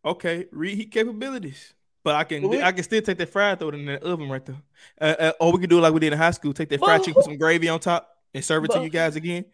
okay. 0.04 0.46
Reheat 0.52 0.90
capabilities, 0.92 1.72
but 2.04 2.14
I 2.14 2.22
can. 2.24 2.46
We- 2.46 2.62
I 2.62 2.70
can 2.70 2.84
still 2.84 3.02
take 3.02 3.18
that 3.18 3.30
fried, 3.30 3.58
throw 3.58 3.70
it 3.70 3.74
in 3.74 3.86
the 3.86 4.00
oven 4.04 4.28
right 4.28 4.44
there. 4.44 4.62
Uh, 5.00 5.14
uh, 5.18 5.32
or 5.40 5.52
we 5.52 5.58
can 5.58 5.68
do 5.70 5.80
like 5.80 5.92
we 5.92 6.00
did 6.00 6.12
in 6.12 6.18
high 6.18 6.30
school. 6.30 6.52
Take 6.52 6.68
that 6.68 6.78
fried 6.78 7.00
But 7.00 7.06
chicken, 7.06 7.14
put 7.14 7.24
some 7.24 7.38
gravy 7.38 7.68
on 7.68 7.80
top, 7.80 8.08
and 8.32 8.44
serve 8.44 8.64
it 8.66 8.70
to 8.72 8.82
you 8.82 8.90
guys 8.90 9.16
again. 9.16 9.46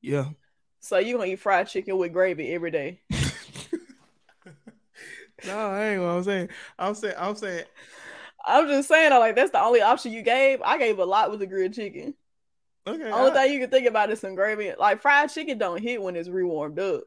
Yeah. 0.00 0.26
so 0.78 0.98
you 0.98 1.16
gonna 1.16 1.30
eat 1.30 1.40
fried 1.40 1.66
chicken 1.66 1.98
with 1.98 2.12
gravy 2.12 2.52
every 2.54 2.70
day? 2.70 3.00
no, 5.46 5.56
I 5.56 5.88
ain't 5.88 6.02
what 6.02 6.08
I'm 6.08 6.22
saying. 6.24 6.48
I'm 6.78 6.94
saying. 6.94 7.14
I'm 7.18 7.34
saying. 7.34 7.64
I'm 8.46 8.66
just 8.68 8.88
saying, 8.88 9.12
I 9.12 9.18
like 9.18 9.34
that's 9.34 9.50
the 9.50 9.60
only 9.62 9.82
option 9.82 10.12
you 10.12 10.22
gave. 10.22 10.62
I 10.62 10.78
gave 10.78 10.98
a 10.98 11.04
lot 11.04 11.30
with 11.30 11.40
the 11.40 11.46
grilled 11.46 11.74
chicken. 11.74 12.14
Okay. 12.86 13.10
Only 13.10 13.30
I- 13.32 13.34
thing 13.34 13.52
you 13.52 13.60
can 13.60 13.70
think 13.70 13.86
about 13.86 14.10
is 14.10 14.20
some 14.20 14.34
gravy. 14.34 14.72
Like 14.78 15.00
fried 15.00 15.30
chicken 15.30 15.58
don't 15.58 15.82
hit 15.82 16.00
when 16.02 16.16
it's 16.16 16.28
rewarmed 16.28 16.78
up. 16.78 17.02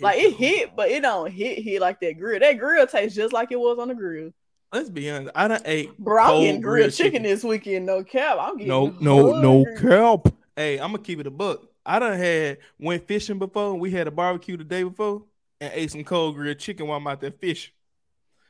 Like 0.00 0.18
it 0.18 0.34
hit, 0.34 0.76
but 0.76 0.90
it 0.90 1.02
don't 1.02 1.30
hit 1.30 1.58
hit 1.62 1.80
like 1.80 2.00
that 2.00 2.18
grill. 2.18 2.40
That 2.40 2.58
grill 2.58 2.86
tastes 2.86 3.16
just 3.16 3.32
like 3.32 3.50
it 3.52 3.58
was 3.60 3.78
on 3.78 3.88
the 3.88 3.94
grill. 3.94 4.32
Let's 4.72 4.90
be 4.90 5.10
honest. 5.10 5.32
I 5.34 5.48
done 5.48 5.62
ate. 5.64 5.96
Bro, 5.98 6.22
I'm 6.22 6.40
getting 6.42 6.60
grilled 6.60 6.92
chicken, 6.92 7.22
this 7.22 7.42
weekend. 7.42 7.86
No 7.86 8.04
cap. 8.04 8.36
I'm 8.40 8.56
getting 8.58 8.68
No, 8.68 8.94
no, 9.00 9.40
no 9.40 9.64
kelp. 9.80 10.34
Hey, 10.56 10.78
I'm 10.78 10.90
gonna 10.92 11.02
keep 11.02 11.20
it 11.20 11.26
a 11.26 11.30
buck. 11.30 11.62
I 11.86 11.98
done 11.98 12.18
had 12.18 12.58
went 12.78 13.06
fishing 13.08 13.38
before. 13.38 13.74
We 13.74 13.90
had 13.90 14.06
a 14.08 14.10
barbecue 14.10 14.56
the 14.58 14.64
day 14.64 14.82
before 14.82 15.24
and 15.60 15.72
ate 15.74 15.90
some 15.90 16.04
cold 16.04 16.34
grilled 16.34 16.58
chicken 16.58 16.86
while 16.86 16.98
I'm 16.98 17.06
out 17.06 17.20
there 17.20 17.30
fishing. 17.30 17.72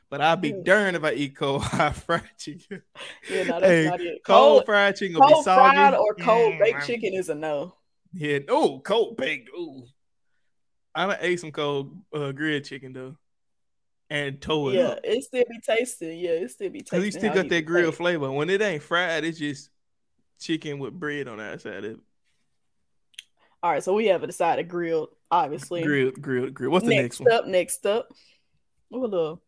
But 0.09 0.21
I'd 0.21 0.41
be 0.41 0.51
Mm. 0.51 0.63
darned 0.65 0.97
if 0.97 1.03
I 1.03 1.13
eat 1.13 1.35
cold 1.37 1.61
hot 1.63 1.95
fried 1.95 2.23
chicken. 2.37 2.81
Yeah, 3.31 3.43
no, 3.43 3.59
that's 3.59 3.65
Hey, 3.65 3.85
not 3.85 4.01
it. 4.01 4.21
Cold, 4.25 4.37
Cold, 4.51 4.65
fried 4.65 4.95
chicken 4.97 5.15
cold 5.21 5.29
be 5.29 5.43
soggy. 5.43 5.75
fried 5.75 5.93
or 5.93 6.15
cold 6.15 6.53
Mm, 6.55 6.59
baked 6.59 6.77
I'm- 6.79 6.85
chicken 6.87 7.13
is 7.13 7.29
a 7.29 7.35
no. 7.35 7.75
Yeah. 8.11 8.39
Oh, 8.49 8.79
cold 8.83 9.15
baked. 9.17 9.49
Ooh. 9.57 9.83
I 10.95 11.05
done 11.07 11.17
ate 11.21 11.39
some 11.39 11.51
cold 11.51 11.95
uh, 12.13 12.31
grilled 12.31 12.63
chicken 12.65 12.93
though, 12.93 13.15
and 14.09 14.41
tore 14.41 14.71
it 14.71 14.75
Yeah, 14.75 14.87
up. 14.87 14.99
it 15.03 15.23
still 15.23 15.43
be 15.49 15.59
tasting. 15.59 16.17
Yeah, 16.19 16.31
it 16.31 16.51
still 16.51 16.69
be 16.69 16.79
tasting. 16.79 16.99
Cause 16.99 17.05
you 17.05 17.11
still 17.11 17.33
got 17.33 17.49
that 17.49 17.65
grill 17.65 17.91
flavor. 17.91 18.31
When 18.31 18.49
it 18.49 18.61
ain't 18.61 18.83
fried, 18.83 19.23
it's 19.23 19.37
just 19.39 19.69
chicken 20.39 20.79
with 20.79 20.93
bread 20.93 21.27
on 21.27 21.37
the 21.37 21.43
outside. 21.43 21.85
of 21.85 21.85
it. 21.85 21.99
All 23.61 23.71
right, 23.71 23.83
so 23.83 23.93
we 23.93 24.05
haven't 24.07 24.29
decided 24.29 24.69
grilled, 24.69 25.09
obviously. 25.29 25.83
Grilled, 25.83 26.21
grilled, 26.21 26.53
grilled. 26.53 26.71
What's 26.71 26.85
the 26.85 26.95
next, 26.95 27.19
next 27.19 27.29
one? 27.29 27.31
up, 27.39 27.45
next 27.45 27.85
up. 27.85 28.13
Oh, 28.91 28.99
little, 28.99 29.41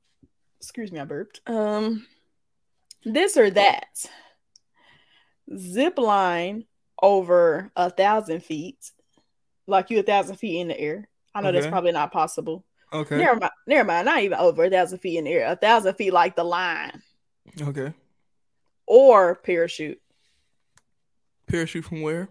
excuse 0.59 0.91
me, 0.91 0.99
I 0.99 1.05
burped. 1.05 1.41
Um, 1.47 2.05
this 3.05 3.37
or 3.37 3.49
that. 3.51 4.05
Zip 5.57 5.97
line 5.97 6.65
over 7.01 7.71
a 7.75 7.89
thousand 7.89 8.43
feet, 8.43 8.91
like 9.65 9.89
you 9.89 9.99
a 9.99 10.03
thousand 10.03 10.35
feet 10.35 10.59
in 10.59 10.67
the 10.67 10.79
air. 10.79 11.07
I 11.33 11.41
know 11.41 11.51
that's 11.51 11.67
probably 11.67 11.91
not 11.91 12.11
possible. 12.11 12.65
Okay. 12.93 13.17
Never 13.17 13.39
mind. 13.39 13.51
Never 13.67 13.87
mind. 13.87 14.05
Not 14.05 14.21
even 14.21 14.37
over 14.37 14.65
a 14.65 14.69
thousand 14.69 14.99
feet 14.99 15.17
in 15.17 15.23
the 15.23 15.31
air. 15.31 15.51
A 15.51 15.55
thousand 15.55 15.93
feet 15.95 16.11
like 16.11 16.35
the 16.35 16.43
line, 16.43 17.01
Okay. 17.61 17.93
or 18.85 19.35
parachute. 19.35 20.01
Parachute 21.47 21.85
from 21.85 22.01
where? 22.01 22.27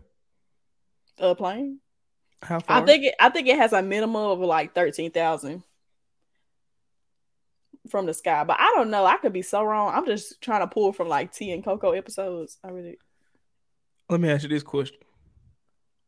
A 1.19 1.35
plane. 1.35 1.81
How 2.43 2.61
far? 2.61 2.83
I 2.83 2.85
think 2.87 3.05
it. 3.05 3.15
I 3.19 3.31
think 3.31 3.49
it 3.49 3.57
has 3.57 3.73
a 3.73 3.83
minimum 3.83 4.23
of 4.31 4.39
like 4.41 4.75
thirteen 4.75 5.11
thousand 5.11 5.63
from 7.89 8.07
the 8.07 8.15
sky, 8.15 8.45
but 8.45 8.57
I 8.61 8.73
don't 8.77 8.91
know. 8.91 9.05
I 9.07 9.17
could 9.17 9.33
be 9.33 9.43
so 9.43 9.63
wrong. 9.63 9.93
I'm 9.95 10.07
just 10.07 10.41
trying 10.41 10.61
to 10.61 10.67
pull 10.67 10.93
from 10.93 11.09
like 11.09 11.33
T 11.33 11.51
and 11.53 11.65
Coco 11.65 11.93
episodes. 11.93 12.59
I 12.63 12.69
really. 12.69 12.99
Let 14.09 14.21
me 14.21 14.31
ask 14.31 14.43
you 14.43 14.49
this 14.49 14.63
question. 14.63 14.99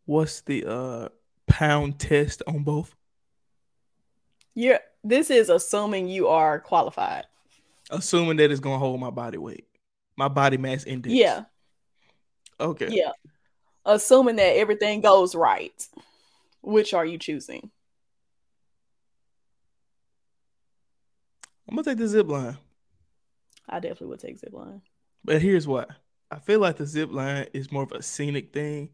What's 0.05 0.41
the 0.43 0.65
uh 0.67 1.09
pound 1.57 1.99
test 1.99 2.43
on 2.47 2.63
both? 2.63 2.95
Yeah, 4.55 4.79
this 5.05 5.31
is 5.31 5.51
assuming 5.51 6.09
you 6.09 6.29
are 6.29 6.59
qualified. 6.59 7.27
Assuming 7.91 8.39
that 8.39 8.51
it's 8.51 8.61
gonna 8.61 8.79
hold 8.79 8.99
my 9.01 9.11
body 9.11 9.37
weight, 9.37 9.67
my 10.17 10.29
body 10.29 10.57
mass 10.57 10.85
index. 10.85 11.15
Yeah, 11.15 11.45
Okay. 12.59 12.89
yeah. 12.91 13.13
Assuming 13.85 14.37
that 14.37 14.57
everything 14.57 15.03
goes 15.03 15.35
right. 15.35 15.87
Which 16.63 16.95
are 16.95 17.05
you 17.05 17.19
choosing? 17.19 17.71
I'm 21.69 21.77
gonna 21.77 21.85
take 21.85 21.99
the 21.99 22.09
zip 22.09 22.29
line. 22.29 22.57
I 23.69 23.81
definitely 23.81 24.07
would 24.09 24.21
take 24.21 24.39
zip 24.39 24.53
line. 24.53 24.81
But 25.25 25.43
here's 25.43 25.67
why. 25.67 25.85
I 26.31 26.39
feel 26.39 26.61
like 26.61 26.77
the 26.77 26.87
zip 26.87 27.11
line 27.13 27.47
is 27.53 27.71
more 27.71 27.83
of 27.83 27.93
a 27.93 28.03
scenic 28.03 28.53
thing. 28.55 28.91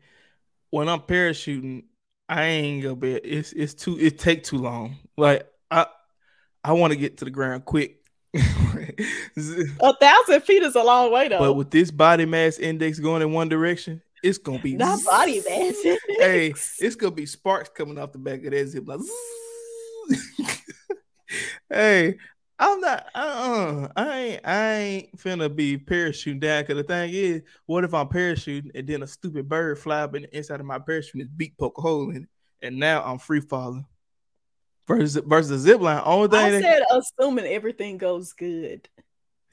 When 0.70 0.88
I'm 0.88 1.00
parachuting, 1.00 1.84
I 2.28 2.44
ain't 2.44 2.82
gonna 2.82 2.96
be 2.96 3.14
it's 3.14 3.52
it's 3.52 3.74
too 3.74 3.98
it 3.98 4.18
take 4.18 4.44
too 4.44 4.58
long. 4.58 4.96
Like 5.16 5.46
I 5.70 5.86
I 6.62 6.72
want 6.72 6.92
to 6.92 6.98
get 6.98 7.18
to 7.18 7.24
the 7.24 7.30
ground 7.30 7.64
quick. 7.64 7.96
A 8.34 9.96
thousand 9.98 10.42
feet 10.42 10.62
is 10.62 10.74
a 10.74 10.82
long 10.82 11.10
way 11.10 11.28
though. 11.28 11.38
but 11.38 11.54
with 11.54 11.70
this 11.70 11.90
body 11.90 12.26
mass 12.26 12.58
index 12.58 12.98
going 12.98 13.22
in 13.22 13.32
one 13.32 13.48
direction, 13.48 14.02
it's 14.22 14.38
gonna 14.38 14.58
be 14.58 14.74
not 14.74 15.02
body 15.04 15.42
mass. 15.48 15.76
Hey, 16.18 16.48
it's 16.78 16.96
gonna 16.96 17.12
be 17.12 17.26
sparks 17.26 17.70
coming 17.74 17.98
off 17.98 18.12
the 18.12 18.18
back 18.18 18.44
of 18.44 18.50
that 18.50 18.66
zip 18.66 18.86
hey, 21.70 22.16
I'm 22.60 22.80
not. 22.80 23.06
Uh, 23.14 23.88
I 23.96 24.18
ain't. 24.18 24.40
I 24.46 24.72
ain't 24.74 25.16
finna 25.16 25.54
be 25.54 25.78
parachuting 25.78 26.40
down. 26.40 26.64
Cause 26.64 26.76
the 26.76 26.82
thing 26.82 27.10
is, 27.12 27.42
what 27.66 27.84
if 27.84 27.94
I'm 27.94 28.08
parachuting 28.08 28.70
and 28.74 28.86
then 28.86 29.02
a 29.02 29.06
stupid 29.06 29.48
bird 29.48 29.78
fly 29.78 30.00
up 30.00 30.14
in 30.16 30.22
the 30.22 30.36
inside 30.36 30.60
of 30.60 30.66
my 30.66 30.78
parachute 30.78 31.14
and 31.14 31.22
its 31.22 31.30
beak 31.30 31.56
poke 31.56 31.78
a 31.78 31.80
hole 31.80 32.10
in 32.10 32.16
it, 32.24 32.28
and 32.66 32.78
now 32.78 33.02
I'm 33.04 33.18
free 33.18 33.40
falling. 33.40 33.86
Versus 34.88 35.22
versus 35.26 35.50
the 35.50 35.58
zip 35.58 35.80
line. 35.80 36.02
Only 36.04 36.28
thing 36.28 36.38
I 36.38 36.50
that- 36.50 36.62
said 36.62 36.82
assuming 36.90 37.44
everything 37.46 37.98
goes 37.98 38.32
good. 38.32 38.88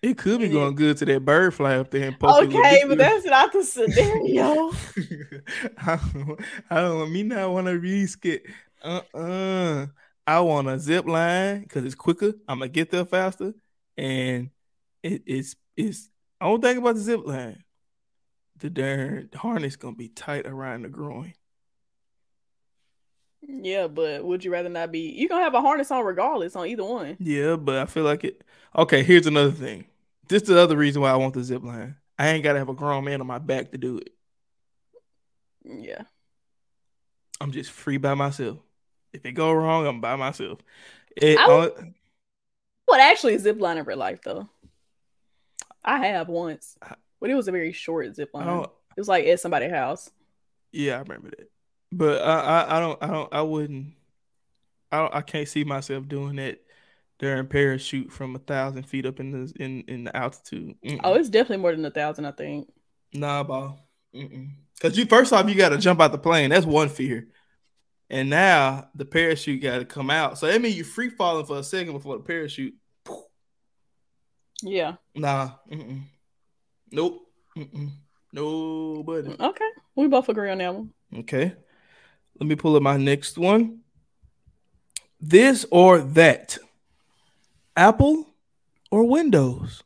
it 0.02 0.18
could 0.18 0.40
be 0.40 0.50
going 0.50 0.76
good 0.76 0.98
to 0.98 1.06
that 1.06 1.26
bird 1.26 1.54
fly 1.54 1.76
up 1.76 1.92
there 1.92 2.08
and 2.08 2.20
poke. 2.20 2.46
his 2.46 2.56
Okay, 2.56 2.84
but 2.88 2.98
that's 2.98 3.26
not 3.26 3.52
the 3.52 3.64
scenario. 3.64 4.72
I 5.78 6.00
don't, 6.14 6.40
I 6.70 6.76
don't 6.82 7.00
want 7.00 7.12
me 7.12 7.24
not 7.24 7.52
want 7.52 7.68
to 7.68 7.78
risk 7.78 8.26
it. 8.26 8.44
Uh-uh. 8.84 9.88
I 10.28 10.40
want 10.42 10.68
a 10.70 10.80
zip 10.80 11.06
line 11.06 11.62
because 11.62 11.86
it's 11.86 11.96
quicker. 11.96 12.34
I'm 12.48 12.60
gonna 12.60 12.70
get 12.70 12.92
there 12.92 13.06
faster, 13.06 13.54
and 13.98 14.50
it, 15.04 15.24
it's 15.26 15.56
it's. 15.78 16.10
I 16.42 16.46
don't 16.48 16.62
think 16.62 16.80
about 16.80 16.96
the 16.96 17.02
zip 17.02 17.26
line. 17.26 17.64
The 18.58 18.70
darn 18.70 19.30
harness 19.36 19.76
gonna 19.76 19.96
be 19.96 20.10
tight 20.10 20.46
around 20.48 20.84
the 20.84 20.90
groin. 20.90 21.34
yeah, 23.42 23.88
but 23.88 24.24
would 24.26 24.44
you 24.44 24.52
rather 24.52 24.70
not 24.70 24.92
be? 24.92 25.12
You 25.12 25.28
gonna 25.30 25.44
have 25.44 25.54
a 25.54 25.62
harness 25.62 25.92
on 25.92 26.04
regardless 26.06 26.56
on 26.56 26.68
either 26.68 26.84
one. 26.84 27.18
Yeah, 27.20 27.56
but 27.56 27.78
I 27.78 27.86
feel 27.86 28.04
like 28.04 28.24
it. 28.24 28.44
Okay, 28.76 29.04
here's 29.04 29.28
another 29.28 29.52
thing. 29.52 29.86
This 30.28 30.44
is 30.44 30.48
the 30.50 30.60
other 30.60 30.78
reason 30.78 31.02
why 31.02 31.12
I 31.12 31.16
want 31.16 31.34
the 31.36 31.44
zip 31.44 31.64
line. 31.64 31.98
I 32.18 32.30
ain't 32.30 32.44
gotta 32.44 32.60
have 32.60 32.70
a 32.70 32.74
grown 32.74 33.06
man 33.06 33.22
on 33.22 33.28
my 33.28 33.40
back 33.40 33.72
to 33.72 33.78
do 33.78 33.98
it. 34.00 34.10
Yeah, 35.64 36.04
I'm 37.42 37.52
just 37.52 37.72
free 37.72 37.98
by 37.98 38.14
myself. 38.14 38.65
If 39.16 39.26
it 39.26 39.32
go 39.32 39.54
wrong, 39.54 39.88
I'm 39.88 40.02
by 40.02 40.16
myself. 40.16 40.60
It, 41.16 41.40
I 41.40 41.48
would- 41.48 43.00
actually, 43.00 43.38
zip 43.38 43.60
line 43.60 43.78
in 43.78 43.86
real 43.86 43.98
life 43.98 44.22
though. 44.24 44.50
I 45.84 46.08
have 46.08 46.28
once, 46.28 46.78
but 47.20 47.30
it 47.30 47.36
was 47.36 47.48
a 47.48 47.52
very 47.52 47.72
short 47.72 48.14
zip 48.16 48.32
line. 48.34 48.48
It 48.48 49.00
was 49.00 49.08
like 49.08 49.26
at 49.26 49.40
somebody's 49.40 49.72
house. 49.72 50.10
Yeah, 50.72 50.98
I 50.98 51.00
remember 51.00 51.30
that. 51.30 51.50
But 51.92 52.22
I, 52.22 52.40
I, 52.40 52.78
I 52.78 52.80
don't, 52.80 53.04
I 53.04 53.08
don't, 53.08 53.34
I 53.34 53.42
wouldn't, 53.42 53.94
I, 54.92 55.00
don't, 55.00 55.16
I 55.16 55.22
can't 55.22 55.48
see 55.48 55.64
myself 55.64 56.08
doing 56.08 56.38
that 56.38 56.60
during 57.20 57.48
parachute 57.48 58.12
from 58.12 58.36
a 58.36 58.40
thousand 58.40 58.84
feet 58.84 59.06
up 59.06 59.20
in 59.20 59.32
the 59.32 59.54
in 59.60 59.84
in 59.88 60.04
the 60.06 60.16
altitude. 60.16 60.76
Mm-mm. 60.84 61.00
Oh, 61.04 61.14
it's 61.14 61.30
definitely 61.30 61.62
more 61.62 61.72
than 61.72 61.86
a 61.86 61.92
thousand, 61.92 62.26
I 62.26 62.32
think. 62.32 62.70
nah, 63.14 63.44
ball. 63.44 63.80
Because 64.12 64.98
you 64.98 65.06
first 65.06 65.32
off, 65.32 65.48
you 65.48 65.56
got 65.56 65.70
to 65.70 65.78
jump 65.78 66.02
out 66.02 66.12
the 66.12 66.18
plane. 66.18 66.50
That's 66.50 66.66
one 66.66 66.90
fear. 66.90 67.28
And 68.10 68.30
now 68.30 68.90
the 68.96 69.06
parachute 69.06 69.62
got 69.62 69.80
to 69.80 69.86
come 69.86 70.10
out. 70.10 70.38
So 70.38 70.48
that 70.48 70.62
means 70.62 70.76
you're 70.76 70.86
free 70.86 71.10
falling 71.10 71.46
for 71.46 71.58
a 71.58 71.64
second 71.64 71.94
before 71.94 72.18
the 72.18 72.24
parachute. 72.24 72.76
Yeah. 74.62 74.96
Nah. 75.16 75.52
Mm-mm. 75.72 76.04
Nope. 76.92 77.28
Mm-mm. 77.58 77.92
Nobody. 78.32 79.36
Okay. 79.40 79.70
We 79.96 80.08
both 80.08 80.30
agree 80.30 80.52
on 80.52 80.60
that 80.60 80.74
one. 80.74 80.94
Okay. 81.20 81.54
Let 82.40 82.48
me 82.48 82.56
pull 82.56 82.76
up 82.76 82.84
my 82.84 82.98
next 82.98 83.38
one. 83.38 83.80
This 85.20 85.66
or 85.72 86.00
that. 86.00 86.58
Apple 87.76 88.34
or 88.92 89.04
Windows? 89.04 89.84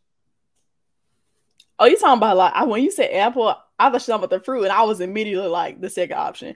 Oh, 1.77 1.85
you 1.85 1.97
talking 1.97 2.17
about 2.17 2.37
like 2.37 2.67
when 2.67 2.83
you 2.83 2.91
said 2.91 3.11
Apple, 3.11 3.55
I 3.79 3.89
thought 3.89 3.93
you 3.93 3.99
talking 3.99 4.25
about 4.25 4.29
the 4.31 4.43
fruit, 4.43 4.63
and 4.63 4.71
I 4.71 4.83
was 4.83 4.99
immediately 4.99 5.47
like 5.47 5.79
the 5.79 5.89
second 5.89 6.17
option. 6.17 6.55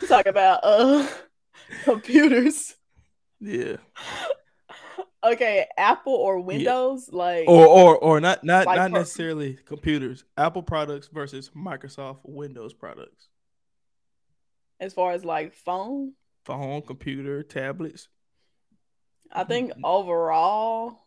But 0.00 0.08
you, 0.08 0.08
you 0.08 0.08
talk 0.08 0.26
about 0.26 0.60
uh 0.62 1.06
computers. 1.84 2.74
yeah. 3.40 3.76
Okay, 5.22 5.66
Apple 5.76 6.14
or 6.14 6.40
Windows, 6.40 7.10
like 7.12 7.46
Or 7.46 7.66
or 7.66 7.96
or 7.98 8.20
not 8.20 8.42
not 8.42 8.66
Like 8.66 8.76
not 8.76 8.90
for- 8.90 8.98
necessarily 8.98 9.58
computers. 9.66 10.24
Apple 10.38 10.62
products 10.62 11.08
versus 11.12 11.50
Microsoft 11.54 12.20
Windows 12.24 12.72
products. 12.72 13.28
as 14.80 14.94
far 14.94 15.12
as 15.12 15.24
like 15.24 15.52
phone. 15.54 16.14
Phone, 16.46 16.80
computer, 16.82 17.42
tablets. 17.42 18.08
I 19.30 19.44
think 19.44 19.72
Mhm. 19.74 19.80
overall, 19.84 21.06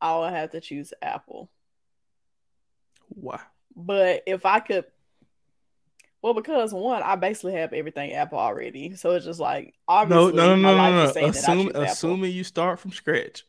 I 0.00 0.18
would 0.18 0.32
have 0.32 0.50
to 0.52 0.60
choose 0.62 0.94
Apple. 1.02 1.50
Why? 3.08 3.40
But 3.76 4.22
if 4.26 4.46
I 4.46 4.60
could, 4.60 4.86
well, 6.24 6.32
because 6.32 6.72
one, 6.72 7.02
I 7.02 7.16
basically 7.16 7.52
have 7.52 7.74
everything 7.74 8.14
Apple 8.14 8.38
already, 8.38 8.96
so 8.96 9.10
it's 9.10 9.26
just 9.26 9.40
like 9.40 9.74
No, 9.86 9.94
obviously 9.94 10.32
no, 10.32 10.56
no, 10.56 10.56
no, 10.56 10.78
no, 10.78 11.04
no. 11.04 11.20
I 11.20 11.28
Assume, 11.28 11.72
assuming 11.74 12.32
you 12.32 12.42
start 12.42 12.80
from 12.80 12.92
scratch. 12.92 13.44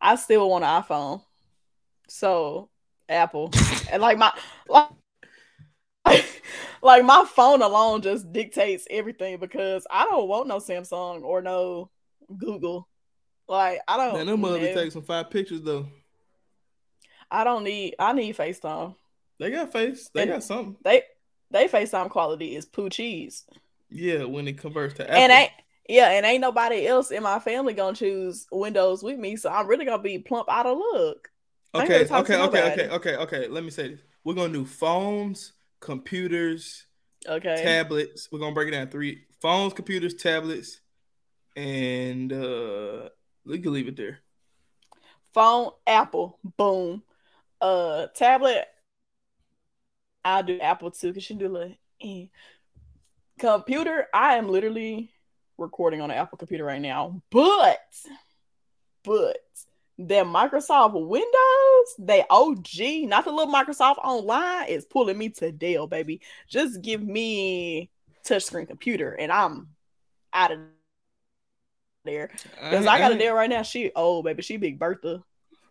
I 0.00 0.14
still 0.14 0.48
want 0.48 0.64
an 0.64 0.82
iPhone, 0.82 1.22
so 2.08 2.70
Apple, 3.10 3.50
and 3.92 4.00
like 4.00 4.16
my 4.16 4.32
like, 4.68 4.88
like 6.82 7.04
my 7.04 7.26
phone 7.28 7.60
alone 7.60 8.00
just 8.00 8.32
dictates 8.32 8.86
everything 8.88 9.36
because 9.38 9.86
I 9.90 10.06
don't 10.06 10.28
want 10.28 10.48
no 10.48 10.60
Samsung 10.60 11.24
or 11.24 11.42
no 11.42 11.90
Google. 12.38 12.88
Like 13.46 13.80
I 13.86 13.98
don't. 13.98 14.14
Man, 14.14 14.26
them 14.28 14.40
mother 14.40 14.72
take 14.72 14.92
some 14.92 15.02
five 15.02 15.28
pictures 15.28 15.60
though. 15.60 15.88
I 17.30 17.44
don't 17.44 17.64
need. 17.64 17.96
I 17.98 18.14
need 18.14 18.34
FaceTime. 18.34 18.94
They 19.40 19.50
got 19.50 19.72
face. 19.72 20.08
They 20.14 20.22
And- 20.22 20.30
got 20.32 20.44
something. 20.44 20.76
They 20.84 21.02
they 21.50 21.66
FaceTime 21.66 22.10
quality 22.10 22.54
is 22.54 22.64
poo 22.66 22.88
cheese, 22.90 23.44
Yeah, 23.88 24.22
when 24.24 24.46
it 24.46 24.56
converts 24.58 24.94
to 24.94 25.02
Apple. 25.10 25.16
and 25.16 25.32
ain't 25.32 25.50
yeah, 25.88 26.10
and 26.10 26.24
ain't 26.24 26.40
nobody 26.40 26.86
else 26.86 27.10
in 27.10 27.24
my 27.24 27.40
family 27.40 27.72
gonna 27.74 27.96
choose 27.96 28.46
Windows 28.52 29.02
with 29.02 29.18
me, 29.18 29.34
so 29.34 29.50
I'm 29.50 29.66
really 29.66 29.84
gonna 29.84 30.00
be 30.02 30.18
plump 30.20 30.48
out 30.48 30.66
of 30.66 30.78
luck. 30.78 31.28
I 31.74 31.82
Okay, 31.82 32.02
okay, 32.04 32.36
okay, 32.42 32.72
okay, 32.72 32.88
okay, 32.90 33.16
okay. 33.16 33.48
Let 33.48 33.64
me 33.64 33.70
say 33.70 33.88
this. 33.88 34.00
We're 34.22 34.34
gonna 34.34 34.52
do 34.52 34.64
phones, 34.64 35.54
computers, 35.80 36.86
Okay, 37.26 37.62
tablets. 37.62 38.28
We're 38.30 38.38
gonna 38.40 38.54
break 38.54 38.68
it 38.68 38.72
down 38.72 38.88
three 38.88 39.24
phones, 39.40 39.72
computers, 39.72 40.14
tablets, 40.14 40.80
and 41.56 42.32
uh 42.32 43.08
we 43.44 43.58
can 43.58 43.72
leave 43.72 43.88
it 43.88 43.96
there. 43.96 44.20
phone, 45.32 45.70
Apple, 45.86 46.38
boom. 46.56 47.02
Uh, 47.60 48.06
tablet, 48.14 48.66
I'll 50.24 50.42
do 50.42 50.58
Apple 50.60 50.90
too, 50.90 51.12
cause 51.12 51.22
she 51.22 51.34
do 51.34 51.48
like 51.48 51.78
eh. 52.02 52.26
computer. 53.38 54.06
I 54.12 54.34
am 54.34 54.48
literally 54.48 55.10
recording 55.58 56.00
on 56.00 56.10
an 56.10 56.16
Apple 56.16 56.38
computer 56.38 56.64
right 56.64 56.80
now, 56.80 57.22
but 57.30 57.80
but 59.02 59.38
that 59.98 60.24
Microsoft 60.24 61.06
Windows, 61.06 61.94
they 61.98 62.24
OG, 62.30 63.08
not 63.08 63.24
the 63.24 63.32
little 63.32 63.52
Microsoft 63.52 63.98
Online, 63.98 64.66
is 64.68 64.84
pulling 64.86 65.18
me 65.18 65.28
to 65.30 65.52
Dell, 65.52 65.86
baby. 65.86 66.20
Just 66.48 66.80
give 66.80 67.02
me 67.02 67.90
touchscreen 68.24 68.66
computer, 68.66 69.12
and 69.12 69.30
I'm 69.30 69.68
out 70.32 70.52
of 70.52 70.58
there. 72.04 72.30
Because 72.54 72.86
I, 72.86 72.98
got 72.98 73.12
a 73.12 73.18
Dell 73.18 73.34
right 73.34 73.50
now. 73.50 73.62
She 73.62 73.92
old, 73.94 74.24
baby. 74.24 74.42
She 74.42 74.56
Big 74.56 74.78
Bertha 74.78 75.22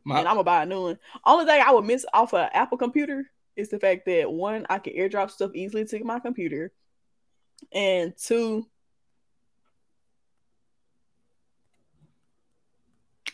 My, 0.04 0.20
and 0.20 0.28
I'm 0.28 0.36
gonna 0.36 0.44
buy 0.44 0.64
a 0.64 0.66
new 0.66 0.82
one. 0.82 1.00
Only 1.26 1.46
thing 1.46 1.64
I 1.66 1.72
would 1.72 1.86
miss 1.86 2.06
off 2.14 2.34
an 2.34 2.50
Apple 2.54 2.78
computer 2.78 3.30
is 3.60 3.70
the 3.70 3.80
fact 3.80 4.06
that 4.06 4.32
one, 4.32 4.66
I 4.70 4.80
can 4.80 4.94
airdrop 4.94 5.30
stuff 5.32 5.52
easily 5.54 5.86
to 5.86 6.04
my 6.04 6.20
computer, 6.20 6.72
and 7.72 8.14
two, 8.18 8.66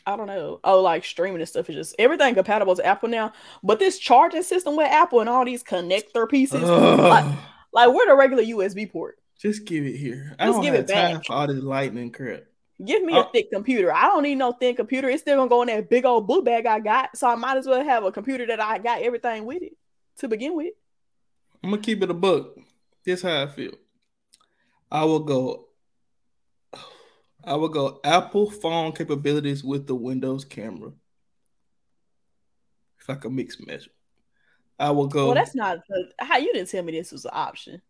I 0.08 0.16
don't 0.16 0.28
know. 0.28 0.60
Oh, 0.64 0.82
like 0.82 1.04
streaming 1.04 1.40
and 1.42 1.50
stuff 1.50 1.70
is 1.70 1.76
just 1.76 1.96
everything 1.98 2.36
compatible 2.36 2.76
to 2.76 2.86
Apple 2.86 3.10
now. 3.10 3.34
But 3.64 3.80
this 3.80 3.98
charging 3.98 4.44
system 4.44 4.76
with 4.76 4.88
Apple 4.92 5.20
and 5.20 5.30
all 5.30 5.44
these 5.46 5.64
connector 5.64 6.30
pieces, 6.30 6.62
like, 6.62 7.26
Ugh. 7.26 7.38
like 7.74 7.90
where 7.94 8.08
the 8.08 8.16
regular 8.16 8.44
USB 8.44 8.92
port? 8.92 9.18
just 9.38 9.66
give 9.66 9.86
it 9.86 9.98
here. 9.98 10.34
I 10.40 10.46
Just 10.46 10.56
don't 10.56 10.64
give 10.64 10.74
have 10.76 10.84
it 10.90 10.94
time 10.94 11.16
back. 11.18 11.26
for 11.26 11.34
all 11.34 11.46
this 11.48 11.62
lightning 11.62 12.10
crap. 12.12 12.44
Give 12.84 13.04
me 13.04 13.14
a 13.14 13.20
Oh. 13.20 13.30
thick 13.34 13.52
computer. 13.52 13.94
I 13.94 14.04
don't 14.04 14.24
need 14.24 14.36
no 14.36 14.54
thin 14.54 14.76
computer. 14.76 15.10
It's 15.10 15.22
still 15.22 15.36
gonna 15.38 15.50
go 15.50 15.62
in 15.62 15.68
that 15.68 15.90
big 15.90 16.06
old 16.06 16.26
blue 16.26 16.42
bag 16.42 16.66
I 16.66 16.80
got. 16.80 17.16
So 17.18 17.28
I 17.28 17.36
might 17.36 17.58
as 17.58 17.68
well 17.68 17.84
have 17.84 18.04
a 18.06 18.12
computer 18.12 18.46
that 18.48 18.60
I 18.62 18.78
got 18.78 19.02
everything 19.02 19.46
with 19.46 19.62
it 19.62 19.74
to 20.18 20.28
begin 20.28 20.56
with. 20.56 20.74
I'm 21.64 21.72
gonna 21.72 21.82
keep 21.82 22.02
it 22.04 22.10
a 22.12 22.14
book. 22.14 22.58
This 23.06 23.22
how 23.22 23.44
I 23.44 23.48
feel. 23.48 23.74
I 24.92 25.04
will 25.06 25.20
go. 25.20 25.68
I 27.44 27.56
will 27.56 27.70
go 27.70 28.00
Apple 28.04 28.50
phone 28.50 28.92
capabilities 28.92 29.64
with 29.64 29.86
the 29.88 29.96
Windows 29.96 30.46
camera. 30.46 30.92
If 33.00 33.10
I 33.10 33.16
can 33.16 33.36
mix 33.36 33.58
measure, 33.60 33.92
I 34.80 34.92
will 34.92 35.08
go. 35.08 35.28
Well, 35.28 35.36
that's 35.36 35.54
not 35.56 35.80
how 36.20 36.38
you 36.38 36.52
didn't 36.54 36.70
tell 36.70 36.84
me 36.84 36.94
this 36.94 37.12
was 37.12 37.26
an 37.26 37.32
option. 37.34 37.82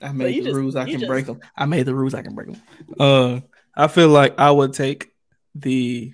I 0.00 0.12
made 0.12 0.36
you 0.36 0.42
the 0.42 0.50
just- 0.50 0.56
rules. 0.56 0.76
I 0.76 0.84
can 0.84 1.00
just- 1.00 1.08
break 1.08 1.26
them. 1.26 1.40
I 1.56 1.66
made 1.66 1.86
the 1.86 1.94
rules. 1.94 2.14
I 2.14 2.22
can 2.22 2.34
break 2.36 2.52
them. 2.52 2.62
Uh, 3.00 3.40
I 3.74 3.88
feel 3.88 4.08
like 4.08 4.38
I 4.38 4.50
would 4.50 4.72
take 4.72 5.12
the 5.56 6.12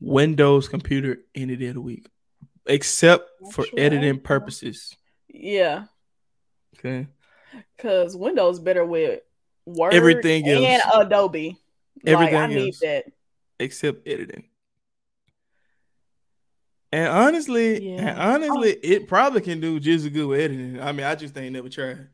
Windows 0.00 0.68
computer 0.68 1.18
any 1.34 1.54
day 1.56 1.66
of 1.66 1.74
the 1.74 1.80
week, 1.80 2.08
except 2.66 3.30
for 3.52 3.64
editing 3.76 4.20
purposes. 4.20 4.96
Yeah, 5.28 5.86
Okay. 6.78 7.06
because 7.76 8.16
Windows 8.16 8.58
better 8.60 8.84
with 8.84 9.20
Word 9.66 9.94
Everything 9.94 10.46
and 10.48 10.82
else. 10.82 10.94
Adobe. 10.94 11.58
like, 12.04 12.32
I 12.32 12.44
Everything 12.44 12.48
need 12.50 12.66
else. 12.68 12.80
that. 12.80 13.06
except 13.58 14.06
editing. 14.06 14.44
And 16.92 17.08
honestly, 17.08 17.76
and 17.96 18.06
Yeah. 18.06 18.34
honestly, 18.34 18.76
oh. 18.76 18.80
it 18.82 19.08
probably 19.08 19.40
can 19.40 19.60
do 19.60 19.80
just 19.80 20.06
as 20.06 20.12
good 20.12 20.26
with 20.26 20.40
editing. 20.40 20.80
I 20.80 20.92
mean, 20.92 21.04
I 21.06 21.14
just 21.14 21.36
ain't 21.36 21.52
never 21.52 21.68
tried. 21.68 22.08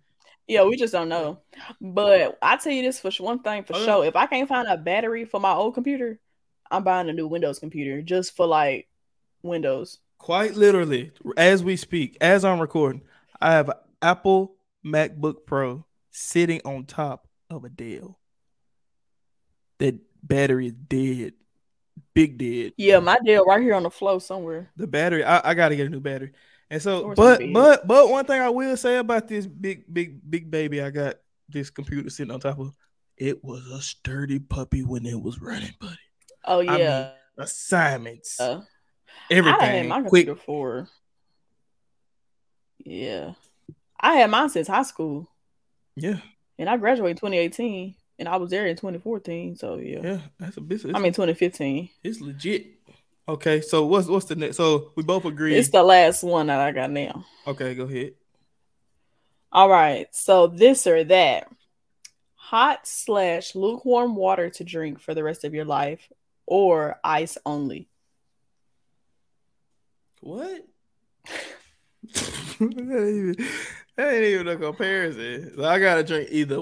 Yeah, 0.48 0.64
we 0.64 0.76
just 0.76 0.92
don't 0.92 1.08
know. 1.08 1.40
But 1.80 2.38
I 2.42 2.56
tell 2.56 2.72
you 2.72 2.82
this 2.82 3.00
for 3.00 3.10
one 3.22 3.40
thing 3.42 3.64
for 3.64 3.74
Oh, 3.76 3.84
sure: 3.84 4.04
if 4.04 4.16
I 4.16 4.26
can't 4.26 4.48
find 4.48 4.66
a 4.68 4.76
battery 4.76 5.24
for 5.24 5.40
my 5.40 5.52
old 5.52 5.74
computer, 5.74 6.18
I'm 6.70 6.84
buying 6.84 7.08
a 7.08 7.12
new 7.12 7.28
Windows 7.28 7.58
computer 7.58 8.02
just 8.02 8.34
for 8.36 8.46
like 8.46 8.88
Windows. 9.42 9.98
Quite 10.22 10.54
literally, 10.54 11.10
as 11.36 11.64
we 11.64 11.76
speak, 11.76 12.16
as 12.20 12.44
I'm 12.44 12.60
recording, 12.60 13.02
I 13.40 13.54
have 13.54 13.68
an 13.70 13.74
Apple 14.00 14.54
MacBook 14.86 15.46
Pro 15.46 15.84
sitting 16.12 16.60
on 16.64 16.84
top 16.84 17.26
of 17.50 17.64
a 17.64 17.68
Dell. 17.68 18.20
That 19.78 19.96
battery 20.22 20.68
is 20.68 20.74
dead, 20.74 21.32
big 22.14 22.38
dead. 22.38 22.72
Yeah, 22.76 23.00
my 23.00 23.18
Dell 23.24 23.44
right 23.46 23.60
here 23.60 23.74
on 23.74 23.82
the 23.82 23.90
floor 23.90 24.20
somewhere. 24.20 24.70
The 24.76 24.86
battery, 24.86 25.24
I, 25.24 25.50
I 25.50 25.54
got 25.54 25.70
to 25.70 25.76
get 25.76 25.88
a 25.88 25.90
new 25.90 25.98
battery. 25.98 26.30
And 26.70 26.80
so, 26.80 27.14
but 27.16 27.42
but 27.52 27.88
but 27.88 28.08
one 28.08 28.24
thing 28.24 28.40
I 28.40 28.48
will 28.48 28.76
say 28.76 28.98
about 28.98 29.26
this 29.26 29.44
big 29.44 29.92
big 29.92 30.20
big 30.30 30.52
baby, 30.52 30.80
I 30.80 30.90
got 30.90 31.16
this 31.48 31.68
computer 31.68 32.08
sitting 32.10 32.32
on 32.32 32.38
top 32.38 32.60
of. 32.60 32.72
It 33.16 33.42
was 33.42 33.66
a 33.66 33.82
sturdy 33.82 34.38
puppy 34.38 34.84
when 34.84 35.04
it 35.04 35.20
was 35.20 35.40
running, 35.40 35.74
buddy. 35.80 35.98
Oh 36.44 36.60
I 36.60 36.64
mean, 36.64 36.78
yeah, 36.78 37.10
Assignments, 37.38 38.38
Uh, 38.40 38.60
I 39.30 39.34
had 39.34 39.38
everything, 39.46 39.88
my 39.88 40.02
quick. 40.02 40.26
computer 40.26 40.40
for. 40.40 40.88
Yeah, 42.84 43.34
I 44.00 44.14
had 44.14 44.30
mine 44.30 44.48
since 44.48 44.66
high 44.68 44.82
school, 44.82 45.28
Yeah, 45.94 46.18
and 46.58 46.68
I 46.68 46.76
graduated 46.76 47.12
in 47.12 47.16
2018, 47.30 47.94
and 48.18 48.28
I 48.28 48.36
was 48.36 48.50
there 48.50 48.66
in 48.66 48.76
2014. 48.76 49.56
So 49.56 49.76
yeah, 49.76 50.00
yeah, 50.02 50.18
that's 50.38 50.56
a 50.56 50.60
business. 50.60 50.94
I 50.96 50.98
mean 50.98 51.12
2015. 51.12 51.88
It's 52.02 52.20
legit. 52.20 52.66
Okay, 53.28 53.60
so 53.60 53.86
what's 53.86 54.08
what's 54.08 54.26
the 54.26 54.34
next? 54.34 54.56
So 54.56 54.90
we 54.96 55.04
both 55.04 55.24
agree. 55.24 55.54
It's 55.54 55.68
the 55.68 55.84
last 55.84 56.24
one 56.24 56.48
that 56.48 56.60
I 56.60 56.72
got 56.72 56.90
now. 56.90 57.24
okay, 57.46 57.74
go 57.74 57.84
ahead. 57.84 58.14
All 59.52 59.68
right, 59.68 60.06
so 60.12 60.46
this 60.48 60.86
or 60.86 61.04
that, 61.04 61.46
hot 62.34 62.80
slash 62.86 63.54
lukewarm 63.54 64.16
water 64.16 64.48
to 64.50 64.64
drink 64.64 64.98
for 64.98 65.14
the 65.14 65.22
rest 65.22 65.44
of 65.44 65.54
your 65.54 65.66
life, 65.66 66.00
or 66.46 66.98
ice 67.04 67.38
only. 67.46 67.86
What? 70.22 70.64
that, 72.14 72.60
ain't 72.60 72.70
even, 72.70 73.36
that 73.96 74.14
ain't 74.14 74.24
even 74.24 74.48
a 74.48 74.56
comparison. 74.56 75.52
So 75.56 75.64
I 75.64 75.80
gotta 75.80 76.04
drink 76.04 76.28
either 76.30 76.60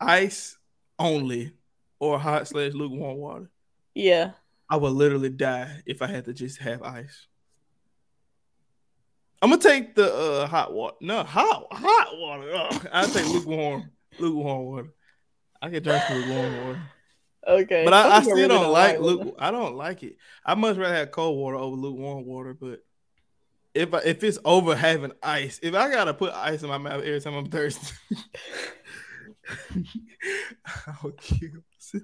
ice 0.00 0.56
only 1.00 1.52
or 1.98 2.18
hot 2.18 2.46
slash 2.46 2.72
lukewarm 2.74 3.18
water. 3.18 3.50
Yeah. 3.94 4.30
I 4.70 4.76
would 4.76 4.92
literally 4.92 5.30
die 5.30 5.82
if 5.84 6.00
I 6.00 6.06
had 6.06 6.26
to 6.26 6.32
just 6.32 6.58
have 6.58 6.82
ice. 6.82 7.26
I'm 9.42 9.50
gonna 9.50 9.60
take 9.60 9.96
the 9.96 10.14
uh, 10.14 10.46
hot 10.46 10.72
water. 10.72 10.94
No, 11.00 11.24
hot 11.24 11.66
hot 11.72 12.08
water. 12.12 12.54
Ugh. 12.54 12.86
I'll 12.92 13.08
take 13.08 13.26
lukewarm, 13.26 13.90
lukewarm 14.20 14.64
water. 14.66 14.94
I 15.60 15.70
can 15.70 15.82
drink 15.82 16.08
lukewarm 16.08 16.66
water, 16.66 16.82
Okay. 17.48 17.84
but 17.84 17.92
I, 17.92 18.18
I 18.18 18.22
still 18.22 18.36
really 18.36 18.48
don't 18.48 18.70
like 18.72 19.00
luke. 19.00 19.34
I 19.40 19.50
don't 19.50 19.74
like 19.74 20.04
it. 20.04 20.16
I 20.46 20.54
much 20.54 20.76
rather 20.76 20.94
have 20.94 21.10
cold 21.10 21.36
water 21.36 21.56
over 21.56 21.74
lukewarm 21.74 22.24
water. 22.24 22.54
But 22.54 22.84
if 23.74 23.92
I, 23.94 23.98
if 24.04 24.22
it's 24.24 24.38
over 24.44 24.74
having 24.76 25.12
ice, 25.22 25.58
if 25.62 25.74
I 25.74 25.90
gotta 25.90 26.14
put 26.14 26.32
ice 26.32 26.62
in 26.62 26.68
my 26.68 26.78
mouth 26.78 27.02
every 27.02 27.20
time 27.20 27.34
I'm 27.34 27.46
thirsty, 27.48 27.94
I'll 30.86 31.10
kill. 31.12 31.48
myself. 31.50 32.02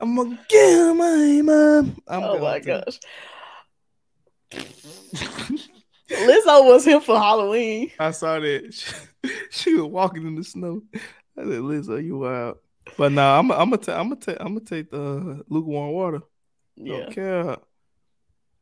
I'm 0.00 0.14
gonna 0.16 0.38
kill 0.48 0.94
my 0.94 1.40
mom. 1.42 1.96
I'm 2.08 2.22
Oh 2.22 2.38
my 2.38 2.58
to. 2.60 2.64
gosh. 2.66 2.98
Lizzo 6.10 6.64
was 6.66 6.84
here 6.84 7.00
for 7.00 7.18
Halloween. 7.18 7.90
I 7.98 8.10
saw 8.10 8.38
that 8.38 8.74
she, 9.24 9.32
she 9.50 9.74
was 9.74 9.84
walking 9.86 10.26
in 10.26 10.34
the 10.34 10.44
snow. 10.44 10.82
I 10.94 11.42
said, 11.42 11.46
"Lizzo, 11.46 12.02
you 12.04 12.18
wild." 12.18 12.58
But 12.98 13.12
no, 13.12 13.22
I'm 13.38 13.50
I'm 13.50 13.70
gonna 13.70 13.78
ta- 13.78 13.98
I'm 13.98 14.08
gonna 14.10 14.20
ta- 14.20 14.36
I'm 14.40 14.48
gonna 14.54 14.60
take 14.60 14.90
the 14.90 15.42
lukewarm 15.48 15.92
water. 15.92 16.20
Yeah. 16.76 16.98
Don't 17.00 17.12
care. 17.14 17.56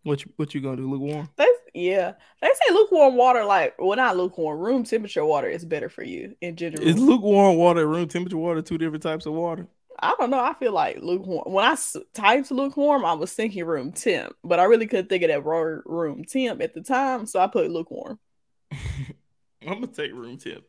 What 0.05 0.25
you 0.25 0.33
what 0.37 0.55
you 0.55 0.61
gonna 0.61 0.77
do? 0.77 0.89
Lukewarm? 0.91 1.29
They, 1.37 1.47
yeah. 1.75 2.13
They 2.41 2.49
say 2.49 2.75
lukewarm 2.75 3.17
water, 3.17 3.45
like, 3.45 3.75
well, 3.79 3.97
not 3.97 4.17
lukewarm, 4.17 4.59
room 4.59 4.85
temperature 4.85 5.25
water 5.25 5.49
is 5.49 5.65
better 5.65 5.89
for 5.89 6.03
you 6.03 6.35
in 6.41 6.57
general. 6.57 6.87
Is 6.87 6.99
lukewarm 6.99 7.57
water, 7.57 7.87
room 7.87 8.09
temperature 8.09 8.37
water, 8.37 8.63
two 8.63 8.79
different 8.79 9.03
types 9.03 9.27
of 9.27 9.33
water? 9.33 9.67
I 10.03 10.15
don't 10.19 10.31
know. 10.31 10.41
I 10.41 10.55
feel 10.55 10.73
like 10.73 10.99
lukewarm. 11.03 11.53
When 11.53 11.65
I 11.65 11.77
typed 12.15 12.51
lukewarm, 12.51 13.05
I 13.05 13.13
was 13.13 13.33
thinking 13.33 13.65
room 13.65 13.93
temp, 13.93 14.35
but 14.43 14.59
I 14.59 14.65
really 14.65 14.87
couldn't 14.87 15.09
think 15.09 15.23
of 15.23 15.29
that 15.29 15.45
word 15.45 15.83
room 15.85 16.25
temp 16.25 16.63
at 16.63 16.75
the 16.75 16.81
time, 16.81 17.27
so 17.27 17.39
I 17.39 17.47
put 17.47 17.71
lukewarm. 17.71 18.19
I'm 18.73 19.81
gonna 19.81 19.87
take 19.89 20.13
room 20.13 20.39
temp. 20.39 20.65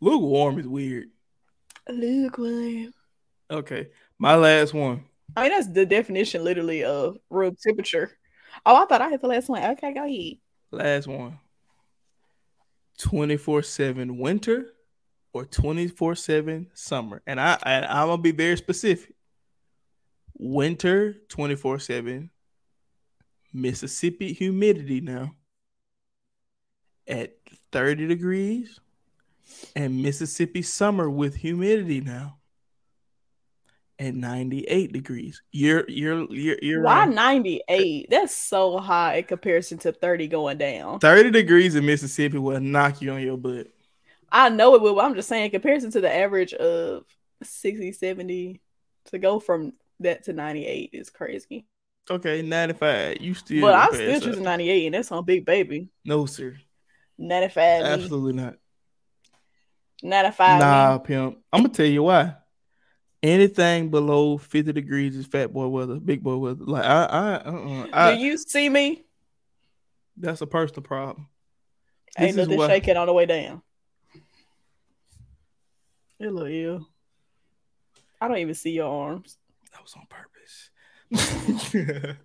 Lukewarm 0.00 0.58
is 0.58 0.68
weird. 0.68 1.08
Lukewarm. 1.88 2.92
Okay, 3.50 3.88
my 4.18 4.36
last 4.36 4.72
one. 4.72 5.04
I 5.36 5.42
mean, 5.42 5.50
that's 5.50 5.68
the 5.68 5.84
definition, 5.84 6.44
literally, 6.44 6.84
of 6.84 7.16
room 7.30 7.56
temperature. 7.60 8.16
Oh, 8.66 8.76
I 8.76 8.86
thought 8.86 9.02
I 9.02 9.08
had 9.08 9.20
the 9.20 9.26
last 9.26 9.48
one. 9.48 9.62
Okay, 9.62 9.92
go 9.92 10.04
ahead. 10.04 10.38
Last 10.70 11.06
one. 11.06 11.38
24 12.98 13.62
7 13.62 14.18
winter 14.18 14.72
or 15.32 15.44
24 15.44 16.14
7 16.14 16.70
summer. 16.74 17.22
And 17.26 17.40
I, 17.40 17.58
I 17.62 17.80
I'm 17.80 18.08
gonna 18.08 18.22
be 18.22 18.30
very 18.30 18.56
specific. 18.56 19.14
Winter 20.36 21.14
24 21.28 21.78
7 21.78 22.30
Mississippi 23.52 24.32
humidity 24.32 25.00
now 25.00 25.34
at 27.06 27.36
30 27.70 28.08
degrees 28.08 28.80
and 29.76 30.02
Mississippi 30.02 30.62
summer 30.62 31.08
with 31.08 31.36
humidity 31.36 32.00
now 32.00 32.38
at 33.98 34.14
98 34.14 34.92
degrees. 34.92 35.42
You're 35.52 35.88
you're 35.88 36.32
you're, 36.32 36.58
you're 36.60 36.82
Why 36.82 37.06
right. 37.06 37.14
98? 37.14 38.08
That's 38.10 38.34
so 38.34 38.78
high 38.78 39.16
in 39.16 39.24
comparison 39.24 39.78
to 39.78 39.92
30 39.92 40.28
going 40.28 40.58
down. 40.58 40.98
30 41.00 41.30
degrees 41.30 41.74
in 41.74 41.86
Mississippi 41.86 42.38
will 42.38 42.60
knock 42.60 43.00
you 43.00 43.12
on 43.12 43.22
your 43.22 43.36
butt. 43.36 43.68
I 44.30 44.48
know 44.48 44.74
it 44.74 44.82
will, 44.82 44.96
but 44.96 45.04
I'm 45.04 45.14
just 45.14 45.28
saying, 45.28 45.44
in 45.44 45.50
comparison 45.50 45.92
to 45.92 46.00
the 46.00 46.12
average 46.12 46.54
of 46.54 47.04
60, 47.42 47.92
70, 47.92 48.60
to 49.06 49.18
go 49.18 49.38
from 49.38 49.74
that 50.00 50.24
to 50.24 50.32
98 50.32 50.90
is 50.92 51.10
crazy. 51.10 51.66
Okay, 52.10 52.42
95. 52.42 53.18
You 53.20 53.34
still 53.34 53.60
but 53.60 53.74
I'm 53.74 53.94
still 53.94 54.20
choosing 54.20 54.42
98, 54.42 54.86
and 54.86 54.94
that's 54.94 55.12
on 55.12 55.24
Big 55.24 55.46
Baby. 55.46 55.88
No, 56.04 56.26
sir. 56.26 56.56
95, 57.16 57.82
me. 57.82 57.88
Absolutely 57.88 58.32
not. 58.32 58.56
95. 60.02 60.54
me. 60.54 60.58
Nah, 60.58 60.98
pimp. 60.98 61.38
I'm 61.52 61.62
gonna 61.62 61.72
tell 61.72 61.86
you 61.86 62.02
why. 62.02 62.34
Anything 63.24 63.88
below 63.88 64.36
50 64.36 64.74
degrees 64.74 65.16
is 65.16 65.24
fat 65.24 65.50
boy 65.50 65.66
weather, 65.68 65.94
big 65.94 66.22
boy 66.22 66.36
weather. 66.36 66.62
Like 66.66 66.84
I 66.84 67.04
I 67.06 67.34
uh-uh. 67.36 67.86
I 67.90 68.14
Do 68.14 68.20
you 68.20 68.36
see 68.36 68.68
me? 68.68 69.02
that's 70.18 70.42
a 70.42 70.46
personal 70.46 70.82
problem. 70.82 71.26
Ain't 72.18 72.36
This 72.36 72.42
is 72.42 72.48
nothing 72.48 72.58
why- 72.58 72.68
shaking 72.68 72.98
on 72.98 73.06
the 73.06 73.14
way 73.14 73.24
down. 73.24 73.62
Hello, 76.18 76.46
ill. 76.46 76.86
I 78.20 78.28
don't 78.28 78.36
even 78.36 78.54
see 78.54 78.72
your 78.72 78.88
arms. 78.92 79.38
That 79.72 79.82
was 79.82 79.94
on 79.96 80.06
purpose. 80.10 80.70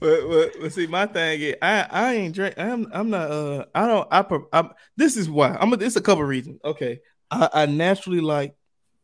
but, 0.00 0.28
but 0.28 0.52
but 0.60 0.72
see, 0.72 0.86
my 0.86 1.06
thing 1.06 1.40
is, 1.40 1.54
I 1.62 1.86
I 1.90 2.14
ain't 2.16 2.34
drink. 2.34 2.54
I'm 2.58 2.86
I'm 2.92 3.08
not. 3.08 3.30
Uh, 3.30 3.64
I 3.74 3.86
don't. 3.86 4.08
I. 4.10 4.58
I'm, 4.58 4.70
this 4.96 5.16
is 5.16 5.30
why. 5.30 5.56
I'm. 5.58 5.72
It's 5.80 5.96
a 5.96 6.02
couple 6.02 6.24
reasons. 6.24 6.60
Okay, 6.64 7.00
I, 7.30 7.48
I 7.52 7.66
naturally 7.66 8.20
like 8.20 8.54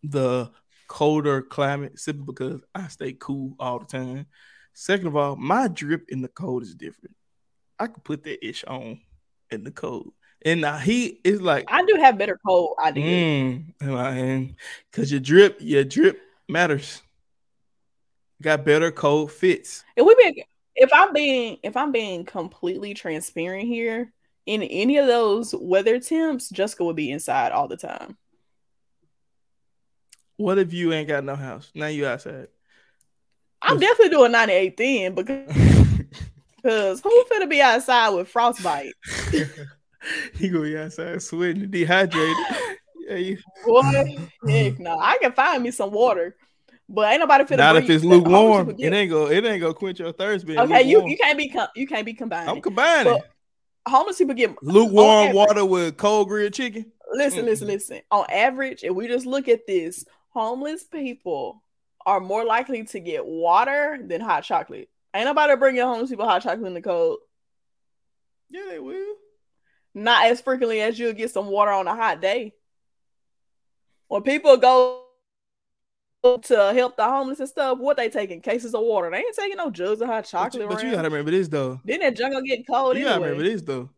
the 0.02 0.50
colder 0.88 1.42
climate 1.42 1.98
simply 1.98 2.24
because 2.24 2.60
I 2.74 2.88
stay 2.88 3.12
cool 3.12 3.54
all 3.58 3.78
the 3.78 3.86
time. 3.86 4.26
Second 4.72 5.08
of 5.08 5.16
all, 5.16 5.36
my 5.36 5.68
drip 5.68 6.06
in 6.08 6.22
the 6.22 6.28
cold 6.28 6.62
is 6.62 6.74
different. 6.74 7.16
I 7.78 7.86
can 7.86 8.00
put 8.02 8.24
that 8.24 8.46
ish 8.46 8.64
on 8.64 9.00
in 9.50 9.64
the 9.64 9.70
cold, 9.70 10.12
and 10.44 10.64
the 10.64 10.78
heat 10.78 11.20
is 11.24 11.40
like 11.40 11.66
I 11.68 11.84
do 11.84 11.96
have 12.00 12.18
better 12.18 12.38
cold 12.44 12.76
ideas. 12.84 13.62
Mm, 13.80 14.06
and 14.16 14.54
because 14.90 15.10
your 15.10 15.20
drip, 15.20 15.58
your 15.60 15.84
drip 15.84 16.20
matters. 16.48 17.02
Got 18.42 18.64
better 18.64 18.90
cold 18.90 19.32
fits. 19.32 19.84
If 19.96 20.06
we 20.06 20.14
been, 20.14 20.34
if 20.74 20.90
I'm 20.94 21.12
being, 21.12 21.58
if 21.62 21.76
I'm 21.76 21.92
being 21.92 22.24
completely 22.24 22.94
transparent 22.94 23.66
here, 23.66 24.12
in 24.46 24.62
any 24.62 24.96
of 24.96 25.06
those 25.06 25.54
weather 25.54 26.00
temps, 26.00 26.48
Jessica 26.48 26.84
would 26.84 26.96
be 26.96 27.10
inside 27.10 27.52
all 27.52 27.68
the 27.68 27.76
time. 27.76 28.16
What 30.40 30.56
if 30.58 30.72
you 30.72 30.90
ain't 30.94 31.06
got 31.06 31.22
no 31.22 31.36
house? 31.36 31.70
Now 31.74 31.88
you 31.88 32.06
outside. 32.06 32.48
I'm 33.60 33.78
definitely 33.78 34.08
doing 34.08 34.32
98 34.32 34.76
then 34.78 35.14
because 35.14 35.52
who 36.62 37.24
finna 37.30 37.46
be 37.50 37.60
outside 37.60 38.08
with 38.08 38.26
frostbite? 38.26 38.94
he 40.34 40.48
gonna 40.48 40.64
be 40.64 40.78
outside 40.78 41.20
sweating, 41.20 41.70
dehydrated. 41.70 42.34
yeah, 43.06 43.16
you, 43.16 43.36
Boy, 43.66 43.82
heck 44.48 44.78
no. 44.78 44.98
I 44.98 45.18
can 45.20 45.32
find 45.32 45.62
me 45.62 45.70
some 45.72 45.90
water, 45.90 46.34
but 46.88 47.10
ain't 47.12 47.20
nobody 47.20 47.44
finna. 47.44 47.58
not 47.58 47.76
if 47.76 47.90
it's 47.90 48.02
lukewarm. 48.02 48.74
It 48.78 48.94
ain't 48.94 49.10
go. 49.10 49.26
It 49.30 49.44
ain't 49.44 49.60
gonna 49.60 49.74
quench 49.74 50.00
your 50.00 50.12
thirst. 50.12 50.46
Being 50.46 50.58
Okay, 50.60 50.84
you 50.84 50.96
lukewarm. 51.02 51.10
you 51.10 51.16
can't 51.18 51.36
be 51.36 51.48
com- 51.50 51.68
you 51.76 51.86
can't 51.86 52.06
be 52.06 52.14
combined. 52.14 52.48
I'm 52.48 52.62
combining 52.62 53.12
But 53.12 53.30
homeless 53.86 54.16
people 54.16 54.34
get 54.34 54.56
lukewarm 54.62 55.06
average- 55.28 55.34
water 55.36 55.64
with 55.66 55.98
cold 55.98 56.28
grilled 56.28 56.54
chicken. 56.54 56.90
Listen, 57.12 57.44
listen, 57.44 57.66
Mm-mm. 57.66 57.72
listen. 57.72 58.00
On 58.10 58.24
average, 58.30 58.84
if 58.84 58.94
we 58.94 59.06
just 59.06 59.26
look 59.26 59.48
at 59.48 59.66
this, 59.66 60.06
homeless 60.30 60.84
people 60.84 61.62
are 62.06 62.20
more 62.20 62.44
likely 62.44 62.84
to 62.84 63.00
get 63.00 63.24
water 63.26 63.98
than 64.02 64.20
hot 64.20 64.44
chocolate. 64.44 64.88
Ain't 65.14 65.26
nobody 65.26 65.56
bringing 65.56 65.82
homeless 65.82 66.10
people 66.10 66.26
hot 66.26 66.42
chocolate 66.42 66.66
in 66.66 66.74
the 66.74 66.82
cold. 66.82 67.18
Yeah, 68.48 68.64
they 68.70 68.78
will. 68.78 69.14
Not 69.94 70.26
as 70.26 70.40
frequently 70.40 70.80
as 70.80 70.98
you'll 70.98 71.12
get 71.12 71.30
some 71.30 71.46
water 71.46 71.72
on 71.72 71.86
a 71.86 71.94
hot 71.94 72.20
day. 72.20 72.54
When 74.08 74.22
people 74.22 74.56
go 74.56 75.04
to 76.22 76.72
help 76.74 76.96
the 76.96 77.04
homeless 77.04 77.40
and 77.40 77.48
stuff, 77.48 77.78
what 77.78 77.96
they 77.96 78.08
taking? 78.08 78.40
Cases 78.40 78.74
of 78.74 78.82
water. 78.82 79.10
They 79.10 79.18
ain't 79.18 79.36
taking 79.36 79.56
no 79.56 79.70
jugs 79.70 80.00
of 80.00 80.08
hot 80.08 80.22
But 80.22 80.28
chocolate 80.28 80.62
you, 80.62 80.68
but 80.68 80.82
you 80.82 80.90
gotta 80.92 81.08
remember 81.10 81.30
this 81.30 81.48
though. 81.48 81.80
then 81.84 82.00
that 82.00 82.16
jungle 82.16 82.42
getting 82.42 82.64
cold 82.64 82.96
you 82.96 83.04
gotta 83.04 83.20
remember 83.20 83.42
this 83.42 83.62
though. 83.62 83.90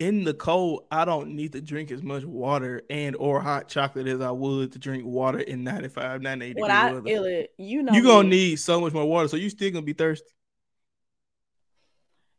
In 0.00 0.24
the 0.24 0.32
cold, 0.32 0.86
I 0.90 1.04
don't 1.04 1.36
need 1.36 1.52
to 1.52 1.60
drink 1.60 1.90
as 1.90 2.02
much 2.02 2.24
water 2.24 2.80
and 2.88 3.14
or 3.16 3.38
hot 3.42 3.68
chocolate 3.68 4.06
as 4.06 4.22
I 4.22 4.30
would 4.30 4.72
to 4.72 4.78
drink 4.78 5.04
water 5.04 5.40
in 5.40 5.62
95, 5.62 6.22
98 6.22 6.56
When 6.56 6.70
I 6.70 6.90
weather. 6.90 7.02
ill 7.10 7.24
it, 7.24 7.52
you 7.58 7.82
know 7.82 7.92
you 7.92 8.02
gonna 8.02 8.24
me. 8.24 8.30
need 8.30 8.56
so 8.56 8.80
much 8.80 8.94
more 8.94 9.04
water, 9.04 9.28
so 9.28 9.36
you 9.36 9.50
still 9.50 9.70
gonna 9.70 9.84
be 9.84 9.92
thirsty. 9.92 10.26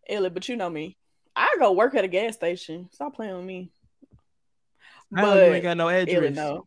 Ill 0.09 0.25
it, 0.25 0.33
but 0.33 0.49
you 0.49 0.55
know 0.55 0.71
me. 0.71 0.97
I 1.35 1.55
go 1.59 1.71
work 1.73 1.93
at 1.93 2.03
a 2.03 2.07
gas 2.07 2.33
station. 2.33 2.89
Stop 2.91 3.15
playing 3.15 3.35
with 3.35 3.45
me. 3.45 3.71
I 5.15 5.21
But 5.21 5.35
you 5.47 5.53
ain't 5.53 5.63
got 5.63 5.77
no 5.77 5.87
ill 5.89 5.95
it, 5.95 6.09
address? 6.09 6.35
no. 6.35 6.65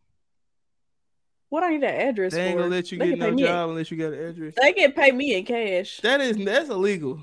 What 1.49 1.63
I 1.65 1.71
need 1.71 1.83
an 1.83 1.93
address 1.93 2.31
for? 2.31 2.37
They 2.37 2.43
ain't 2.45 2.55
for? 2.55 2.63
gonna 2.63 2.71
let 2.75 2.91
you 2.93 2.97
They 2.97 3.09
get 3.09 3.19
no 3.19 3.31
me 3.31 3.41
in- 3.41 3.47
job 3.47 3.69
unless 3.69 3.91
you 3.91 3.97
got 3.97 4.13
an 4.13 4.29
address. 4.29 4.53
They 4.61 4.71
can 4.71 4.93
pay 4.93 5.11
me 5.11 5.35
in 5.35 5.43
cash. 5.45 5.97
That 5.97 6.21
is 6.21 6.37
that's 6.37 6.69
illegal. 6.69 7.19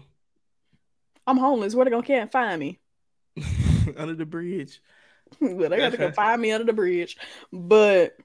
I'm 1.26 1.38
homeless. 1.38 1.74
Where 1.74 1.86
they 1.86 1.90
gonna 1.90 2.02
can't 2.02 2.30
find 2.30 2.60
me? 2.60 2.78
Under 3.98 4.14
the 4.14 4.26
bridge. 4.26 4.80
but 5.40 5.70
they 5.70 5.78
got 5.78 5.92
to 5.92 5.96
go 5.98 6.10
find 6.12 6.40
me 6.42 6.52
under 6.52 6.64
the 6.64 6.72
bridge. 6.72 7.16
But 7.52 8.16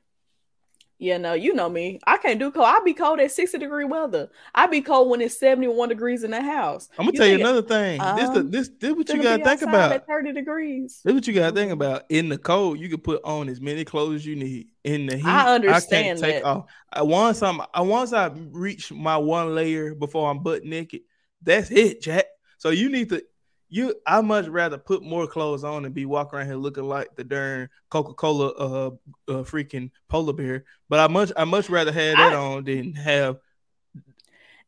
Yeah, 0.99 1.17
no, 1.17 1.33
you 1.33 1.53
know 1.53 1.69
me. 1.69 1.99
I 2.07 2.17
can't 2.17 2.39
do 2.39 2.49
cold. 2.51 2.65
I 2.67 2.79
be 2.83 2.93
cold 2.93 3.19
at 3.19 3.31
60 3.31 3.59
degree 3.59 3.85
weather. 3.85 4.29
I 4.55 4.65
be 4.65 4.81
cold 4.81 5.09
when 5.09 5.21
it's 5.21 5.39
71 5.39 5.89
degrees 5.89 6.23
in 6.23 6.31
the 6.31 6.41
house. 6.41 6.89
I'm 6.97 7.05
gonna 7.05 7.13
You 7.13 7.19
tell 7.19 7.27
you 7.27 7.35
another 7.35 7.61
thing. 7.61 8.01
this 8.01 8.29
the 8.29 8.39
Um, 8.39 8.51
this 8.51 8.69
this 8.79 8.95
what 8.95 9.07
you 9.09 9.21
gotta 9.21 9.43
think 9.43 9.61
about. 9.61 9.91
at 9.91 10.07
30 10.07 10.33
degrees. 10.33 11.01
This 11.03 11.13
what 11.13 11.27
you 11.27 11.33
gotta 11.33 11.55
think 11.55 11.71
about. 11.71 12.03
In 12.09 12.29
the 12.29 12.37
cold, 12.39 12.79
you 12.79 12.89
can 12.89 12.99
put 12.99 13.21
on 13.23 13.47
as 13.47 13.61
many 13.61 13.85
clothes 13.85 14.15
as 14.15 14.25
you 14.25 14.35
need. 14.35 14.69
In 14.83 15.05
the 15.05 15.17
heat, 15.17 15.27
I 15.27 15.53
understand. 15.53 15.75
I 15.93 16.03
can't 16.03 16.19
take 16.19 16.35
that. 16.37 16.45
off. 16.45 16.65
I 16.91 17.03
once 17.03 17.43
I'm 17.43 17.61
I 17.75 17.81
once 17.81 18.11
I 18.11 18.31
reach 18.51 18.91
my 18.91 19.17
one 19.17 19.53
layer 19.53 19.93
before 19.93 20.31
I'm 20.31 20.41
butt 20.41 20.63
naked. 20.63 21.01
That's 21.43 21.69
it, 21.69 22.01
Jack. 22.01 22.25
So 22.57 22.71
you 22.71 22.89
need 22.89 23.09
to 23.09 23.21
you 23.69 23.95
I 24.05 24.21
much 24.21 24.47
rather 24.47 24.77
put 24.77 25.03
more 25.03 25.27
clothes 25.27 25.63
on 25.63 25.85
and 25.85 25.93
be 25.93 26.05
walking 26.05 26.37
around 26.37 26.47
here 26.47 26.55
looking 26.55 26.85
like 26.85 27.15
the 27.15 27.23
darn 27.23 27.69
Coca-Cola 27.89 28.47
uh, 28.47 28.87
uh 29.27 29.43
freaking 29.43 29.91
polar 30.07 30.33
bear. 30.33 30.65
But 30.89 30.99
I 30.99 31.07
much 31.07 31.31
I 31.35 31.43
much 31.43 31.69
rather 31.69 31.91
have 31.91 32.17
that 32.17 32.33
I- 32.33 32.35
on 32.35 32.63
than 32.63 32.93
have 32.93 33.39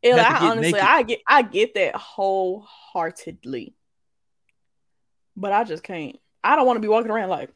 have 0.04 0.41
I 0.41 0.50
honestly, 0.52 0.72
naked. 0.72 0.88
I 0.88 1.04
get, 1.04 1.20
I 1.28 1.41
get 1.41 1.74
that 1.76 1.95
wholeheartedly, 1.95 3.74
but 5.36 5.52
I 5.52 5.64
just 5.64 5.84
can't. 5.84 6.18
I 6.43 6.56
don't 6.56 6.66
want 6.66 6.78
to 6.78 6.82
be 6.82 6.88
walking 6.88 7.12
around 7.12 7.30
like 7.30 7.50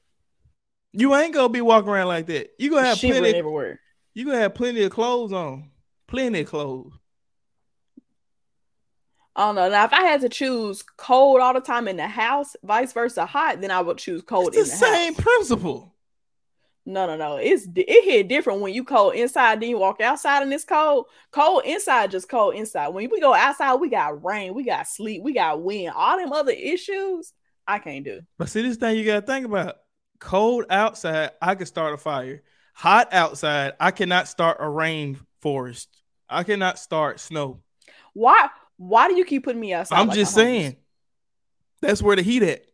you 0.94 1.16
ain't 1.16 1.34
gonna 1.34 1.50
be 1.50 1.62
walking 1.62 1.90
around 1.90 2.08
like 2.08 2.28
that. 2.28 2.52
You 2.58 2.70
gonna 2.70 2.86
have 2.86 3.00
plenty 3.00 3.30
everywhere. 3.36 3.80
you 4.14 4.26
gonna 4.26 4.40
have 4.40 4.54
plenty 4.54 4.84
of 4.84 4.92
clothes 4.92 5.34
on. 5.34 5.72
Plenty 6.08 6.42
of 6.42 6.48
clothes. 6.48 6.94
I 9.36 9.46
don't 9.48 9.56
know. 9.56 9.70
Now, 9.70 9.86
if 9.86 9.94
I 9.94 10.02
had 10.04 10.22
to 10.22 10.30
choose 10.30 10.84
cold 10.98 11.42
all 11.42 11.54
the 11.54 11.62
time 11.62 11.88
in 11.88 11.98
the 11.98 12.08
house, 12.08 12.56
vice 12.64 12.94
versa, 12.94 13.26
hot, 13.26 13.62
then 13.62 13.72
I 13.72 13.82
would 13.82 13.98
choose 13.98 14.22
cold 14.22 14.54
It's 14.54 14.58
in 14.58 14.64
the 14.64 14.70
the 14.70 14.76
same 14.78 15.14
house. 15.14 15.16
principle. 15.16 15.96
No, 16.86 17.08
no, 17.08 17.16
no. 17.16 17.38
It's 17.38 17.66
it 17.76 18.04
hit 18.04 18.28
different 18.28 18.60
when 18.60 18.74
you 18.74 18.84
cold 18.84 19.16
inside, 19.16 19.62
then 19.62 19.70
you 19.70 19.78
walk 19.78 20.02
outside 20.02 20.44
and 20.44 20.54
it's 20.54 20.66
cold. 20.66 21.06
Cold 21.32 21.64
inside, 21.66 22.12
just 22.12 22.28
cold 22.28 22.56
inside. 22.56 22.90
When 22.90 23.10
we 23.10 23.22
go 23.22 23.34
outside, 23.34 23.76
we 23.76 23.90
got 23.90 24.24
rain, 24.24 24.54
we 24.54 24.64
got 24.66 24.88
sleet, 24.88 25.24
we 25.24 25.34
got 25.34 25.62
wind, 25.62 25.94
all 25.96 26.18
them 26.18 26.34
other 26.34 26.52
issues. 26.52 27.32
I 27.66 27.80
can't 27.80 28.04
do. 28.04 28.22
But 28.38 28.50
see, 28.50 28.62
this 28.62 28.76
thing 28.78 28.98
you 28.98 29.06
gotta 29.06 29.26
think 29.26 29.46
about. 29.46 29.76
Cold 30.20 30.66
outside, 30.70 31.32
I 31.42 31.56
can 31.56 31.66
start 31.66 31.94
a 31.94 31.98
fire. 31.98 32.44
Hot 32.76 33.14
outside, 33.14 33.74
I 33.80 33.92
cannot 33.92 34.28
start 34.28 34.58
a 34.60 34.68
rain 34.70 35.20
forest. 35.42 35.88
I 36.30 36.44
cannot 36.44 36.80
start 36.80 37.20
snow. 37.22 37.62
Why? 38.14 38.50
Why 38.78 39.08
do 39.08 39.16
you 39.16 39.26
keep 39.26 39.44
putting 39.44 39.62
me 39.62 39.74
outside? 39.74 40.00
I'm 40.00 40.08
like 40.08 40.16
just 40.16 40.34
saying. 40.34 40.78
That's 41.82 42.02
where 42.02 42.16
the 42.16 42.22
heat 42.22 42.44
at. 42.44 42.66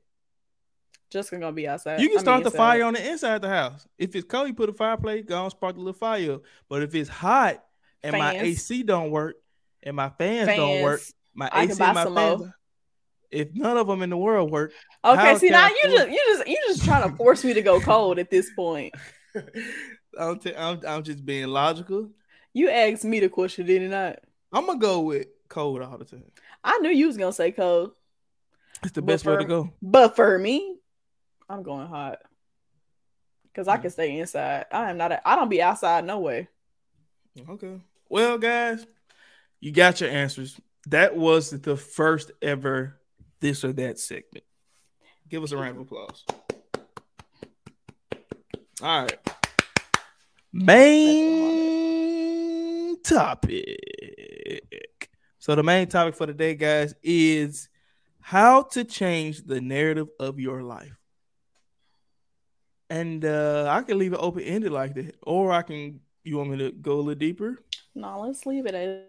Just 1.10 1.32
gonna 1.32 1.52
be 1.52 1.68
outside. 1.68 2.00
You 2.00 2.08
can 2.10 2.18
I 2.18 2.20
mean, 2.20 2.24
start 2.24 2.43
the 2.43 2.50
inside. 2.50 2.58
fire 2.58 2.84
on 2.84 2.93
the 2.93 3.10
inside 3.10 3.36
of 3.36 3.41
the 3.41 3.50
house. 3.50 3.88
If 3.97 4.16
it's 4.16 4.28
cold, 4.28 4.47
you 4.47 4.54
put 4.54 4.70
a 4.70 4.74
fireplace, 4.74 5.26
go 5.26 5.41
and 5.41 5.52
spark 5.52 5.74
the 5.74 5.80
little 5.82 5.93
fire 5.93 6.34
up. 6.34 6.43
But 6.70 6.84
if 6.84 6.93
it's 6.93 7.10
hot 7.10 7.64
and 8.04 8.16
my 8.16 8.36
AC 8.36 8.84
don't 8.84 9.10
work 9.10 9.36
and 9.82 9.95
my 9.95 10.10
fans, 10.10 10.47
don't 10.56 10.84
work, 10.84 11.02
my 11.34 11.50
I 11.52 11.64
AC 11.64 11.82
and 11.82 11.95
my 11.95 12.06
fans, 12.06 12.54
if 13.32 13.54
none 13.56 13.78
of 13.78 13.88
them 13.88 14.04
in 14.04 14.12
the 14.12 14.18
world 14.18 14.52
work, 14.52 14.72
Okay, 15.04 15.38
see 15.38 15.50
now 15.50 15.66
I 15.66 15.70
you 15.70 15.89
just 15.89 16.10
you 16.10 16.24
just 16.28 16.47
you 16.47 16.58
just 16.68 16.86
trying 16.86 17.10
to 17.10 17.16
force 17.16 17.43
me 17.43 17.54
to 17.54 17.62
go 17.64 17.80
cold 17.80 18.20
at 18.20 18.30
this 18.30 18.52
point. 18.56 18.93
I'm, 20.20 20.38
t- 20.39 20.56
I'm 20.56 20.80
I'm 20.88 21.04
just 21.04 21.26
being 21.26 21.47
logical. 21.47 22.12
You 22.54 22.70
asked 22.70 23.04
me 23.04 23.20
the 23.20 23.30
question, 23.30 23.66
didn't 23.66 23.93
I? 23.93 24.16
I'm 24.52 24.68
gonna 24.68 24.80
go 24.80 25.02
with 25.02 25.28
cold 25.50 25.82
all 25.82 25.97
the 25.97 26.06
time. 26.06 26.24
I 26.64 26.78
knew 26.80 26.89
you 26.89 27.08
was 27.08 27.18
gonna 27.18 27.34
say 27.34 27.52
cold, 27.52 27.91
It's 28.84 28.91
the 28.93 29.02
But 29.02 29.08
best 29.14 29.26
way 29.26 29.36
to 29.38 29.43
go. 29.45 29.74
but 29.82 30.16
for 30.16 30.38
me, 30.39 30.78
I'm 31.50 31.64
going 31.64 31.88
hot 31.88 32.20
because 33.43 33.68
I 33.68 33.78
Mm. 33.78 33.82
can 33.82 33.91
stay 33.91 34.18
inside. 34.18 34.68
I 34.72 34.89
am 34.89 34.97
not. 34.97 35.12
A, 35.12 35.28
I 35.28 35.36
don't 35.36 35.50
be 35.50 35.62
outside 35.62 36.06
no 36.06 36.20
way. 36.20 36.47
Okay. 37.50 37.82
Well, 38.10 38.38
guys, 38.38 38.86
you 39.60 39.72
got 39.72 40.00
your 40.02 40.10
answers. 40.10 40.60
That 40.88 41.16
was 41.16 41.50
the 41.50 41.76
first 41.78 42.32
ever 42.41 43.00
this 43.41 43.64
or 43.66 43.74
that 43.74 44.00
segment. 44.00 44.45
Give 45.28 45.43
us 45.43 45.52
a 45.52 45.58
round 45.58 45.76
of 45.78 45.82
applause. 45.82 46.24
All 48.82 49.04
right. 49.04 49.20
Main 51.32 53.02
topic. 53.04 54.89
So 55.40 55.56
the 55.56 55.64
main 55.64 55.88
topic 55.88 56.16
for 56.16 56.28
today, 56.28 56.54
guys, 56.54 56.94
is 57.02 57.70
how 58.20 58.64
to 58.64 58.84
change 58.84 59.44
the 59.44 59.62
narrative 59.62 60.10
of 60.20 60.40
your 60.40 60.62
life. 60.62 60.96
And 62.90 63.24
uh 63.24 63.68
I 63.70 63.82
can 63.84 63.98
leave 63.98 64.14
it 64.14 64.20
open 64.20 64.44
ended 64.44 64.72
like 64.72 64.96
that, 64.96 65.16
or 65.24 65.52
I 65.52 65.62
can. 65.62 66.02
You 66.24 66.38
want 66.38 66.50
me 66.50 66.58
to 66.58 66.72
go 66.72 66.94
a 66.94 66.98
little 66.98 67.16
deeper? 67.16 67.64
No, 67.96 68.20
let's 68.20 68.46
leave 68.46 68.66
it 68.66 68.76
at. 68.76 69.06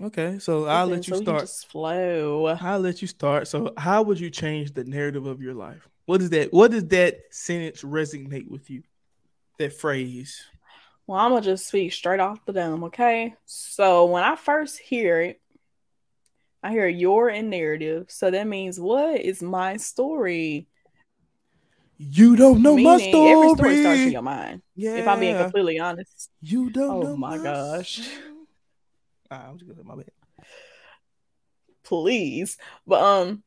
Okay, 0.00 0.38
so 0.38 0.66
I'll 0.66 0.86
let 0.86 1.06
you 1.06 1.14
so 1.14 1.22
start. 1.22 1.48
Flow. 1.48 2.46
I'll 2.46 2.80
let 2.80 3.00
you 3.00 3.08
start. 3.08 3.48
So, 3.48 3.72
how 3.76 4.02
would 4.02 4.18
you 4.18 4.30
change 4.30 4.74
the 4.74 4.84
narrative 4.84 5.26
of 5.26 5.40
your 5.40 5.54
life? 5.54 5.88
What 6.06 6.20
is 6.20 6.30
that? 6.30 6.52
What 6.52 6.72
does 6.72 6.86
that 6.88 7.20
sentence 7.30 7.82
resonate 7.82 8.48
with 8.48 8.68
you? 8.68 8.82
That 9.58 9.72
phrase. 9.72 10.42
Well, 11.06 11.20
I'm 11.20 11.30
gonna 11.30 11.42
just 11.42 11.68
speak 11.68 11.92
straight 11.92 12.20
off 12.20 12.44
the 12.44 12.52
dome, 12.52 12.84
okay? 12.84 13.34
So 13.44 14.06
when 14.06 14.24
I 14.24 14.34
first 14.34 14.78
hear 14.78 15.20
it, 15.20 15.41
I 16.62 16.70
hear 16.70 16.86
your 16.88 17.28
and 17.28 17.50
narrative. 17.50 18.06
So 18.08 18.30
that 18.30 18.46
means 18.46 18.78
what 18.78 19.20
is 19.20 19.42
my 19.42 19.76
story? 19.76 20.68
You 21.98 22.36
don't 22.36 22.62
know 22.62 22.76
my 22.76 22.98
story. 22.98 23.30
every 23.30 23.48
story 23.50 23.76
starts 23.76 24.06
in 24.06 24.12
your 24.12 24.22
mind. 24.22 24.62
yeah. 24.76 24.98
If 24.98 25.08
I'm 25.08 25.20
being 25.20 25.36
completely 25.36 25.78
honest. 25.78 26.30
you 26.40 26.70
don't 26.70 26.90
Oh 26.90 27.00
know 27.02 27.16
my 27.16 27.38
gosh. 27.38 27.98
story. 28.00 28.18
Ah, 29.30 29.48
I'm 29.48 29.58
just 29.58 29.70
gonna 29.70 29.82
my 29.84 29.96
bad. 29.96 30.10
Please. 31.84 32.58
But 32.86 33.02
um 33.02 33.42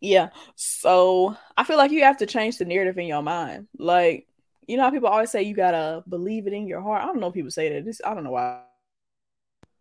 yeah. 0.00 0.30
So 0.56 1.36
I 1.56 1.64
feel 1.64 1.76
like 1.76 1.90
you 1.90 2.02
have 2.04 2.18
to 2.18 2.26
change 2.26 2.58
the 2.58 2.64
narrative 2.64 2.98
in 2.98 3.06
your 3.06 3.22
mind. 3.22 3.68
Like, 3.78 4.26
you 4.66 4.76
know 4.76 4.84
how 4.84 4.90
people 4.90 5.08
always 5.08 5.30
say 5.30 5.42
you 5.42 5.54
gotta 5.54 6.04
believe 6.08 6.46
it 6.46 6.52
in 6.52 6.66
your 6.66 6.80
heart. 6.80 7.02
I 7.02 7.06
don't 7.06 7.20
know 7.20 7.28
if 7.28 7.34
people 7.34 7.50
say 7.50 7.72
that. 7.72 7.84
This 7.84 8.00
I 8.04 8.14
don't 8.14 8.24
know 8.24 8.30
why 8.32 8.62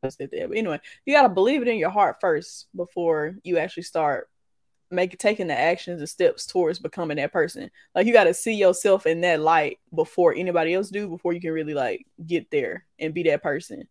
I 0.04 0.10
said 0.10 0.30
that. 0.32 0.50
But 0.50 0.58
anyway, 0.58 0.80
you 1.06 1.14
gotta 1.14 1.30
believe 1.30 1.62
it 1.62 1.68
in 1.68 1.78
your 1.78 1.90
heart 1.90 2.18
first 2.22 2.68
before 2.76 3.36
you 3.44 3.58
actually 3.58 3.84
start 3.84 4.30
making 4.90 5.18
taking 5.18 5.48
the 5.48 5.60
actions 5.60 6.00
and 6.00 6.10
steps 6.10 6.46
towards 6.46 6.80
becoming 6.80 7.18
that 7.18 7.34
person. 7.34 7.70
Like 7.94 8.08
you 8.08 8.14
gotta 8.14 8.34
see 8.34 8.54
yourself 8.54 9.06
in 9.06 9.22
that 9.22 9.40
light 9.40 9.80
before 9.94 10.34
anybody 10.34 10.74
else 10.74 10.90
do, 10.90 11.08
before 11.08 11.34
you 11.34 11.42
can 11.42 11.52
really 11.52 11.74
like 11.74 12.06
get 12.26 12.50
there 12.52 12.86
and 13.00 13.14
be 13.14 13.24
that 13.24 13.44
person. 13.44 13.88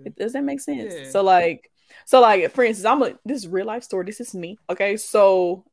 Okay. 0.00 0.12
Does 0.16 0.32
that 0.32 0.44
make 0.44 0.60
sense? 0.60 0.94
Yeah. 0.94 1.10
So 1.10 1.22
like, 1.22 1.70
so 2.04 2.20
like, 2.20 2.50
for 2.52 2.64
instance, 2.64 2.86
I'm 2.86 3.02
a 3.02 3.18
this 3.24 3.38
is 3.38 3.48
real 3.48 3.66
life 3.66 3.82
story. 3.82 4.04
This 4.06 4.20
is 4.20 4.34
me. 4.34 4.58
Okay, 4.70 4.96
so 4.96 5.64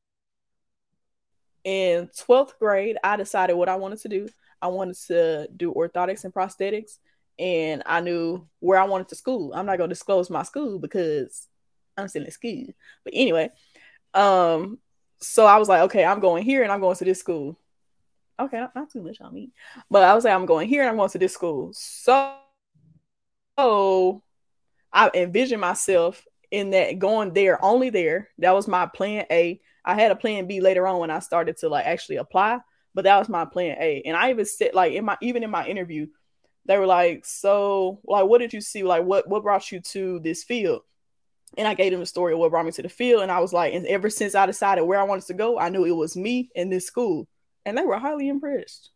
in 1.64 2.08
12th 2.08 2.58
grade, 2.60 2.98
I 3.04 3.16
decided 3.16 3.56
what 3.56 3.70
I 3.70 3.76
wanted 3.76 4.00
to 4.02 4.10
do. 4.10 4.28
I 4.62 4.68
wanted 4.68 4.98
to 5.08 5.48
do 5.56 5.74
orthotics 5.74 6.24
and 6.24 6.34
prosthetics, 6.34 7.00
and 7.38 7.84
I 7.86 8.02
knew 8.02 8.48
where 8.60 8.80
I 8.80 8.86
wanted 8.86 9.10
to 9.10 9.16
school. 9.16 9.54
I'm 9.54 9.66
not 9.66 9.78
gonna 9.78 9.90
disclose 9.90 10.30
my 10.30 10.44
school 10.44 10.80
because 10.80 11.48
I'm 11.98 12.08
still 12.08 12.24
in 12.24 12.32
school. 12.32 12.68
But 13.04 13.14
anyway, 13.16 13.50
um, 14.14 14.80
so 15.20 15.46
I 15.46 15.58
was 15.58 15.70
like, 15.70 15.82
okay, 15.82 16.06
I'm 16.06 16.20
going 16.20 16.44
here 16.44 16.64
and 16.64 16.72
I'm 16.72 16.82
going 16.82 16.96
to 16.98 17.06
this 17.06 17.20
school. 17.20 17.60
Okay, 18.40 18.60
not, 18.60 18.76
not 18.76 18.92
too 18.92 19.02
much 19.02 19.22
on 19.22 19.34
me, 19.34 19.52
but 19.90 20.04
I 20.04 20.14
was 20.14 20.26
like, 20.26 20.34
I'm 20.34 20.46
going 20.46 20.68
here 20.68 20.82
and 20.82 20.90
I'm 20.90 20.98
going 20.98 21.10
to 21.10 21.18
this 21.18 21.34
school. 21.34 21.72
So 21.74 22.36
so 23.58 24.22
I 24.92 25.10
envisioned 25.14 25.62
myself 25.62 26.26
in 26.52 26.72
that 26.72 27.00
going 27.00 27.34
there, 27.34 27.64
only 27.64 27.90
there. 27.90 28.30
That 28.40 28.54
was 28.54 28.68
my 28.68 28.86
plan 28.86 29.26
A. 29.32 29.60
I 29.84 29.94
had 29.94 30.12
a 30.12 30.16
plan 30.16 30.48
B 30.48 30.62
later 30.62 30.88
on 30.88 31.00
when 31.00 31.12
I 31.12 31.20
started 31.20 31.58
to 31.58 31.70
like 31.70 31.86
actually 31.86 32.18
apply, 32.18 32.60
but 32.94 33.04
that 33.04 33.18
was 33.18 33.30
my 33.30 33.46
plan 33.46 33.78
A. 33.80 34.02
And 34.06 34.18
I 34.18 34.30
even 34.32 34.46
said 34.46 34.74
like 34.74 34.94
in 34.94 35.06
my 35.06 35.18
even 35.22 35.44
in 35.44 35.50
my 35.50 35.66
interview, 35.66 36.08
they 36.66 36.78
were 36.78 36.86
like, 36.88 37.26
"So, 37.26 37.99
like, 38.05 38.26
what 38.26 38.39
did 38.39 38.53
you 38.53 38.61
see? 38.61 38.84
Like, 38.84 39.03
what 39.03 39.28
what 39.28 39.43
brought 39.43 39.72
you 39.72 39.80
to 39.82 40.20
this 40.20 40.43
field?" 40.43 40.82
And 41.57 41.68
I 41.68 41.74
gave 41.74 41.91
them 41.91 42.01
the 42.01 42.05
story 42.05 42.34
of 42.34 42.39
what 42.39 42.51
brought 42.51 42.66
me 42.66 42.72
to 42.74 42.82
the 42.82 42.89
field, 42.89 43.22
and 43.22 43.32
I 43.32 43.39
was 43.39 43.53
like, 43.53 43.74
and 43.74 43.86
ever 43.88 44.09
since 44.09 44.36
I 44.36 44.45
decided 44.45 44.84
where 44.84 44.99
I 44.99 45.03
wanted 45.03 45.26
to 45.28 45.34
go, 45.34 45.57
I 45.57 45.70
knew 45.70 45.86
it 45.86 45.91
was 45.91 46.18
me 46.18 46.49
in 46.55 46.70
this 46.70 46.86
school, 46.86 47.28
and 47.66 47.78
they 47.78 47.84
were 47.84 47.97
highly 47.97 48.28
impressed. 48.28 48.89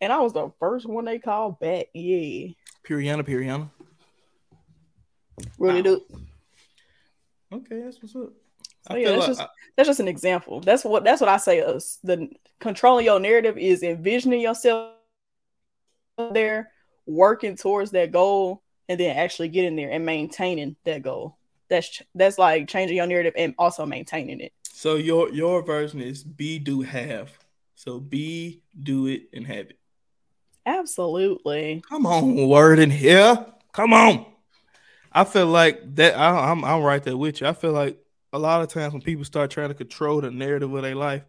And 0.00 0.12
I 0.12 0.18
was 0.18 0.32
the 0.32 0.50
first 0.58 0.86
one 0.86 1.04
they 1.04 1.18
called 1.18 1.58
back. 1.60 1.86
Yeah, 1.94 2.48
Puriana, 2.86 3.22
Puriana. 3.22 3.70
really 5.58 5.76
Wow. 5.82 5.82
do. 5.82 6.04
Okay, 7.52 7.80
that's 7.82 8.02
what's 8.02 8.14
up. 8.16 8.32
So, 8.88 8.96
yeah, 8.96 9.12
that's 9.12 9.26
just- 9.26 9.42
that's 9.76 9.86
just 9.88 10.00
an 10.00 10.08
example. 10.08 10.60
That's 10.60 10.84
what 10.84 11.04
that's 11.04 11.20
what 11.20 11.28
I 11.30 11.36
say. 11.36 11.60
Us 11.60 11.98
the 12.02 12.30
controlling 12.60 13.04
your 13.06 13.20
narrative 13.20 13.56
is 13.58 13.82
envisioning 13.82 14.40
yourself 14.40 14.94
there, 16.18 16.70
working 17.10 17.56
towards 17.56 17.90
that 17.92 18.12
goal, 18.12 18.62
and 18.88 18.98
then 18.98 19.16
actually 19.16 19.48
getting 19.48 19.76
there 19.76 19.90
and 19.90 20.04
maintaining 20.06 20.76
that 20.84 21.02
goal. 21.02 21.36
That's 21.68 22.02
that's 22.14 22.38
like 22.38 22.68
changing 22.68 22.96
your 22.96 23.06
narrative 23.06 23.34
and 23.36 23.54
also 23.58 23.86
maintaining 23.86 24.40
it. 24.40 24.52
so 24.72 24.96
your 24.96 25.32
your 25.32 25.62
version 25.62 26.00
is 26.00 26.24
be 26.24 26.58
do 26.58 26.82
have. 26.82 27.30
So 27.74 27.98
be 28.00 28.62
do 28.78 29.06
it 29.06 29.22
and 29.32 29.46
have 29.46 29.70
it. 29.70 29.78
Absolutely. 30.66 31.82
Come 31.88 32.06
on, 32.06 32.48
word 32.48 32.78
in 32.78 32.90
here. 32.90 33.46
Come 33.72 33.92
on. 33.92 34.26
I 35.12 35.24
feel 35.24 35.46
like 35.46 35.94
that. 35.96 36.16
I, 36.16 36.50
I'm 36.50 36.64
I'm 36.64 36.82
right 36.82 37.02
there 37.02 37.16
with 37.16 37.40
you. 37.40 37.46
I 37.46 37.52
feel 37.52 37.72
like 37.72 37.98
a 38.32 38.38
lot 38.38 38.62
of 38.62 38.68
times 38.68 38.92
when 38.92 39.02
people 39.02 39.24
start 39.24 39.50
trying 39.50 39.68
to 39.68 39.74
control 39.74 40.20
the 40.20 40.30
narrative 40.30 40.72
of 40.72 40.82
their 40.82 40.94
life, 40.94 41.24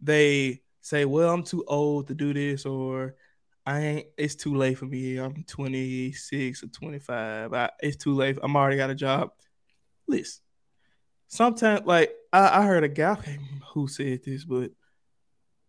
they 0.00 0.62
say, 0.80 1.04
"Well, 1.04 1.32
I'm 1.32 1.44
too 1.44 1.64
old 1.66 2.08
to 2.08 2.14
do 2.14 2.32
this," 2.32 2.66
or 2.66 3.14
"I 3.66 3.80
ain't. 3.80 4.06
It's 4.16 4.34
too 4.34 4.54
late 4.54 4.78
for 4.78 4.86
me. 4.86 5.16
I'm 5.18 5.44
26 5.44 6.62
or 6.62 6.66
25. 6.68 7.52
I, 7.52 7.70
it's 7.80 7.96
too 7.96 8.14
late. 8.14 8.38
I'm 8.42 8.56
already 8.56 8.76
got 8.76 8.90
a 8.90 8.94
job." 8.94 9.30
Listen, 10.08 10.42
sometimes 11.28 11.86
like 11.86 12.12
I, 12.32 12.60
I 12.60 12.66
heard 12.66 12.84
a 12.84 12.88
guy 12.88 13.38
who 13.72 13.88
said 13.88 14.22
this, 14.24 14.44
but 14.44 14.70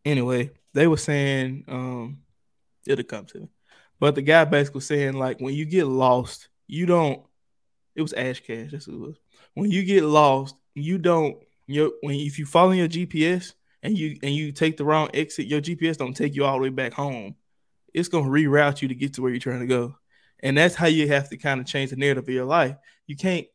anyway, 0.06 0.52
they 0.74 0.88
were 0.88 0.98
saying 0.98 1.66
um 1.68 2.20
it'll 2.86 3.06
come 3.06 3.26
to 3.26 3.40
me. 3.42 3.48
But 4.00 4.16
the 4.16 4.22
guy 4.22 4.44
basically 4.46 4.82
saying 4.82 5.14
like 5.14 5.40
when 5.40 5.54
you 5.54 5.66
get 5.66 5.86
lost, 5.86 6.50
you 6.68 6.86
don't. 6.86 7.24
It 7.96 8.02
was 8.02 8.14
Ash 8.14 8.40
Cash. 8.40 8.72
That's 8.72 8.88
what 8.88 8.96
it 8.96 9.00
was. 9.00 9.16
When 9.54 9.70
you 9.70 9.84
get 9.84 10.04
lost, 10.04 10.56
you 10.74 10.98
don't. 10.98 11.38
You 11.68 11.96
when 12.02 12.16
if 12.16 12.38
you 12.40 12.46
follow 12.46 12.72
your 12.72 12.90
GPS 12.90 13.54
and 13.82 13.98
you 13.98 14.18
and 14.22 14.36
you 14.36 14.52
take 14.52 14.78
the 14.78 14.84
wrong 14.84 15.10
exit, 15.14 15.48
your 15.48 15.62
GPS 15.62 15.98
don't 15.98 16.14
take 16.16 16.36
you 16.36 16.44
all 16.44 16.58
the 16.58 16.64
way 16.64 16.70
back 16.70 16.94
home. 16.94 17.36
It's 17.94 18.10
gonna 18.10 18.30
reroute 18.30 18.82
you 18.82 18.88
to 18.88 18.96
get 18.96 19.14
to 19.16 19.22
where 19.22 19.32
you're 19.32 19.40
trying 19.40 19.60
to 19.62 19.68
go, 19.68 19.96
and 20.42 20.58
that's 20.58 20.76
how 20.76 20.88
you 20.88 21.08
have 21.10 21.30
to 21.30 21.38
kind 21.38 21.60
of 21.60 21.68
change 21.68 21.90
the 21.92 21.96
narrative 21.96 22.24
of 22.24 22.30
your 22.34 22.46
life. 22.46 22.76
You 23.08 23.16
can't. 23.16 23.48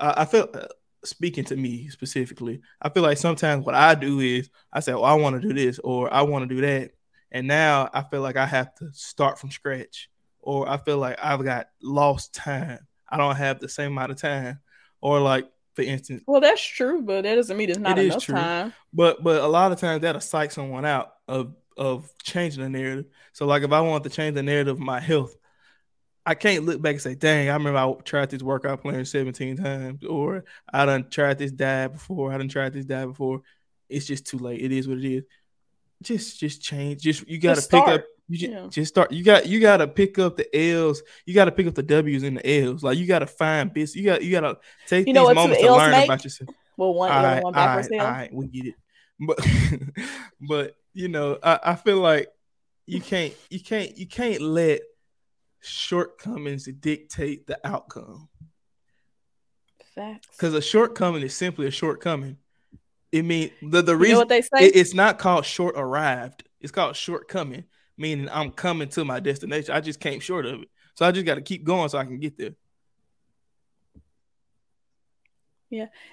Uh, 0.00 0.14
I 0.16 0.24
feel 0.24 0.48
uh, 0.54 0.66
speaking 1.04 1.44
to 1.44 1.56
me 1.56 1.88
specifically, 1.88 2.60
I 2.82 2.88
feel 2.88 3.02
like 3.02 3.18
sometimes 3.18 3.64
what 3.64 3.74
I 3.74 3.94
do 3.94 4.20
is 4.20 4.50
I 4.72 4.80
say, 4.80 4.92
"Oh, 4.92 5.02
I 5.02 5.14
want 5.14 5.40
to 5.40 5.46
do 5.48 5.54
this," 5.54 5.78
or 5.80 6.12
"I 6.12 6.22
want 6.22 6.48
to 6.48 6.54
do 6.54 6.60
that," 6.62 6.92
and 7.30 7.46
now 7.46 7.88
I 7.92 8.02
feel 8.02 8.20
like 8.20 8.36
I 8.36 8.46
have 8.46 8.74
to 8.76 8.90
start 8.92 9.38
from 9.38 9.50
scratch, 9.50 10.08
or 10.40 10.68
I 10.68 10.76
feel 10.78 10.98
like 10.98 11.18
I've 11.22 11.44
got 11.44 11.68
lost 11.82 12.34
time. 12.34 12.86
I 13.08 13.16
don't 13.16 13.36
have 13.36 13.60
the 13.60 13.68
same 13.68 13.92
amount 13.92 14.12
of 14.12 14.18
time, 14.18 14.60
or 15.00 15.20
like 15.20 15.46
for 15.74 15.82
instance. 15.82 16.22
Well, 16.26 16.40
that's 16.40 16.62
true, 16.62 17.02
but 17.02 17.22
that 17.22 17.34
doesn't 17.36 17.56
mean 17.56 17.70
it's 17.70 17.78
not 17.78 17.98
It 17.98 18.06
is 18.06 18.12
enough 18.14 18.24
true. 18.24 18.34
time. 18.34 18.72
But 18.92 19.22
but 19.22 19.42
a 19.42 19.46
lot 19.46 19.72
of 19.72 19.78
times 19.78 20.02
that'll 20.02 20.20
psych 20.20 20.50
someone 20.50 20.84
out 20.84 21.12
of 21.28 21.54
of 21.76 22.10
changing 22.22 22.62
the 22.62 22.68
narrative. 22.68 23.06
So 23.32 23.46
like 23.46 23.62
if 23.62 23.72
I 23.72 23.80
want 23.80 24.04
to 24.04 24.10
change 24.10 24.34
the 24.34 24.42
narrative 24.42 24.76
of 24.76 24.80
my 24.80 25.00
health, 25.00 25.36
I 26.24 26.34
can't 26.34 26.64
look 26.64 26.82
back 26.82 26.94
and 26.94 27.02
say, 27.02 27.14
dang, 27.14 27.48
I 27.48 27.54
remember 27.54 27.78
I 27.78 27.92
tried 28.02 28.30
this 28.30 28.42
workout 28.42 28.82
plan 28.82 29.04
17 29.04 29.56
times, 29.58 30.04
or 30.04 30.44
I 30.72 30.84
done 30.84 31.08
tried 31.08 31.38
this 31.38 31.52
diet 31.52 31.92
before, 31.92 32.32
I 32.32 32.38
done 32.38 32.48
tried 32.48 32.72
this 32.72 32.84
diet 32.84 33.08
before. 33.08 33.42
It's 33.88 34.06
just 34.06 34.26
too 34.26 34.38
late. 34.38 34.60
It 34.60 34.72
is 34.72 34.88
what 34.88 34.98
it 34.98 35.04
is. 35.04 35.24
Just 36.02 36.40
just 36.40 36.60
change. 36.60 37.02
Just 37.02 37.28
you 37.28 37.38
gotta 37.38 37.56
Just 37.56 37.70
pick 37.70 37.86
up 37.86 38.04
you 38.28 38.38
just, 38.38 38.52
Yeah. 38.52 38.66
just 38.68 38.88
start. 38.88 39.12
You 39.12 39.22
got 39.22 39.46
you 39.46 39.60
gotta 39.60 39.86
pick 39.86 40.18
up 40.18 40.36
the 40.36 40.48
L's. 40.56 41.02
You 41.24 41.34
gotta 41.34 41.52
pick 41.52 41.68
up 41.68 41.74
the 41.74 41.82
W's 41.84 42.24
and 42.24 42.38
the 42.38 42.46
L's. 42.64 42.82
Like 42.82 42.98
you 42.98 43.06
gotta 43.06 43.26
find 43.26 43.72
bits. 43.72 43.94
You 43.94 44.04
got 44.04 44.22
you 44.24 44.32
gotta 44.32 44.58
take 44.88 45.06
You 45.06 45.12
know 45.12 45.28
these 45.28 45.36
moments 45.36 45.62
to 45.62 45.72
learn 45.72 45.92
make? 45.92 46.04
about 46.06 46.24
yourself. 46.24 46.50
Well, 46.76 46.92
one 46.94 47.10
L 47.12 47.24
and 47.24 47.44
one 47.44 47.52
backwards 47.52 47.88
all 47.92 48.00
L. 48.00 48.06
right, 48.06 48.34
we 48.34 48.46
get 48.48 48.66
it. 48.66 48.74
But 49.20 49.38
but 50.40 50.74
you 50.96 51.08
know, 51.08 51.38
I, 51.42 51.60
I 51.62 51.74
feel 51.74 51.98
like 51.98 52.28
you 52.86 53.02
can't 53.02 53.34
you 53.50 53.60
can't 53.60 53.96
you 53.98 54.06
can't 54.06 54.40
let 54.40 54.80
shortcomings 55.60 56.64
dictate 56.64 57.46
the 57.46 57.58
outcome. 57.66 58.28
Facts. 59.94 60.28
Because 60.30 60.54
a 60.54 60.62
shortcoming 60.62 61.22
is 61.22 61.34
simply 61.34 61.66
a 61.66 61.70
shortcoming. 61.70 62.38
It 63.12 63.24
means 63.24 63.52
the, 63.60 63.82
the 63.82 63.92
you 63.92 63.98
know 63.98 64.22
reason 64.22 64.28
they 64.28 64.40
say? 64.40 64.66
it- 64.66 64.76
it's 64.76 64.94
not 64.94 65.18
called 65.18 65.44
short 65.44 65.74
arrived. 65.76 66.44
It's 66.62 66.72
called 66.72 66.96
shortcoming, 66.96 67.64
meaning 67.98 68.28
I'm 68.30 68.50
coming 68.50 68.88
to 68.90 69.04
my 69.04 69.20
destination. 69.20 69.74
I 69.74 69.80
just 69.80 70.00
came 70.00 70.20
short 70.20 70.46
of 70.46 70.62
it. 70.62 70.68
So 70.94 71.04
I 71.04 71.12
just 71.12 71.26
got 71.26 71.34
to 71.34 71.42
keep 71.42 71.62
going 71.64 71.90
so 71.90 71.98
I 71.98 72.04
can 72.06 72.18
get 72.18 72.38
there. 72.38 72.52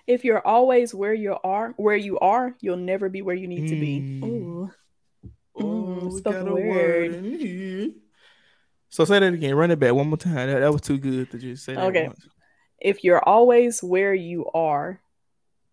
If 0.08 0.26
you're 0.26 0.46
always 0.46 0.94
where 0.94 1.14
you 1.14 1.38
are, 1.44 1.74
where 1.78 1.96
you 1.96 2.20
are, 2.20 2.56
you'll 2.60 2.78
never 2.78 3.10
be 3.10 3.22
where 3.22 3.36
you 3.36 3.48
need 3.48 3.68
to 3.68 3.76
be. 3.76 4.00
Mm. 4.00 4.24
Ooh. 4.24 4.72
Ooh, 5.56 5.64
Mm, 5.64 6.14
we 6.14 6.20
spoken 6.20 6.46
got 6.46 6.52
a 6.52 6.56
word. 6.70 7.14
in. 7.14 7.96
So 8.90 9.06
say 9.06 9.20
that 9.20 9.34
again. 9.34 9.56
Run 9.56 9.72
it 9.72 9.80
back 9.80 9.94
one 9.94 10.08
more 10.08 10.18
time. 10.18 10.48
That, 10.48 10.60
that 10.60 10.72
was 10.72 10.82
too 10.82 10.98
good 10.98 11.30
to 11.32 11.38
just 11.38 11.64
say 11.64 11.76
that 11.76 11.84
Okay. 11.86 12.08
once. 12.08 12.28
If 12.80 13.04
you're 13.04 13.24
always 13.24 13.82
where 13.84 14.14
you 14.14 14.50
are, 14.54 15.00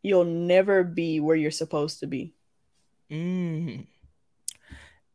you'll 0.02 0.24
never 0.24 0.84
be 0.84 1.20
where 1.20 1.36
you're 1.36 1.50
supposed 1.50 2.00
to 2.00 2.06
be. 2.06 2.34
Mm. 3.10 3.86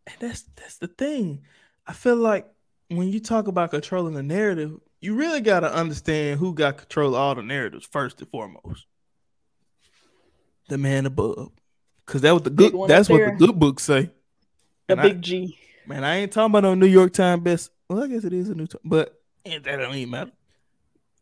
And 0.07 0.15
that's 0.19 0.43
that's 0.55 0.77
the 0.77 0.87
thing. 0.87 1.43
I 1.87 1.93
feel 1.93 2.15
like 2.15 2.47
when 2.89 3.09
you 3.09 3.19
talk 3.19 3.47
about 3.47 3.71
controlling 3.71 4.13
the 4.13 4.23
narrative, 4.23 4.79
you 5.05 5.15
really 5.15 5.39
got 5.39 5.59
to 5.59 5.73
understand 5.73 6.39
who 6.39 6.53
got 6.53 6.77
control 6.77 7.09
of 7.09 7.15
all 7.15 7.35
the 7.35 7.43
narratives 7.43 7.87
first 7.89 8.19
and 8.19 8.29
foremost. 8.29 8.87
The 10.67 10.79
man 10.79 11.05
above, 11.05 11.51
because 12.05 12.21
that 12.21 12.33
was 12.33 12.41
the 12.41 12.49
good. 12.49 12.73
That's 12.87 13.07
what 13.07 13.23
the 13.23 13.35
good 13.37 13.59
books 13.59 13.83
say. 13.83 14.09
The 14.87 14.93
And 14.93 15.01
big 15.01 15.21
G. 15.21 15.57
Man, 15.85 16.03
I 16.03 16.15
ain't 16.15 16.31
talking 16.31 16.51
about 16.51 16.63
no 16.63 16.73
New 16.73 16.87
York 16.87 17.13
Times 17.13 17.43
best. 17.43 17.69
Well, 17.87 18.03
I 18.03 18.07
guess 18.07 18.23
it 18.23 18.33
is 18.33 18.49
a 18.49 18.55
new, 18.55 18.65
time, 18.65 18.81
but 18.83 19.21
eh, 19.45 19.59
that 19.59 19.75
don't 19.75 19.93
even 19.93 20.09
matter. 20.09 20.31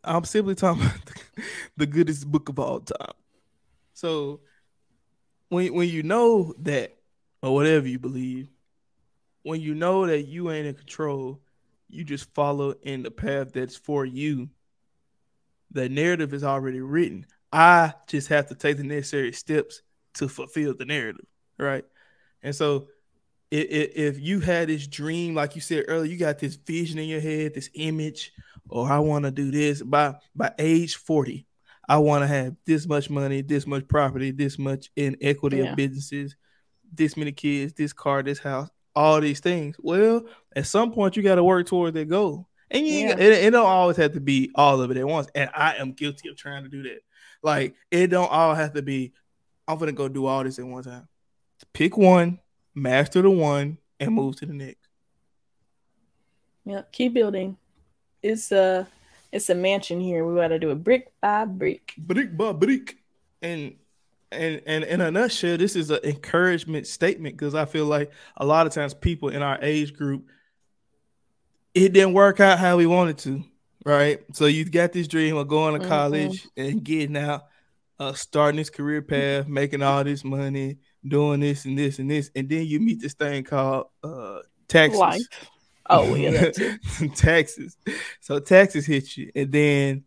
I'm 0.02 0.24
simply 0.24 0.56
talking 0.56 0.84
about 0.84 1.06
the, 1.06 1.44
the 1.78 1.86
goodest 1.86 2.32
book 2.32 2.48
of 2.48 2.58
all 2.58 2.80
time. 2.80 3.14
So 3.94 4.40
when 5.50 5.74
when 5.74 5.90
you 5.90 6.04
know 6.04 6.54
that, 6.60 6.96
or 7.42 7.54
whatever 7.54 7.86
you 7.86 8.00
believe, 8.00 8.48
when 9.42 9.60
you 9.60 9.76
know 9.76 10.08
that 10.08 10.22
you 10.24 10.52
ain't 10.52 10.68
in 10.68 10.76
control, 10.76 11.42
you 11.94 12.04
just 12.04 12.34
follow 12.34 12.74
in 12.84 13.04
the 13.04 13.12
path 13.12 13.54
that's 13.54 13.76
for 13.76 14.06
you. 14.06 14.50
The 15.72 15.90
narrative 15.90 16.34
is 16.34 16.44
already 16.44 16.82
written. 16.82 17.26
I 17.52 17.94
just 18.08 18.28
have 18.30 18.48
to 18.48 18.56
take 18.56 18.78
the 18.78 18.84
necessary 18.84 19.32
steps 19.34 19.82
to 20.16 20.28
fulfill 20.28 20.76
the 20.76 20.86
narrative, 20.86 21.26
right? 21.58 21.86
And 22.42 22.56
so 22.56 22.88
if 23.52 24.20
you 24.20 24.40
had 24.40 24.68
this 24.70 24.88
dream, 24.88 25.36
like 25.36 25.56
you 25.56 25.62
said 25.62 25.86
earlier, 25.88 26.12
you 26.12 26.18
got 26.18 26.40
this 26.40 26.56
vision 26.56 26.98
in 27.00 27.08
your 27.08 27.22
head, 27.22 27.54
this 27.54 27.70
image, 27.76 28.34
or 28.70 28.90
I 28.92 29.00
want 29.00 29.26
to 29.26 29.32
do 29.32 29.52
this 29.52 29.82
by 29.84 30.16
by 30.36 30.52
age 30.58 30.96
40. 30.96 31.46
I 31.88 31.98
want 31.98 32.24
to 32.24 32.28
have 32.28 32.56
this 32.66 32.88
much 32.88 33.10
money, 33.10 33.42
this 33.42 33.68
much 33.68 33.88
property, 33.88 34.32
this 34.32 34.58
much 34.58 34.90
in 34.96 35.18
equity 35.22 35.58
Yeah. 35.58 35.72
of 35.72 35.76
businesses, 35.76 36.36
this 36.92 37.18
many 37.18 37.32
kids, 37.32 37.74
this 37.74 37.94
car, 37.94 38.24
this 38.24 38.40
house, 38.40 38.70
all 38.96 39.20
these 39.22 39.40
things. 39.40 39.76
Well, 39.80 40.26
at 40.56 40.68
some 40.68 40.92
point 40.92 41.16
you 41.18 41.24
got 41.24 41.36
to 41.36 41.44
work 41.44 41.68
toward 41.68 41.94
that 41.96 42.10
goal. 42.10 42.48
And 42.72 42.88
you, 42.88 43.08
Yeah. 43.08 43.12
it, 43.18 43.20
it 43.46 43.50
don't 43.52 43.66
always 43.66 43.98
have 43.98 44.14
to 44.14 44.20
be 44.20 44.52
all 44.56 44.82
of 44.82 44.90
it 44.92 44.98
at 44.98 45.08
once. 45.08 45.28
And 45.36 45.50
I 45.54 45.76
am 45.76 45.92
guilty 45.94 46.30
of 46.30 46.38
trying 46.38 46.64
to 46.64 46.70
do 46.70 46.84
that. 46.84 47.00
Like 47.42 47.76
it 47.92 48.08
don't 48.08 48.32
all 48.32 48.56
have 48.56 48.74
to 48.74 48.82
be. 48.82 49.14
I'm 49.68 49.78
gonna 49.78 49.92
go 49.92 50.08
do 50.08 50.26
all 50.26 50.44
this 50.44 50.60
at 50.60 50.66
one 50.66 50.84
time. 50.84 51.08
Pick 51.74 51.98
one, 51.98 52.40
master 52.76 53.22
the 53.22 53.30
one, 53.30 53.78
and 54.00 54.14
move 54.14 54.36
to 54.38 54.46
the 54.46 54.54
next. 54.54 54.88
Yeah, 56.66 56.82
keep 56.92 57.14
building. 57.14 57.58
It's 58.22 58.52
a 58.52 58.88
it's 59.32 59.50
a 59.50 59.56
mansion 59.56 60.00
here. 60.00 60.26
We 60.26 60.36
gotta 60.36 60.60
do 60.60 60.72
it 60.72 60.84
brick 60.84 61.12
by 61.22 61.46
brick. 61.46 61.94
Brick 61.98 62.36
by 62.38 62.54
brick. 62.54 62.98
And 63.42 63.76
and 64.34 64.62
and 64.66 64.84
in 64.84 65.02
a 65.02 65.12
nutshell, 65.12 65.58
this 65.58 65.76
is 65.76 65.90
an 65.92 66.00
encouragement 66.04 66.88
statement 66.88 67.38
because 67.38 67.56
I 67.56 67.66
feel 67.66 67.86
like 67.86 68.12
a 68.38 68.46
lot 68.46 68.68
of 68.68 68.74
times 68.74 68.94
people 68.94 69.30
in 69.30 69.42
our 69.42 69.58
age 69.62 69.94
group, 69.94 70.26
it 71.74 71.94
didn't 71.94 72.14
work 72.14 72.40
out 72.40 72.60
how 72.60 72.78
we 72.78 72.86
wanted 72.86 73.18
to, 73.20 73.44
right? 73.86 74.22
So 74.34 74.46
you 74.46 74.66
got 74.66 74.92
this 74.94 75.08
dream 75.08 75.38
of 75.38 75.48
going 75.48 75.74
to 75.80 75.86
Mhm. 75.86 75.90
college 75.90 76.48
and 76.58 76.84
getting 76.84 77.18
out, 77.18 77.44
uh, 78.00 78.14
starting 78.14 78.58
this 78.58 78.70
career 78.70 79.02
path, 79.02 79.48
making 79.48 79.82
all 79.82 80.04
this 80.04 80.24
money, 80.24 80.78
doing 81.08 81.40
this 81.40 81.66
and 81.66 81.78
this 81.78 82.00
and 82.00 82.10
this, 82.10 82.30
and 82.36 82.48
then 82.50 82.66
you 82.66 82.80
meet 82.80 83.02
this 83.02 83.14
thing 83.14 83.44
called 83.44 83.88
uh 84.04 84.40
taxes. 84.68 85.00
Life. 85.00 85.22
Oh 85.90 86.16
yeah, 86.16 86.50
taxes. 87.16 87.78
So 88.22 88.40
taxes 88.40 88.86
hit 88.86 89.18
you, 89.18 89.32
and 89.36 89.52
then 89.52 90.04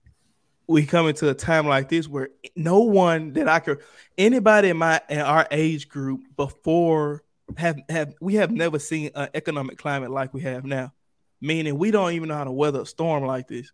we 0.69 0.85
come 0.85 1.07
into 1.09 1.29
a 1.29 1.35
time 1.35 1.67
like 1.67 1.89
this 1.89 2.09
where 2.09 2.31
no 2.57 2.81
one 2.81 3.33
that 3.35 3.49
I 3.49 3.61
could, 3.61 3.81
anybody 4.19 4.71
in 4.71 4.77
my 4.77 5.01
in 5.09 5.21
our 5.21 5.47
age 5.51 5.89
group 5.89 6.23
before 6.37 7.23
have 7.57 7.79
have 7.89 8.15
we 8.21 8.35
have 8.35 8.51
never 8.51 8.79
seen 8.79 9.11
an 9.15 9.29
economic 9.35 9.79
climate 9.79 10.11
like 10.11 10.35
we 10.35 10.43
have 10.43 10.65
now. 10.65 10.93
Meaning 11.41 11.79
we 11.79 11.91
don't 11.91 12.13
even 12.13 12.29
know 12.29 12.35
how 12.37 12.45
to 12.45 12.51
weather 12.53 12.81
a 12.81 12.87
storm 12.87 13.25
like 13.25 13.47
this. 13.47 13.71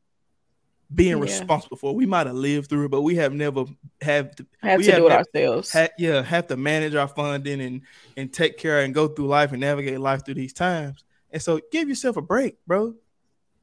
Being 0.94 1.16
Yeah. 1.16 1.22
responsible 1.22 1.78
for, 1.78 1.92
it. 1.92 1.96
we 1.96 2.04
might 2.04 2.26
have 2.26 2.36
lived 2.36 2.68
through 2.68 2.84
it, 2.86 2.90
but 2.90 3.00
we 3.00 3.14
have 3.14 3.32
never 3.32 3.64
have 4.02 4.36
to, 4.36 4.46
Have 4.60 4.78
We 4.78 4.84
to 4.84 4.90
have 4.92 5.00
do 5.00 5.06
it 5.06 5.08
that- 5.08 5.18
ourselves. 5.34 5.76
yeah, 5.96 6.22
have 6.22 6.48
to 6.48 6.56
manage 6.56 6.94
our 6.94 7.08
funding 7.08 7.62
and 7.62 7.80
and 8.18 8.30
take 8.32 8.58
care 8.58 8.80
and 8.80 8.92
go 8.92 9.08
through 9.08 9.28
life 9.28 9.52
and 9.52 9.60
navigate 9.60 10.00
life 10.00 10.24
through 10.24 10.34
these 10.34 10.52
times. 10.52 11.02
And 11.30 11.40
so 11.40 11.60
give 11.70 11.88
yourself 11.88 12.18
a 12.18 12.22
break, 12.22 12.58
bro. 12.66 12.94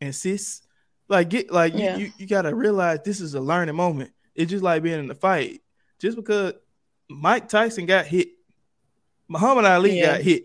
And 0.02 0.16
sis, 0.16 0.62
like 1.10 1.30
get 1.30 1.52
like 1.52 1.74
you, 1.74 1.80
Yeah. 1.80 1.98
you, 1.98 2.12
you 2.18 2.28
gotta 2.28 2.54
realize 2.56 3.00
this 3.04 3.20
is 3.20 3.34
a 3.36 3.42
learning 3.42 3.76
moment. 3.76 4.12
It's 4.36 4.50
just 4.52 4.64
like 4.64 4.84
being 4.84 5.00
in 5.00 5.08
the 5.08 5.16
fight. 5.16 5.62
Just 6.00 6.16
because 6.16 6.54
Mike 7.10 7.50
Tyson 7.50 7.86
got 7.86 8.06
hit, 8.06 8.30
Muhammad 9.28 9.66
Ali 9.66 9.98
Yeah. 9.98 10.14
got 10.14 10.22
hit. 10.22 10.44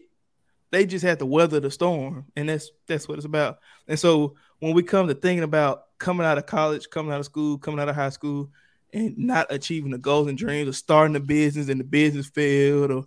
they 0.70 0.84
just 0.86 1.04
had 1.04 1.20
to 1.20 1.26
weather 1.26 1.60
the 1.60 1.70
storm, 1.70 2.24
and 2.34 2.48
that's 2.48 2.70
that's 2.88 3.06
what 3.06 3.16
it's 3.16 3.24
about. 3.26 3.58
And 3.86 3.96
so 3.98 4.34
when 4.58 4.74
we 4.74 4.82
come 4.82 5.06
to 5.06 5.14
thinking 5.14 5.44
about 5.44 5.84
coming 5.98 6.26
out 6.26 6.36
of 6.38 6.46
college, 6.46 6.90
coming 6.90 7.12
out 7.12 7.20
of 7.20 7.26
school, 7.26 7.58
coming 7.58 7.78
out 7.78 7.88
of 7.88 7.94
high 7.94 8.08
school, 8.08 8.50
and 8.92 9.16
not 9.16 9.46
achieving 9.50 9.92
the 9.92 9.98
goals 9.98 10.26
and 10.26 10.36
dreams, 10.36 10.68
or 10.68 10.72
starting 10.72 11.14
a 11.14 11.20
business 11.20 11.68
and 11.68 11.78
the 11.78 11.84
business 11.84 12.26
failed, 12.28 12.90
or 12.90 13.04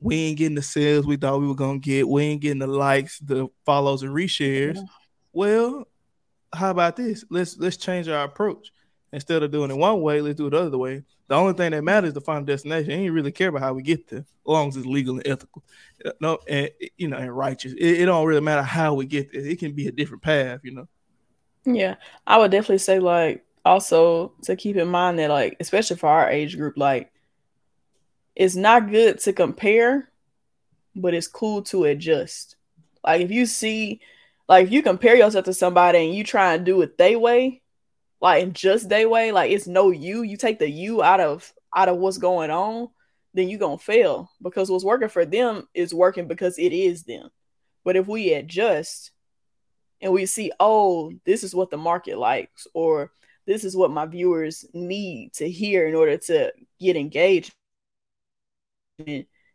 we 0.00 0.16
ain't 0.16 0.38
getting 0.38 0.56
the 0.56 0.62
sales 0.62 1.06
we 1.06 1.16
thought 1.16 1.40
we 1.40 1.46
were 1.46 1.54
gonna 1.54 1.78
get, 1.78 2.08
we 2.08 2.22
ain't 2.24 2.40
getting 2.40 2.58
the 2.58 2.66
likes, 2.66 3.20
the 3.20 3.46
follows, 3.64 4.02
and 4.02 4.12
reshares. 4.12 4.74
Yeah. 4.76 4.82
Well, 5.32 5.86
how 6.54 6.70
about 6.70 6.96
this? 6.96 7.24
Let's 7.30 7.58
let's 7.58 7.76
change 7.76 8.08
our 8.08 8.24
approach. 8.24 8.72
Instead 9.12 9.44
of 9.44 9.52
doing 9.52 9.70
it 9.70 9.76
one 9.76 10.00
way, 10.02 10.20
let's 10.20 10.36
do 10.36 10.48
it 10.48 10.50
the 10.50 10.58
other 10.58 10.78
way. 10.78 11.04
The 11.28 11.36
only 11.36 11.54
thing 11.54 11.70
that 11.70 11.84
matters 11.84 12.08
is 12.08 12.14
the 12.14 12.20
final 12.20 12.44
destination. 12.44 12.90
You 12.90 12.96
ain't 12.96 13.14
really 13.14 13.32
care 13.32 13.48
about 13.48 13.62
how 13.62 13.72
we 13.72 13.82
get 13.82 14.08
there, 14.08 14.20
as 14.20 14.26
long 14.44 14.68
as 14.68 14.76
it's 14.76 14.86
legal 14.86 15.16
and 15.16 15.26
ethical. 15.26 15.62
Uh, 16.04 16.10
no, 16.20 16.38
and 16.48 16.70
you 16.96 17.08
know, 17.08 17.16
and 17.16 17.34
righteous. 17.34 17.72
It, 17.72 18.00
it 18.00 18.06
don't 18.06 18.26
really 18.26 18.40
matter 18.40 18.62
how 18.62 18.94
we 18.94 19.06
get 19.06 19.32
there. 19.32 19.46
It 19.46 19.58
can 19.58 19.72
be 19.72 19.86
a 19.86 19.92
different 19.92 20.22
path, 20.22 20.60
you 20.64 20.74
know. 20.74 20.88
Yeah, 21.64 21.94
I 22.26 22.38
would 22.38 22.50
definitely 22.50 22.78
say 22.78 22.98
like 22.98 23.44
also 23.64 24.32
to 24.42 24.56
keep 24.56 24.76
in 24.76 24.88
mind 24.88 25.18
that 25.18 25.30
like 25.30 25.56
especially 25.60 25.96
for 25.96 26.08
our 26.08 26.28
age 26.28 26.56
group, 26.56 26.76
like 26.76 27.10
it's 28.34 28.56
not 28.56 28.90
good 28.90 29.20
to 29.20 29.32
compare, 29.32 30.10
but 30.94 31.14
it's 31.14 31.28
cool 31.28 31.62
to 31.62 31.84
adjust. 31.84 32.56
Like 33.04 33.20
if 33.20 33.30
you 33.30 33.46
see, 33.46 34.00
like 34.48 34.66
if 34.66 34.72
you 34.72 34.82
compare 34.82 35.16
yourself 35.16 35.44
to 35.46 35.54
somebody 35.54 36.04
and 36.04 36.14
you 36.14 36.24
try 36.24 36.54
and 36.54 36.64
do 36.64 36.82
it 36.82 36.98
they 36.98 37.16
way, 37.16 37.62
like 38.20 38.42
in 38.42 38.52
just 38.52 38.88
they 38.88 39.06
way, 39.06 39.32
like 39.32 39.50
it's 39.50 39.66
no 39.66 39.90
you. 39.90 40.22
You 40.22 40.36
take 40.36 40.58
the 40.58 40.70
you 40.70 41.02
out 41.02 41.20
of 41.20 41.52
out 41.74 41.88
of 41.88 41.96
what's 41.96 42.18
going 42.18 42.50
on, 42.50 42.88
then 43.32 43.48
you're 43.48 43.58
gonna 43.58 43.78
fail 43.78 44.30
because 44.42 44.70
what's 44.70 44.84
working 44.84 45.08
for 45.08 45.24
them 45.24 45.68
is 45.74 45.94
working 45.94 46.28
because 46.28 46.58
it 46.58 46.72
is 46.72 47.04
them. 47.04 47.30
But 47.84 47.96
if 47.96 48.06
we 48.06 48.32
adjust 48.34 49.10
and 50.00 50.12
we 50.12 50.26
see, 50.26 50.52
oh, 50.60 51.12
this 51.24 51.44
is 51.44 51.54
what 51.54 51.70
the 51.70 51.76
market 51.76 52.18
likes, 52.18 52.66
or 52.74 53.12
this 53.46 53.64
is 53.64 53.76
what 53.76 53.90
my 53.90 54.06
viewers 54.06 54.64
need 54.72 55.32
to 55.34 55.48
hear 55.48 55.86
in 55.86 55.94
order 55.94 56.16
to 56.16 56.52
get 56.80 56.96
engaged 56.96 57.52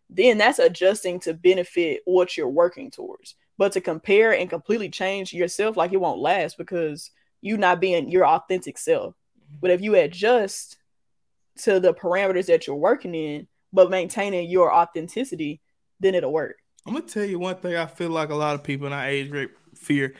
then 0.10 0.38
that's 0.38 0.60
adjusting 0.60 1.20
to 1.22 1.34
benefit 1.34 2.02
what 2.06 2.36
you're 2.36 2.50
working 2.50 2.92
towards. 2.92 3.36
But 3.60 3.74
to 3.74 3.82
compare 3.82 4.32
and 4.34 4.50
completely 4.50 4.88
change 4.88 5.34
yourself, 5.34 5.76
like 5.76 5.92
it 5.92 5.98
won't 5.98 6.22
last 6.22 6.58
because 6.58 7.12
you 7.42 7.58
not 7.58 7.82
being 7.82 8.10
your 8.10 8.26
authentic 8.26 8.78
self. 8.78 9.14
Mm-hmm. 9.14 9.58
But 9.60 9.72
if 9.72 9.82
you 9.82 9.96
adjust 9.96 10.78
to 11.64 11.82
the 11.82 11.94
parameters 11.94 12.46
that 12.46 12.66
you're 12.66 12.78
working 12.78 13.14
in, 13.14 13.48
but 13.74 13.90
maintaining 13.90 14.50
your 14.50 14.74
authenticity, 14.74 15.60
then 16.00 16.16
it'll 16.16 16.32
work. 16.32 16.56
I'm 16.88 16.94
gonna 16.94 17.06
tell 17.06 17.26
you 17.26 17.38
one 17.38 17.58
thing 17.58 17.76
I 17.76 17.86
feel 17.86 18.10
like 18.10 18.30
a 18.30 18.36
lot 18.36 18.56
of 18.56 18.64
people 18.64 18.88
in 18.88 18.94
our 18.94 19.06
age 19.06 19.30
group 19.30 19.52
fear, 19.76 20.16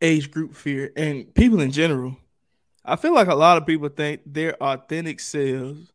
age 0.00 0.30
group 0.30 0.54
fear, 0.54 0.90
and 0.96 1.32
people 1.34 1.60
in 1.60 1.70
general. 1.70 2.16
I 2.82 2.96
feel 2.96 3.12
like 3.12 3.28
a 3.28 3.34
lot 3.34 3.58
of 3.58 3.66
people 3.66 3.90
think 3.90 4.22
their 4.24 4.60
authentic 4.60 5.20
selves 5.20 5.92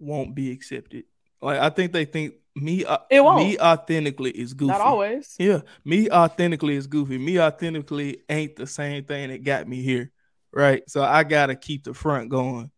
won't 0.00 0.34
be 0.34 0.50
accepted. 0.50 1.04
Like 1.42 1.58
I 1.58 1.70
think 1.70 1.92
they 1.92 2.04
think 2.04 2.34
me 2.54 2.84
uh, 2.84 2.98
it 3.10 3.22
won't. 3.22 3.44
me 3.44 3.58
authentically 3.58 4.30
is 4.30 4.54
goofy. 4.54 4.72
Not 4.72 4.80
always. 4.80 5.34
Yeah, 5.38 5.60
me 5.84 6.08
authentically 6.08 6.76
is 6.76 6.86
goofy. 6.86 7.18
Me 7.18 7.40
authentically 7.40 8.22
ain't 8.28 8.56
the 8.56 8.66
same 8.66 9.04
thing 9.04 9.30
that 9.30 9.42
got 9.42 9.66
me 9.66 9.82
here, 9.82 10.12
right? 10.52 10.88
So 10.88 11.02
I 11.02 11.24
gotta 11.24 11.56
keep 11.56 11.84
the 11.84 11.94
front 11.94 12.28
going, 12.28 12.70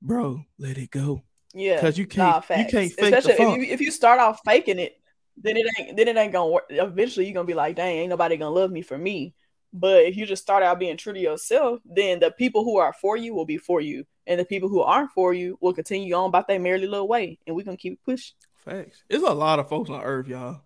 bro. 0.00 0.42
Let 0.58 0.78
it 0.78 0.90
go. 0.90 1.22
Yeah, 1.52 1.76
because 1.76 1.98
you 1.98 2.06
can't 2.06 2.44
nah, 2.48 2.56
you 2.56 2.64
can't 2.64 2.92
fake 2.92 3.14
Especially 3.14 3.32
the 3.32 3.36
funk. 3.36 3.58
If 3.58 3.66
you, 3.66 3.74
if 3.74 3.80
you 3.80 3.90
start 3.90 4.20
off 4.20 4.40
faking 4.44 4.78
it, 4.78 4.98
then 5.36 5.56
it 5.56 5.66
ain't 5.78 5.96
then 5.96 6.08
it 6.08 6.16
ain't 6.16 6.32
gonna 6.32 6.50
work. 6.50 6.64
Eventually, 6.70 7.26
you're 7.26 7.34
gonna 7.34 7.46
be 7.46 7.54
like, 7.54 7.76
dang, 7.76 7.98
ain't 7.98 8.10
nobody 8.10 8.36
gonna 8.36 8.54
love 8.54 8.70
me 8.70 8.82
for 8.82 8.96
me. 8.96 9.34
But 9.72 10.04
if 10.04 10.16
you 10.16 10.26
just 10.26 10.42
start 10.42 10.62
out 10.62 10.78
being 10.78 10.96
true 10.96 11.12
to 11.12 11.20
yourself, 11.20 11.80
then 11.84 12.20
the 12.20 12.30
people 12.30 12.64
who 12.64 12.78
are 12.78 12.92
for 12.94 13.16
you 13.16 13.34
will 13.34 13.44
be 13.44 13.58
for 13.58 13.80
you 13.80 14.04
and 14.26 14.40
the 14.40 14.44
people 14.44 14.68
who 14.68 14.80
aren't 14.80 15.10
for 15.12 15.32
you 15.32 15.56
will 15.60 15.72
continue 15.72 16.14
on 16.14 16.28
about 16.28 16.48
their 16.48 16.58
merely 16.58 16.86
little 16.86 17.08
way, 17.08 17.38
and 17.46 17.54
we're 17.54 17.64
gonna 17.64 17.76
keep 17.76 18.02
pushing. 18.04 18.34
Facts. 18.64 19.04
It's 19.08 19.24
a 19.24 19.32
lot 19.32 19.58
of 19.58 19.68
folks 19.68 19.90
on 19.90 20.02
earth, 20.02 20.26
y'all. 20.26 20.62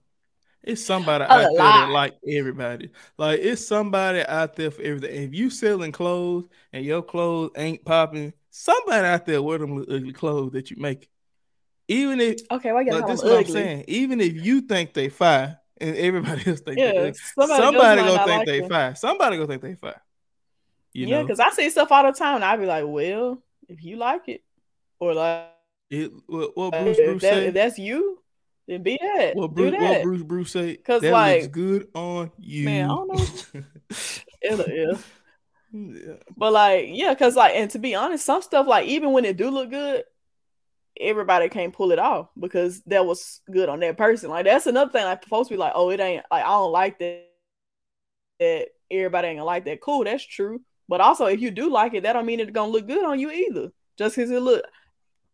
It's 0.62 0.84
somebody 0.84 1.24
a 1.24 1.26
out 1.26 1.52
lot. 1.52 1.56
there 1.56 1.86
that 1.86 1.90
like 1.90 2.14
everybody. 2.26 2.90
Like 3.18 3.40
it's 3.40 3.66
somebody 3.66 4.24
out 4.26 4.56
there 4.56 4.70
for 4.70 4.82
everything. 4.82 5.24
If 5.24 5.34
you 5.34 5.50
selling 5.50 5.92
clothes 5.92 6.48
and 6.72 6.84
your 6.84 7.02
clothes 7.02 7.52
ain't 7.56 7.84
popping, 7.84 8.32
somebody 8.50 9.06
out 9.06 9.26
there 9.26 9.42
wear 9.42 9.58
them 9.58 9.78
ugly 9.78 10.12
clothes 10.12 10.52
that 10.52 10.70
you 10.70 10.76
make. 10.78 11.08
Even 11.88 12.20
if 12.20 12.40
okay, 12.50 12.72
well, 12.72 12.84
like, 12.86 13.06
this 13.06 13.18
is 13.18 13.24
what 13.24 13.46
I'm 13.46 13.52
saying. 13.52 13.84
Even 13.88 14.20
if 14.20 14.34
you 14.34 14.62
think 14.62 14.94
they 14.94 15.08
fine 15.08 15.56
and 15.80 15.96
everybody 15.96 16.42
else 16.46 16.60
think 16.60 16.78
yeah, 16.78 16.92
they, 16.92 17.12
somebody, 17.12 17.62
somebody 17.62 18.02
gonna 18.02 18.24
think 18.24 18.28
like 18.28 18.46
they 18.46 18.68
fine. 18.68 18.96
Somebody 18.96 19.36
gonna 19.36 19.48
think 19.48 19.62
they 19.62 19.74
fine. 19.74 20.00
You 20.92 21.06
yeah, 21.06 21.22
because 21.22 21.40
I 21.40 21.50
see 21.50 21.70
stuff 21.70 21.92
all 21.92 22.04
the 22.04 22.12
time, 22.12 22.36
and 22.36 22.44
I 22.44 22.56
be 22.56 22.66
like, 22.66 22.84
well, 22.86 23.42
if 23.68 23.82
you 23.82 23.96
like 23.96 24.28
it, 24.28 24.42
or 24.98 25.14
like 25.14 25.46
it, 25.88 26.10
what, 26.26 26.56
what 26.56 26.72
Bruce 26.72 26.98
uh, 26.98 27.04
Bruce 27.04 27.22
that, 27.22 27.54
that's 27.54 27.78
you, 27.78 28.20
then 28.66 28.82
be 28.82 28.98
that. 29.00 29.36
What 29.36 29.54
Bruce, 29.54 29.72
that. 29.72 29.80
what 29.80 30.02
Bruce 30.02 30.22
Bruce 30.22 30.50
say? 30.52 30.72
Because 30.72 31.02
like, 31.02 31.42
looks 31.42 31.52
good 31.52 31.88
on 31.94 32.30
you. 32.38 32.64
Man, 32.64 32.84
I 32.84 32.88
don't 32.88 33.08
know. 33.08 33.26
it 34.42 34.68
is. 34.68 35.04
Yeah. 35.72 36.14
But 36.36 36.52
like, 36.52 36.86
yeah, 36.88 37.14
because 37.14 37.36
like, 37.36 37.54
and 37.54 37.70
to 37.70 37.78
be 37.78 37.94
honest, 37.94 38.24
some 38.24 38.42
stuff 38.42 38.66
like 38.66 38.88
even 38.88 39.12
when 39.12 39.24
it 39.24 39.36
do 39.36 39.50
look 39.50 39.70
good, 39.70 40.04
everybody 41.00 41.48
can't 41.48 41.72
pull 41.72 41.92
it 41.92 41.98
off 41.98 42.28
because 42.38 42.82
that 42.82 43.06
was 43.06 43.40
good 43.50 43.68
on 43.68 43.80
that 43.80 43.96
person. 43.96 44.30
Like 44.30 44.44
that's 44.44 44.66
another 44.66 44.92
thing. 44.92 45.04
Like 45.04 45.24
folks 45.24 45.48
be 45.48 45.56
like, 45.56 45.72
oh, 45.74 45.90
it 45.90 46.00
ain't 46.00 46.24
like 46.30 46.44
I 46.44 46.48
don't 46.48 46.72
like 46.72 46.98
that. 46.98 47.26
That 48.38 48.68
everybody 48.90 49.28
ain't 49.28 49.38
gonna 49.38 49.44
like 49.44 49.64
that. 49.64 49.80
Cool, 49.80 50.04
that's 50.04 50.24
true. 50.24 50.60
But 50.88 51.00
also, 51.00 51.26
if 51.26 51.40
you 51.40 51.50
do 51.50 51.70
like 51.70 51.94
it, 51.94 52.02
that 52.02 52.14
don't 52.14 52.26
mean 52.26 52.40
it's 52.40 52.50
gonna 52.50 52.72
look 52.72 52.86
good 52.86 53.04
on 53.04 53.18
you 53.18 53.30
either. 53.30 53.70
Just 53.98 54.16
because 54.16 54.30
it 54.30 54.40
look. 54.40 54.64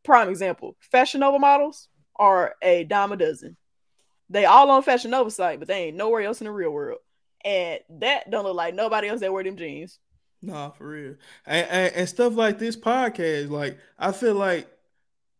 Prime 0.04 0.28
example: 0.28 0.76
Fashion 0.80 1.20
Nova 1.20 1.38
models 1.38 1.88
are 2.16 2.54
a 2.62 2.84
dime 2.84 3.12
a 3.12 3.16
dozen. 3.16 3.56
They 4.28 4.44
all 4.44 4.70
on 4.70 4.82
Fashion 4.82 5.10
Nova 5.10 5.30
site, 5.30 5.58
but 5.58 5.68
they 5.68 5.86
ain't 5.86 5.96
nowhere 5.96 6.22
else 6.22 6.40
in 6.40 6.46
the 6.46 6.52
real 6.52 6.70
world. 6.70 6.98
And 7.44 7.80
that 8.00 8.30
don't 8.30 8.44
look 8.44 8.56
like 8.56 8.74
nobody 8.74 9.08
else 9.08 9.20
that 9.20 9.32
wear 9.32 9.44
them 9.44 9.56
jeans. 9.56 9.98
Nah, 10.42 10.70
for 10.70 10.88
real. 10.88 11.14
And, 11.46 11.68
and, 11.68 11.94
and 11.94 12.08
stuff 12.08 12.34
like 12.34 12.58
this 12.58 12.76
podcast, 12.76 13.50
like 13.50 13.78
I 13.98 14.12
feel 14.12 14.34
like 14.34 14.68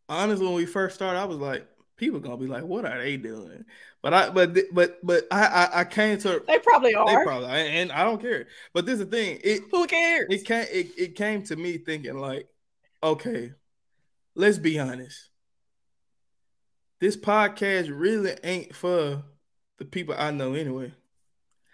honestly, 0.08 0.46
when 0.46 0.54
we 0.54 0.66
first 0.66 0.94
started, 0.94 1.18
I 1.18 1.24
was 1.24 1.38
like, 1.38 1.66
people 1.96 2.20
gonna 2.20 2.36
be 2.36 2.46
like, 2.46 2.64
"What 2.64 2.84
are 2.84 2.98
they 2.98 3.16
doing?" 3.16 3.64
But 4.02 4.14
I, 4.14 4.30
but 4.30 4.56
but 4.72 4.98
but 5.04 5.26
I 5.30 5.46
I, 5.46 5.80
I 5.80 5.84
came 5.84 6.18
to 6.18 6.42
they 6.46 6.58
probably 6.58 6.94
are. 6.94 7.06
They 7.06 7.24
probably 7.24 7.48
and 7.48 7.90
I 7.92 8.04
don't 8.04 8.20
care. 8.20 8.46
But 8.72 8.86
this 8.86 8.94
is 8.94 9.06
the 9.06 9.16
thing. 9.16 9.40
It 9.42 9.62
who 9.70 9.86
cares? 9.86 10.26
It 10.30 10.44
came 10.44 10.66
it, 10.70 10.90
it 10.98 11.14
came 11.16 11.42
to 11.44 11.56
me 11.56 11.78
thinking 11.78 12.18
like, 12.18 12.48
okay, 13.02 13.52
let's 14.34 14.58
be 14.58 14.78
honest. 14.78 15.30
This 17.00 17.16
podcast 17.16 17.90
really 17.92 18.36
ain't 18.42 18.74
for 18.74 19.22
the 19.78 19.84
people 19.84 20.14
I 20.16 20.30
know 20.30 20.54
anyway. 20.54 20.94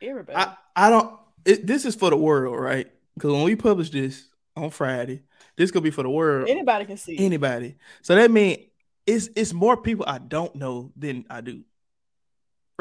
Everybody. 0.01 0.37
I, 0.37 0.57
I 0.75 0.91
don't 0.91 1.17
it, 1.45 1.67
this 1.67 1.85
is 1.85 1.95
for 1.95 2.11
the 2.11 2.17
world, 2.17 2.59
right? 2.59 2.91
Because 3.15 3.33
when 3.33 3.43
we 3.43 3.57
publish 3.57 3.91
this 3.91 4.29
on 4.57 4.71
Friday, 4.71 5.23
this 5.57 5.71
could 5.71 5.83
be 5.83 5.91
for 5.91 6.03
the 6.03 6.11
world. 6.11 6.49
Anybody 6.49 6.85
can 6.85 6.97
see. 6.97 7.19
Anybody. 7.19 7.77
So 8.03 8.15
that 8.15 8.31
means 8.31 8.59
it's 9.07 9.29
it's 9.37 9.53
more 9.53 9.77
people 9.77 10.05
I 10.07 10.19
don't 10.19 10.55
know 10.55 10.93
than 10.97 11.25
I 11.29 11.41
do 11.41 11.63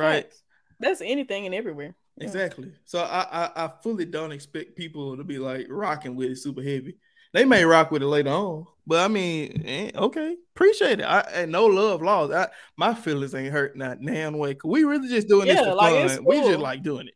right? 0.01 0.31
That's 0.79 1.01
anything 1.01 1.45
and 1.45 1.55
everywhere. 1.55 1.95
Yeah. 2.17 2.25
Exactly. 2.25 2.71
So 2.85 2.99
I, 2.99 3.21
I, 3.31 3.65
I 3.65 3.71
fully 3.81 4.05
don't 4.05 4.31
expect 4.31 4.75
people 4.75 5.17
to 5.17 5.23
be 5.23 5.37
like 5.37 5.67
rocking 5.69 6.15
with 6.15 6.31
it 6.31 6.37
super 6.37 6.61
heavy. 6.61 6.97
They 7.33 7.45
may 7.45 7.63
rock 7.63 7.91
with 7.91 8.01
it 8.01 8.07
later 8.07 8.31
on, 8.31 8.65
but 8.85 8.99
I 8.99 9.07
mean, 9.07 9.63
eh, 9.65 9.91
okay, 9.95 10.35
appreciate 10.53 10.99
it. 10.99 11.03
I 11.03 11.21
and 11.33 11.49
no 11.49 11.65
love 11.65 12.01
lost. 12.01 12.33
I, 12.33 12.49
my 12.75 12.93
feelings 12.93 13.33
ain't 13.33 13.53
hurt 13.53 13.77
not 13.77 14.01
nan 14.01 14.37
way. 14.37 14.57
We 14.65 14.83
really 14.83 15.07
just 15.07 15.29
doing 15.29 15.47
yeah, 15.47 15.53
this 15.53 15.65
for 15.65 15.75
like, 15.75 16.09
fun. 16.09 16.17
Cool. 16.17 16.25
We 16.25 16.41
just 16.41 16.59
like 16.59 16.83
doing 16.83 17.07
it, 17.07 17.15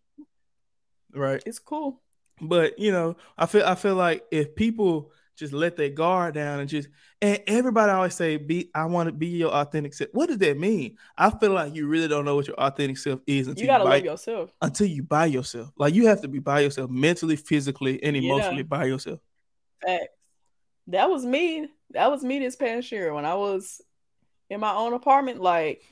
right? 1.13 1.43
It's 1.45 1.59
cool. 1.59 2.01
But 2.41 2.79
you 2.79 2.91
know, 2.91 3.15
I 3.37 3.45
feel 3.45 3.65
I 3.65 3.75
feel 3.75 3.95
like 3.95 4.25
if 4.31 4.55
people 4.55 5.11
just 5.35 5.53
let 5.53 5.75
their 5.75 5.89
guard 5.89 6.33
down 6.33 6.59
and 6.59 6.69
just 6.69 6.87
and 7.21 7.41
everybody 7.47 7.91
always 7.91 8.15
say 8.15 8.37
be 8.37 8.69
I 8.73 8.85
want 8.85 9.07
to 9.07 9.13
be 9.13 9.27
your 9.27 9.51
authentic 9.51 9.93
self. 9.93 10.09
What 10.13 10.27
does 10.27 10.37
that 10.39 10.57
mean? 10.57 10.97
I 11.17 11.29
feel 11.29 11.51
like 11.51 11.75
you 11.75 11.87
really 11.87 12.07
don't 12.07 12.25
know 12.25 12.35
what 12.35 12.47
your 12.47 12.59
authentic 12.59 12.97
self 12.97 13.19
is 13.27 13.47
until 13.47 13.61
you 13.61 13.67
gotta 13.67 13.83
you 13.83 13.89
buy, 13.89 13.95
love 13.97 14.05
yourself 14.05 14.51
until 14.61 14.87
you 14.87 15.03
buy 15.03 15.25
yourself. 15.25 15.71
Like 15.77 15.93
you 15.93 16.07
have 16.07 16.21
to 16.21 16.27
be 16.27 16.39
by 16.39 16.61
yourself 16.61 16.89
mentally, 16.89 17.35
physically, 17.35 18.01
and 18.03 18.15
emotionally 18.15 18.57
yeah. 18.57 18.63
by 18.63 18.85
yourself. 18.85 19.19
Facts. 19.85 20.07
That 20.87 21.09
was 21.09 21.25
me. 21.25 21.67
That 21.91 22.11
was 22.11 22.23
me 22.23 22.39
this 22.39 22.55
past 22.55 22.91
year 22.91 23.13
when 23.13 23.25
I 23.25 23.35
was 23.35 23.81
in 24.49 24.59
my 24.59 24.73
own 24.73 24.93
apartment. 24.93 25.41
Like 25.41 25.83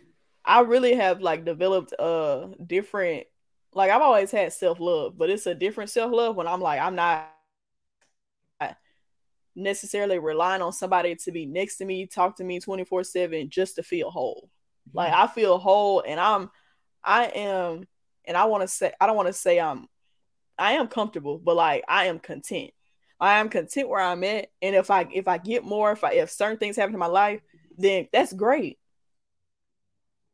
I 0.46 0.62
really 0.62 0.96
have 0.96 1.22
like 1.22 1.46
developed 1.46 1.94
a 1.98 2.50
different 2.66 3.26
like 3.76 3.92
I've 3.92 4.02
always 4.02 4.32
had 4.32 4.54
self 4.54 4.80
love, 4.80 5.18
but 5.18 5.30
it's 5.30 5.48
a 5.48 5.56
different 5.56 5.90
self 5.90 6.12
love 6.12 6.36
when 6.36 6.48
I'm 6.48 6.62
like 6.62 6.80
I'm 6.80 6.96
not 6.96 7.30
necessarily 9.56 10.20
relying 10.20 10.62
on 10.62 10.74
somebody 10.74 11.16
to 11.16 11.32
be 11.32 11.46
next 11.46 11.78
to 11.78 11.86
me, 11.86 12.08
talk 12.08 12.38
to 12.38 12.44
me 12.44 12.60
24 12.60 13.04
7 13.04 13.50
just 13.50 13.76
to 13.76 13.84
feel 13.84 14.10
whole. 14.10 14.50
Like 14.94 15.14
I 15.14 15.28
feel 15.28 15.58
whole 15.58 16.04
and 16.06 16.20
I'm 16.20 16.50
I 17.04 17.26
am 17.26 17.86
and 18.26 18.38
I 18.38 18.46
want 18.46 18.62
to 18.62 18.68
say 18.68 18.92
I 19.00 19.08
don't 19.08 19.16
want 19.16 19.28
to 19.28 19.34
say 19.34 19.60
I'm 19.60 19.88
I 20.58 20.74
am 20.74 20.88
comfortable, 20.88 21.40
but 21.40 21.56
like 21.56 21.84
I 21.88 22.06
am 22.06 22.20
content. 22.20 22.72
I 23.20 23.40
am 23.40 23.50
content 23.50 23.90
where 23.90 24.02
I'm 24.02 24.24
at. 24.24 24.50
And 24.62 24.76
if 24.76 24.92
I 24.92 25.08
if 25.12 25.28
I 25.28 25.38
get 25.38 25.64
more, 25.64 25.92
if 25.92 26.04
I 26.04 26.14
if 26.14 26.32
certain 26.32 26.58
things 26.58 26.76
happen 26.76 26.94
in 26.96 27.00
my 27.00 27.06
life, 27.08 27.42
then 27.78 28.08
that's 28.12 28.34
great. 28.34 28.78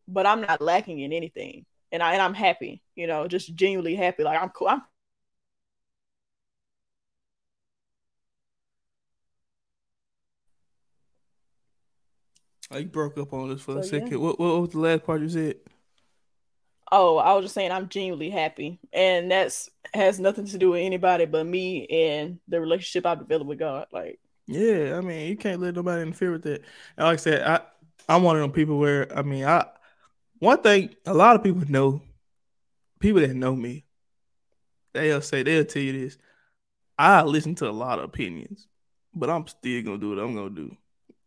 But 0.08 0.26
I'm 0.26 0.42
not 0.42 0.62
lacking 0.62 1.00
in 1.00 1.14
anything. 1.14 1.66
And 1.92 2.04
I 2.04 2.14
and 2.14 2.22
I'm 2.22 2.34
happy, 2.34 2.84
you 2.96 3.08
know, 3.08 3.28
just 3.28 3.56
genuinely 3.56 3.96
happy. 3.96 4.24
Like 4.24 4.42
I'm 4.42 4.50
cool. 4.50 4.68
I'm 4.70 4.82
oh, 12.72 12.78
I 12.78 12.84
broke 12.86 13.18
up 13.18 13.34
on 13.34 13.52
us 13.52 13.62
for 13.62 13.76
So, 13.76 13.80
a 13.80 13.84
yeah. 13.84 13.84
second. 13.84 14.22
What, 14.22 14.40
what 14.40 14.62
was 14.62 14.70
the 14.72 14.80
last 14.80 15.04
part 15.06 15.22
you 15.22 15.30
said? 15.30 15.56
Oh, 16.92 17.18
I 17.18 17.34
was 17.36 17.46
just 17.46 17.54
saying 17.56 17.72
I'm 17.72 17.88
genuinely 17.90 18.30
happy, 18.32 18.80
and 18.92 19.30
that's 19.32 19.70
has 19.94 20.20
nothing 20.20 20.46
to 20.48 20.58
do 20.58 20.72
with 20.72 20.82
anybody 20.82 21.26
but 21.26 21.46
me 21.46 21.86
and 21.88 22.40
the 22.48 22.60
relationship 22.62 23.06
I've 23.06 23.20
developed 23.20 23.48
with 23.50 23.60
God. 23.60 23.88
Like, 23.92 24.20
Yeah, 24.48 24.98
I 24.98 25.02
mean, 25.02 25.28
you 25.30 25.38
can't 25.38 25.62
let 25.62 25.76
nobody 25.76 26.02
interfere 26.02 26.32
with 26.32 26.44
that. 26.44 26.62
And 26.98 27.06
like 27.08 27.14
I 27.14 27.16
said, 27.18 27.42
I 27.44 27.62
I'm 28.08 28.24
one 28.24 28.36
of 28.36 28.42
them 28.42 28.52
people 28.52 28.80
where 28.80 29.16
I 29.18 29.22
mean, 29.22 29.46
I 29.46 29.66
one 30.40 30.62
thing 30.62 30.96
a 31.06 31.14
lot 31.14 31.36
of 31.36 31.44
people 31.44 31.64
know, 31.68 32.02
people 33.00 33.22
that 33.22 33.36
know 33.36 33.56
me, 33.56 33.86
they'll 34.94 35.22
say 35.22 35.44
they'll 35.44 35.66
tell 35.66 35.82
you 35.82 35.94
this. 35.94 36.18
I 36.98 37.24
listen 37.24 37.56
to 37.56 37.70
a 37.70 37.72
lot 37.72 38.00
of 38.00 38.06
opinions, 38.06 38.68
but 39.14 39.30
I'm 39.30 39.48
still 39.48 39.82
gonna 39.84 39.98
do 39.98 40.10
what 40.10 40.20
I'm 40.20 40.36
gonna 40.36 40.50
do. 40.50 40.76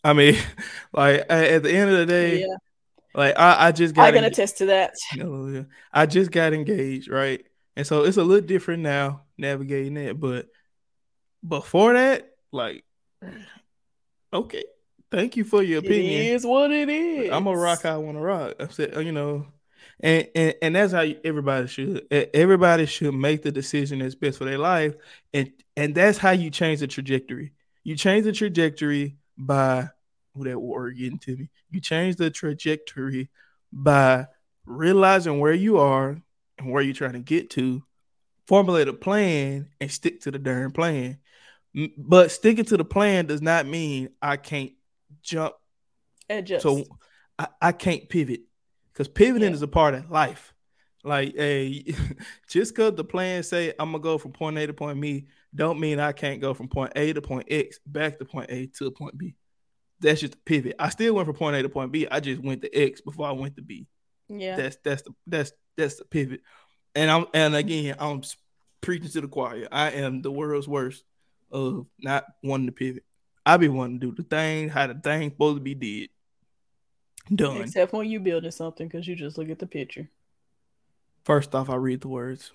I 0.05 0.13
mean, 0.13 0.37
like 0.93 1.25
at 1.31 1.63
the 1.63 1.73
end 1.73 1.91
of 1.91 1.99
the 1.99 2.07
day, 2.07 2.41
yeah, 2.41 2.57
like 3.15 3.39
I, 3.39 3.69
I 3.69 3.73
just 3.73 3.97
I 3.99 4.11
can 4.11 4.25
en- 4.25 4.31
attest 4.31 4.59
to 4.59 4.67
that. 4.67 4.95
I 5.93 6.07
just 6.07 6.31
got 6.31 6.53
engaged, 6.53 7.09
right? 7.09 7.45
And 7.77 7.87
so 7.87 8.05
it's 8.05 8.19
a 8.19 8.25
little 8.25 8.47
different 8.47 8.83
now 8.83 9.23
navigating 9.39 9.95
that, 9.95 10.19
but 10.21 10.47
before 11.47 11.95
that, 11.95 12.31
like, 12.53 12.85
okay, 14.33 14.65
thank 15.13 15.37
you 15.37 15.45
for 15.45 15.63
your 15.63 15.79
opinion. 15.79 16.21
It 16.21 16.27
is 16.33 16.45
what 16.45 16.73
it 16.73 16.89
is. 16.89 17.31
I'm 17.31 17.47
a 17.47 17.57
rock. 17.57 17.85
I 17.85 17.97
want 17.99 18.17
to 18.17 18.21
rock. 18.21 18.55
I 18.59 18.67
said, 18.69 18.97
you 19.05 19.13
know, 19.13 19.47
and 20.01 20.27
and 20.35 20.55
and 20.61 20.75
that's 20.75 20.93
how 20.93 21.05
everybody 21.23 21.69
should. 21.69 22.07
Everybody 22.11 22.87
should 22.87 23.15
make 23.15 23.43
the 23.43 23.53
decision 23.53 24.01
that's 24.01 24.17
best 24.17 24.39
for 24.39 24.45
their 24.45 24.59
life, 24.59 24.95
and 25.33 25.53
and 25.77 25.95
that's 25.95 26.19
how 26.19 26.33
you 26.33 26.51
change 26.51 26.81
the 26.81 26.89
trajectory. 26.89 27.53
You 27.85 27.97
change 27.97 28.25
the 28.25 28.33
trajectory 28.33 29.17
by 29.39 29.91
who 30.35 30.45
that 30.45 30.59
word 30.59 30.97
getting 30.97 31.19
to 31.21 31.37
me. 31.37 31.51
You 31.71 31.81
change 31.81 32.17
the 32.17 32.31
trajectory 32.31 33.29
by 33.73 34.27
realizing 34.65 35.39
where 35.39 35.53
you 35.53 35.79
are 35.79 36.21
and 36.59 36.73
where 36.73 36.83
you're 36.83 36.95
trying 36.95 37.13
to 37.13 37.21
get 37.21 37.51
to. 37.51 37.83
Formulate 38.49 38.89
a 38.89 38.93
plan 38.93 39.69
and 39.81 39.91
stick 39.91 40.23
to 40.23 40.31
the 40.31 40.39
darn 40.39 40.73
plan. 40.73 41.19
But 41.97 42.31
sticking 42.31 42.65
to 42.67 42.77
the 42.77 42.85
plan 42.85 43.27
does 43.27 43.41
not 43.41 43.67
mean 43.67 44.11
I 44.21 44.37
can't 44.37 44.73
jump 45.23 45.55
Adjust. 46.29 46.63
so 46.63 46.85
I, 47.39 47.49
I 47.61 47.73
can't 47.73 48.09
pivot 48.09 48.41
because 48.93 49.09
pivoting 49.09 49.51
Yeah. 49.51 49.55
is 49.55 49.63
a 49.63 49.69
part 49.69 49.95
of 49.95 50.11
life. 50.11 50.53
Like, 51.05 51.35
hey, 51.37 51.95
just 52.49 52.75
because 52.75 52.95
the 52.95 53.05
plan 53.05 53.43
say 53.43 53.73
I'm 53.79 53.91
gonna 53.91 54.03
go 54.03 54.19
from 54.19 54.33
point 54.33 54.57
A 54.59 54.67
to 54.69 54.73
point 54.73 55.01
B, 55.01 55.27
don't 55.55 55.81
mean 55.81 55.99
I 55.99 56.13
can't 56.13 56.41
go 56.41 56.55
from 56.55 56.69
point 56.69 56.93
A 56.95 57.13
to 57.13 57.21
point 57.21 57.47
X 57.51 57.79
back 57.87 58.19
to 58.19 58.25
point 58.25 58.51
A 58.51 58.67
to 58.79 58.91
point 58.93 59.19
B. 59.19 59.35
That's 60.01 60.21
just 60.21 60.35
a 60.35 60.39
pivot. 60.39 60.77
I 60.79 60.89
still 60.91 61.15
went 61.15 61.27
from 61.27 61.37
point 61.37 61.57
A 61.57 61.63
to 61.63 61.69
point 61.69 61.91
B. 61.93 62.07
I 62.09 62.21
just 62.21 62.41
went 62.43 62.63
to 62.63 62.73
X 62.75 63.01
before 63.01 63.27
I 63.27 63.33
went 63.33 63.57
to 63.57 63.63
B. 63.63 63.87
yeah, 64.29 64.57
That's 64.57 64.77
that's 64.85 65.03
the 65.03 65.11
that's 65.27 65.53
that's 65.77 65.97
the 65.97 66.05
pivot. 66.05 66.41
And 66.95 67.11
I'm 67.11 67.27
and 67.35 67.57
again 67.57 67.97
I'm 67.99 68.23
preaching 68.81 69.09
to 69.11 69.21
the 69.23 69.29
choir. 69.29 69.67
I 69.73 69.91
am 69.91 70.23
the 70.23 70.31
world's 70.31 70.69
worst 70.69 71.03
of 71.51 71.87
not 71.99 72.25
wanting 72.45 72.67
to 72.67 72.73
pivot. 72.73 73.03
I 73.45 73.57
be 73.57 73.69
wanting 73.69 74.01
to 74.01 74.07
do 74.11 74.15
the 74.15 74.23
thing 74.23 74.69
how 74.69 74.87
the 74.87 74.95
thing 74.95 75.31
supposed 75.31 75.57
to 75.57 75.61
be 75.61 75.75
did. 75.75 76.11
Done. 77.33 77.63
except 77.63 77.93
when 77.93 78.09
you 78.09 78.19
building 78.19 78.51
something 78.51 78.89
because 78.89 79.07
you 79.07 79.15
just 79.15 79.39
look 79.39 79.49
at 79.49 79.59
the 79.59 79.67
picture. 79.67 80.09
First 81.25 81.55
off, 81.55 81.71
I 81.71 81.77
read 81.77 82.01
the 82.01 82.09
words. 82.09 82.53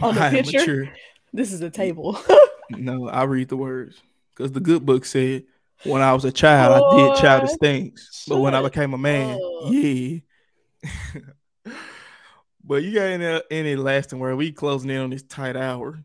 On 0.00 0.14
the 0.14 0.20
I 0.24 0.30
picture? 0.30 0.92
This 1.32 1.52
is 1.52 1.60
a 1.60 1.70
table. 1.70 2.18
No, 2.70 3.06
I 3.06 3.24
read 3.24 3.50
the 3.50 3.56
words 3.56 4.00
because 4.30 4.52
the 4.52 4.60
good 4.60 4.86
book 4.86 5.04
said 5.04 5.44
when 5.84 6.00
I 6.00 6.14
was 6.14 6.24
a 6.24 6.32
child 6.32 6.82
I 6.82 6.96
did 6.96 7.16
childish 7.16 7.50
Boy, 7.50 7.56
things, 7.60 8.24
but 8.26 8.38
when 8.38 8.54
I 8.54 8.62
became 8.62 8.94
a 8.94 8.98
man, 8.98 9.34
up. 9.34 9.40
yeah. 9.72 10.18
but 12.64 12.82
you 12.82 12.94
got 12.94 13.02
any 13.02 13.42
any 13.50 13.76
lasting 13.76 14.20
word? 14.20 14.36
We 14.36 14.52
closing 14.52 14.88
in 14.88 15.02
on 15.02 15.10
this 15.10 15.22
tight 15.22 15.54
hour. 15.54 16.02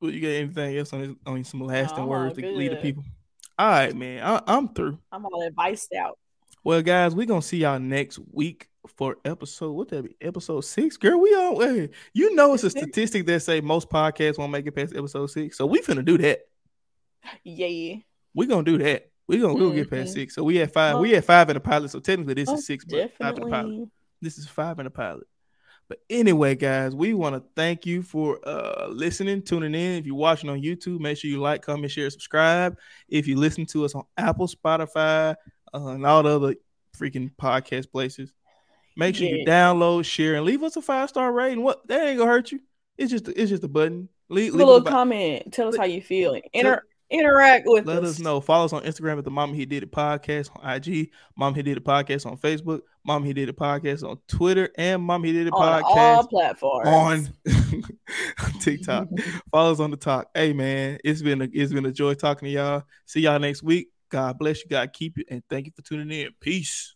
You 0.00 0.10
you 0.10 0.20
got 0.20 0.28
anything 0.28 0.78
else 0.78 0.92
on 0.92 1.00
this, 1.00 1.10
on 1.26 1.44
some 1.44 1.60
lasting 1.60 2.06
words 2.06 2.36
to 2.36 2.46
lead 2.52 2.72
the 2.72 2.76
people? 2.76 3.04
All 3.58 3.68
right, 3.68 3.94
man. 3.96 4.22
I, 4.22 4.40
I'm 4.46 4.68
through. 4.68 4.98
I'm 5.10 5.26
all 5.26 5.42
adviced 5.42 5.92
out. 5.94 6.18
Well, 6.64 6.82
guys, 6.82 7.14
we're 7.14 7.26
gonna 7.26 7.42
see 7.42 7.58
y'all 7.58 7.78
next 7.78 8.18
week 8.32 8.68
for 8.86 9.16
episode 9.24 9.72
what 9.72 9.88
that 9.88 10.02
be? 10.04 10.16
Episode 10.20 10.60
six? 10.62 10.96
Girl, 10.96 11.20
we 11.20 11.30
on 11.30 11.60
hey, 11.60 11.90
you 12.14 12.34
know 12.34 12.54
it's 12.54 12.64
a 12.64 12.70
statistic 12.70 13.26
that 13.26 13.40
say 13.40 13.60
most 13.60 13.88
podcasts 13.90 14.38
won't 14.38 14.52
make 14.52 14.66
it 14.66 14.72
past 14.72 14.94
episode 14.94 15.26
six. 15.30 15.56
So 15.56 15.66
we 15.66 15.80
finna 15.80 16.04
do 16.04 16.16
that. 16.18 16.40
Yeah. 17.44 17.96
we 18.34 18.46
gonna 18.46 18.62
do 18.62 18.78
that. 18.78 19.10
we 19.26 19.38
gonna 19.38 19.54
we'll 19.54 19.72
get 19.72 19.90
past 19.90 20.10
Mhm. 20.10 20.14
six. 20.14 20.34
So 20.34 20.42
we 20.44 20.56
had 20.56 20.72
five, 20.72 20.98
we 20.98 21.08
Well, 21.08 21.16
had 21.16 21.24
five 21.24 21.50
in 21.50 21.54
the 21.54 21.60
pilot. 21.60 21.90
So 21.90 22.00
technically 22.00 22.34
this 22.34 22.48
Oh, 22.48 22.54
is 22.54 22.66
six, 22.66 22.84
but 22.84 23.12
five 23.16 23.36
in 23.36 23.42
the 23.44 23.50
pilot. 23.50 23.62
definitely. 23.66 23.90
This 24.22 24.38
is 24.38 24.46
five 24.48 24.78
in 24.78 24.84
the 24.84 24.90
pilot. 24.90 25.26
But 25.88 26.00
anyway, 26.10 26.54
guys, 26.54 26.94
we 26.94 27.14
want 27.14 27.34
to 27.34 27.42
thank 27.56 27.86
you 27.86 28.02
for 28.02 28.38
uh 28.46 28.88
listening, 28.88 29.42
tuning 29.42 29.74
in. 29.74 29.98
If 29.98 30.06
you're 30.06 30.14
watching 30.14 30.50
on 30.50 30.60
YouTube, 30.60 31.00
make 31.00 31.16
sure 31.16 31.30
you 31.30 31.40
like, 31.40 31.62
comment, 31.62 31.90
share, 31.90 32.10
subscribe. 32.10 32.78
If 33.08 33.26
you 33.26 33.36
listen 33.36 33.64
to 33.66 33.84
us 33.84 33.94
on 33.94 34.04
Apple, 34.16 34.48
Spotify, 34.48 35.34
uh, 35.72 35.86
and 35.86 36.04
all 36.04 36.22
the 36.22 36.36
other 36.36 36.54
freaking 36.96 37.30
podcast 37.40 37.90
places, 37.90 38.32
make 38.96 39.16
sure 39.16 39.28
you 39.28 39.46
download, 39.46 40.04
share, 40.04 40.34
and 40.34 40.44
leave 40.44 40.62
us 40.62 40.76
a 40.76 40.82
five 40.82 41.08
star 41.08 41.32
rating. 41.32 41.62
What 41.62 41.86
that 41.88 42.06
ain't 42.06 42.18
gonna 42.18 42.30
hurt 42.30 42.52
you. 42.52 42.60
It's 42.98 43.10
just 43.10 43.28
it's 43.28 43.50
just 43.50 43.64
a 43.64 43.68
button. 43.68 44.08
Leave, 44.28 44.52
Leave 44.52 44.60
a 44.60 44.66
little 44.66 44.86
a, 44.86 44.90
comment. 44.90 45.52
Tell 45.54 45.68
us 45.68 45.76
how 45.76 45.84
you 45.84 46.02
feel. 46.02 46.38
Inter- 46.52 46.82
interact 47.10 47.64
with 47.66 47.88
us. 47.88 47.94
let 47.94 48.04
us. 48.04 48.10
us 48.10 48.18
know. 48.20 48.40
Follow 48.40 48.64
us 48.66 48.72
on 48.72 48.82
Instagram 48.82 49.18
at 49.18 49.24
the 49.24 49.30
Mama 49.30 49.54
He 49.54 49.66
Did 49.66 49.82
It 49.82 49.92
podcast 49.92 50.50
on 50.56 50.70
IG. 50.70 51.10
Mom 51.36 51.54
He 51.54 51.62
Did 51.62 51.76
It 51.76 51.84
podcast 51.84 52.26
on 52.26 52.36
Facebook. 52.38 52.80
Mom 53.04 53.24
He 53.24 53.32
Did 53.32 53.48
It 53.48 53.56
podcast 53.56 54.08
on 54.08 54.18
Twitter, 54.28 54.68
and 54.76 55.02
Mom 55.02 55.24
He 55.24 55.32
Did 55.32 55.46
It 55.46 55.52
on 55.52 55.82
all 55.84 56.24
podcast 56.24 56.30
platforms. 56.30 57.30
on 57.46 58.60
TikTok. 58.60 59.08
Follow 59.50 59.72
us 59.72 59.80
on 59.80 59.90
the 59.90 59.96
talk. 59.96 60.28
Hey 60.34 60.52
man, 60.52 60.98
it's 61.04 61.22
been 61.22 61.42
a 61.42 61.48
it's 61.52 61.72
been 61.72 61.86
a 61.86 61.92
joy 61.92 62.14
talking 62.14 62.46
to 62.46 62.52
y'all. 62.52 62.82
See 63.06 63.20
y'all 63.20 63.38
next 63.38 63.62
week. 63.62 63.88
God 64.10 64.38
bless 64.38 64.62
you. 64.62 64.68
God 64.70 64.92
keep 64.92 65.18
you, 65.18 65.24
and 65.30 65.42
thank 65.48 65.66
you 65.66 65.72
for 65.74 65.82
tuning 65.82 66.10
in. 66.10 66.30
Peace. 66.40 66.94